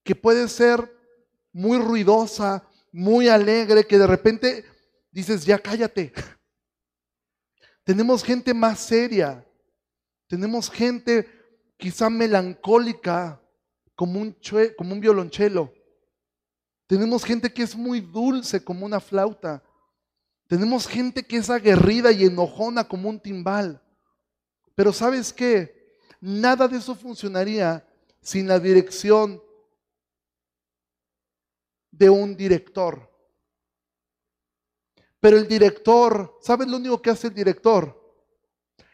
que 0.03 0.15
puede 0.15 0.47
ser 0.47 0.95
muy 1.51 1.77
ruidosa, 1.79 2.67
muy 2.91 3.27
alegre, 3.27 3.85
que 3.85 3.97
de 3.97 4.07
repente 4.07 4.65
dices, 5.11 5.45
ya 5.45 5.59
cállate. 5.59 6.13
Tenemos 7.83 8.23
gente 8.23 8.53
más 8.53 8.79
seria, 8.79 9.43
tenemos 10.27 10.69
gente 10.69 11.27
quizá 11.75 12.07
melancólica, 12.07 13.41
como 13.99 14.21
un, 14.21 14.33
como 14.77 14.93
un 14.93 15.01
violonchelo. 15.01 15.73
Tenemos 16.87 17.21
gente 17.25 17.51
que 17.51 17.63
es 17.63 17.75
muy 17.75 17.99
dulce 17.99 18.63
como 18.63 18.85
una 18.85 19.01
flauta. 19.01 19.61
Tenemos 20.47 20.87
gente 20.87 21.21
que 21.21 21.35
es 21.35 21.49
aguerrida 21.49 22.09
y 22.13 22.23
enojona 22.23 22.87
como 22.87 23.09
un 23.09 23.19
timbal. 23.19 23.83
Pero 24.73 24.93
¿sabes 24.93 25.33
qué? 25.33 25.97
Nada 26.21 26.69
de 26.69 26.77
eso 26.77 26.95
funcionaría 26.95 27.85
sin 28.21 28.47
la 28.47 28.57
dirección 28.57 29.43
de 31.91 32.09
un 32.09 32.37
director. 32.37 33.11
Pero 35.19 35.35
el 35.35 35.45
director, 35.45 36.37
¿sabes 36.41 36.69
lo 36.69 36.77
único 36.77 37.01
que 37.01 37.09
hace 37.09 37.27
el 37.27 37.33
director? 37.33 38.01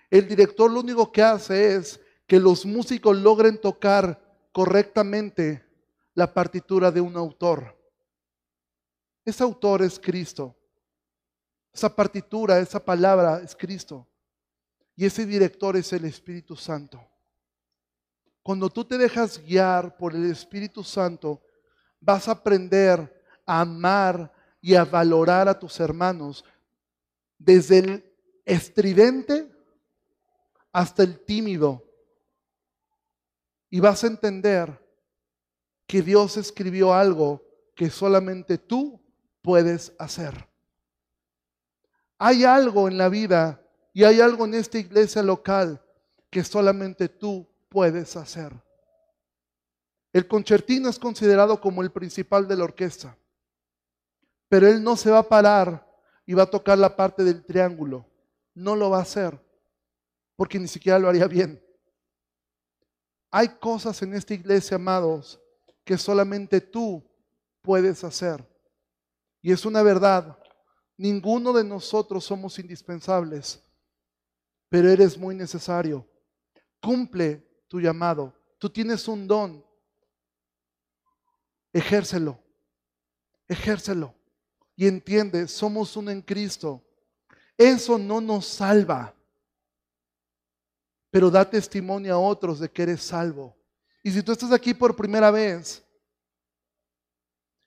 El 0.10 0.28
director 0.28 0.72
lo 0.72 0.80
único 0.80 1.12
que 1.12 1.22
hace 1.22 1.76
es 1.76 2.00
que 2.26 2.40
los 2.40 2.66
músicos 2.66 3.16
logren 3.16 3.62
tocar 3.62 4.25
correctamente 4.56 5.66
la 6.14 6.34
partitura 6.34 6.90
de 6.90 7.02
un 7.02 7.18
autor. 7.18 7.78
Ese 9.26 9.44
autor 9.44 9.82
es 9.82 10.00
Cristo. 10.00 10.56
Esa 11.74 11.94
partitura, 11.94 12.58
esa 12.60 12.80
palabra 12.80 13.42
es 13.44 13.54
Cristo. 13.54 14.08
Y 14.96 15.06
ese 15.06 15.26
director 15.26 15.76
es 15.76 15.92
el 15.92 16.06
Espíritu 16.06 16.56
Santo. 16.56 17.06
Cuando 18.42 18.70
tú 18.70 18.86
te 18.86 18.98
dejas 18.98 19.44
guiar 19.46 19.98
por 19.98 20.16
el 20.16 20.32
Espíritu 20.32 20.86
Santo, 20.86 21.42
vas 22.00 22.30
a 22.30 22.32
aprender 22.32 23.26
a 23.46 23.60
amar 23.60 24.32
y 24.62 24.76
a 24.76 24.86
valorar 24.86 25.50
a 25.50 25.60
tus 25.60 25.82
hermanos 25.82 26.46
desde 27.38 27.80
el 27.80 28.16
estridente 28.46 29.54
hasta 30.72 31.04
el 31.04 31.20
tímido, 31.26 31.85
y 33.76 33.82
vas 33.82 34.06
a 34.06 34.08
entender 34.08 34.82
que 35.86 36.02
Dios 36.02 36.38
escribió 36.38 36.94
algo 36.94 37.44
que 37.76 37.90
solamente 37.90 38.58
tú 38.58 39.04
puedes 39.42 39.92
hacer. 40.00 40.48
Hay 42.18 42.46
algo 42.46 42.88
en 42.88 42.98
la 42.98 43.10
vida 43.10 43.62
y 43.92 44.06
hay 44.06 44.22
algo 44.22 44.46
en 44.46 44.54
esta 44.54 44.78
iglesia 44.78 45.22
local 45.22 45.84
que 46.30 46.42
solamente 46.46 47.10
tú 47.10 47.46
puedes 47.68 48.16
hacer. 48.16 48.54
El 50.14 50.26
concertino 50.26 50.88
es 50.88 50.98
considerado 50.98 51.60
como 51.60 51.82
el 51.82 51.92
principal 51.92 52.48
de 52.48 52.56
la 52.56 52.64
orquesta, 52.64 53.18
pero 54.48 54.70
él 54.70 54.82
no 54.82 54.96
se 54.96 55.12
va 55.12 55.20
a 55.20 55.28
parar 55.28 55.86
y 56.26 56.34
va 56.34 56.44
a 56.44 56.50
tocar 56.50 56.78
la 56.78 56.96
parte 56.96 57.26
del 57.26 57.44
triángulo. 57.44 58.10
No 58.54 58.74
lo 58.74 58.92
va 58.92 59.00
a 59.00 59.02
hacer, 59.02 59.38
porque 60.38 60.60
ni 60.60 60.70
siquiera 60.70 60.98
lo 60.98 61.10
haría 61.10 61.28
bien. 61.28 61.65
Hay 63.38 63.50
cosas 63.50 64.02
en 64.02 64.14
esta 64.14 64.34
iglesia, 64.34 64.76
amados, 64.76 65.38
que 65.84 65.98
solamente 65.98 66.62
tú 66.62 67.04
puedes 67.62 68.02
hacer. 68.06 68.42
Y 69.42 69.52
es 69.52 69.66
una 69.66 69.84
verdad. 69.84 70.40
Ninguno 70.96 71.52
de 71.52 71.66
nosotros 71.66 72.24
somos 72.24 72.58
indispensables, 72.60 73.62
pero 74.70 74.90
eres 74.90 75.18
muy 75.18 75.36
necesario. 75.36 76.08
Cumple 76.82 77.46
tu 77.68 77.82
llamado. 77.82 78.34
Tú 78.58 78.70
tienes 78.70 79.06
un 79.06 79.28
don. 79.28 79.66
Ejércelo. 81.74 82.40
Ejércelo. 83.50 84.16
Y 84.78 84.88
entiende, 84.88 85.50
somos 85.50 85.98
uno 85.98 86.10
en 86.10 86.22
Cristo. 86.22 86.82
Eso 87.58 87.98
no 87.98 88.22
nos 88.22 88.46
salva 88.46 89.14
pero 91.16 91.32
da 91.32 91.50
testimonio 91.50 92.14
a 92.14 92.20
otros 92.20 92.60
de 92.60 92.70
que 92.70 92.84
eres 92.84 93.02
salvo. 93.02 93.56
Y 94.04 94.12
si 94.12 94.22
tú 94.22 94.34
estás 94.34 94.52
aquí 94.52 94.74
por 94.74 94.98
primera 94.98 95.32
vez, 95.32 95.82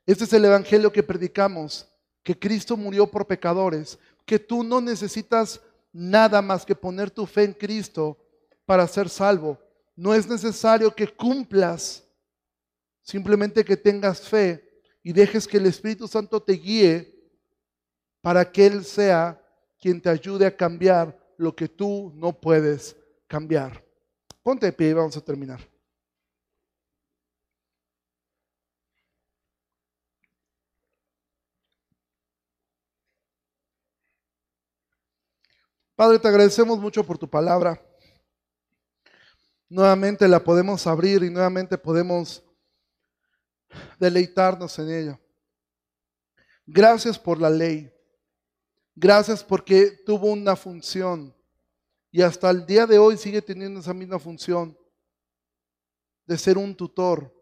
este 0.05 0.25
es 0.25 0.33
el 0.35 0.45
Evangelio 0.45 0.93
que 0.93 1.03
predicamos, 1.03 1.89
que 2.23 2.39
Cristo 2.39 2.77
murió 2.77 3.07
por 3.07 3.27
pecadores, 3.27 3.99
que 4.27 4.39
tú 4.39 4.63
no 4.63 4.83
necesitas 4.83 5.63
nada 5.95 6.43
más 6.43 6.67
que 6.67 6.75
poner 6.75 7.11
tu 7.11 7.25
fe 7.25 7.45
en 7.45 7.55
Cristo 7.55 8.19
para 8.67 8.87
ser 8.87 9.09
salvo. 9.09 9.59
No 9.97 10.13
es 10.13 10.29
necesario 10.29 10.95
que 10.95 11.09
cumplas, 11.09 12.05
simplemente 13.01 13.65
que 13.65 13.79
tengas 13.79 14.29
fe 14.29 14.83
y 15.03 15.11
dejes 15.11 15.49
que 15.49 15.57
el 15.57 15.65
Espíritu 15.65 16.07
Santo 16.07 16.39
te 16.39 16.53
guíe 16.53 17.19
para 18.21 18.53
que 18.53 18.67
Él 18.67 18.85
sea 18.85 19.43
quien 19.81 20.03
te 20.03 20.11
ayude 20.11 20.45
a 20.45 20.55
cambiar 20.55 21.19
lo 21.39 21.57
que 21.57 21.67
tú 21.67 22.13
no 22.15 22.39
puedes 22.39 22.98
cambiar. 23.29 23.85
Ponte 24.43 24.67
de 24.67 24.73
pie 24.73 24.89
y 24.89 24.93
vamos 24.95 25.17
a 25.17 25.21
terminar. 25.21 25.61
Padre, 35.95 36.19
te 36.19 36.29
agradecemos 36.29 36.79
mucho 36.79 37.05
por 37.05 37.19
tu 37.19 37.29
palabra. 37.29 37.85
Nuevamente 39.69 40.27
la 40.27 40.43
podemos 40.43 40.87
abrir 40.87 41.23
y 41.25 41.31
nuevamente 41.31 41.77
podemos 41.77 42.43
deleitarnos 43.99 44.79
en 44.79 44.91
ella. 44.91 45.21
Gracias 46.65 47.19
por 47.19 47.41
la 47.41 47.51
ley. 47.51 47.93
Gracias 48.95 49.43
porque 49.45 49.91
tuvo 50.07 50.29
una 50.29 50.57
función 50.57 51.35
y 52.11 52.23
hasta 52.23 52.51
el 52.51 52.65
día 52.67 52.87
de 52.87 52.99
hoy 52.99 53.17
sigue 53.17 53.43
teniendo 53.43 53.81
esa 53.81 53.95
misma 53.95 54.19
función 54.19 54.77
de 56.27 56.39
ser 56.39 56.59
un 56.59 56.75
tutor. 56.75 57.35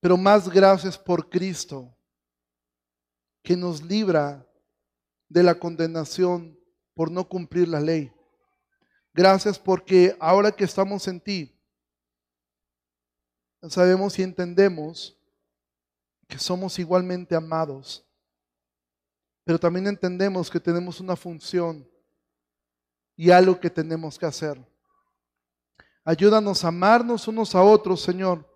Pero 0.00 0.16
más 0.16 0.48
gracias 0.48 0.98
por 0.98 1.28
Cristo, 1.28 1.96
que 3.42 3.56
nos 3.56 3.82
libra 3.82 4.46
de 5.28 5.42
la 5.42 5.58
condenación 5.58 6.58
por 6.94 7.10
no 7.10 7.28
cumplir 7.28 7.68
la 7.68 7.80
ley. 7.80 8.12
Gracias 9.12 9.58
porque 9.58 10.16
ahora 10.20 10.52
que 10.52 10.64
estamos 10.64 11.08
en 11.08 11.20
ti, 11.20 11.52
sabemos 13.68 14.18
y 14.18 14.22
entendemos 14.22 15.18
que 16.28 16.38
somos 16.38 16.78
igualmente 16.78 17.34
amados 17.34 18.06
pero 19.46 19.60
también 19.60 19.86
entendemos 19.86 20.50
que 20.50 20.58
tenemos 20.58 20.98
una 20.98 21.14
función 21.14 21.88
y 23.16 23.30
algo 23.30 23.58
que 23.58 23.70
tenemos 23.70 24.18
que 24.18 24.26
hacer. 24.26 24.60
Ayúdanos 26.04 26.64
a 26.64 26.68
amarnos 26.68 27.26
unos 27.26 27.54
a 27.54 27.62
otros, 27.62 28.02
Señor, 28.02 28.46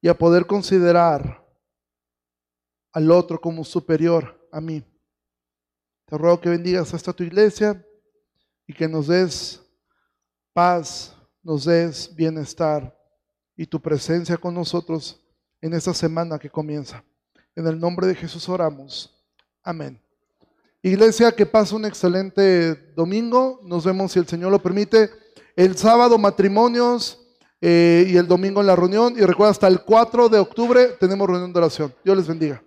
y 0.00 0.08
a 0.08 0.14
poder 0.14 0.46
considerar 0.46 1.44
al 2.92 3.10
otro 3.10 3.40
como 3.40 3.62
superior 3.64 4.48
a 4.50 4.60
mí. 4.60 4.82
Te 6.06 6.16
ruego 6.16 6.40
que 6.40 6.48
bendigas 6.48 6.92
a 6.92 6.96
esta 6.96 7.12
tu 7.12 7.22
iglesia 7.22 7.84
y 8.66 8.72
que 8.72 8.88
nos 8.88 9.08
des 9.08 9.62
paz, 10.52 11.14
nos 11.42 11.64
des 11.64 12.14
bienestar 12.14 12.96
y 13.56 13.66
tu 13.66 13.80
presencia 13.80 14.36
con 14.36 14.54
nosotros 14.54 15.20
en 15.60 15.74
esta 15.74 15.92
semana 15.92 16.38
que 16.38 16.50
comienza. 16.50 17.04
En 17.54 17.66
el 17.66 17.78
nombre 17.78 18.06
de 18.06 18.14
Jesús 18.14 18.48
oramos. 18.48 19.12
Amén. 19.62 20.05
Iglesia, 20.82 21.32
que 21.32 21.46
pase 21.46 21.74
un 21.74 21.84
excelente 21.84 22.92
domingo. 22.94 23.60
Nos 23.64 23.84
vemos, 23.84 24.12
si 24.12 24.18
el 24.18 24.26
Señor 24.26 24.50
lo 24.50 24.62
permite, 24.62 25.10
el 25.56 25.76
sábado 25.76 26.18
matrimonios 26.18 27.18
eh, 27.60 28.06
y 28.08 28.16
el 28.16 28.28
domingo 28.28 28.60
en 28.60 28.66
la 28.66 28.76
reunión. 28.76 29.14
Y 29.16 29.22
recuerda, 29.22 29.50
hasta 29.50 29.68
el 29.68 29.80
4 29.80 30.28
de 30.28 30.38
octubre 30.38 30.88
tenemos 31.00 31.26
reunión 31.26 31.52
de 31.52 31.58
oración. 31.58 31.94
Dios 32.04 32.16
les 32.16 32.26
bendiga. 32.26 32.62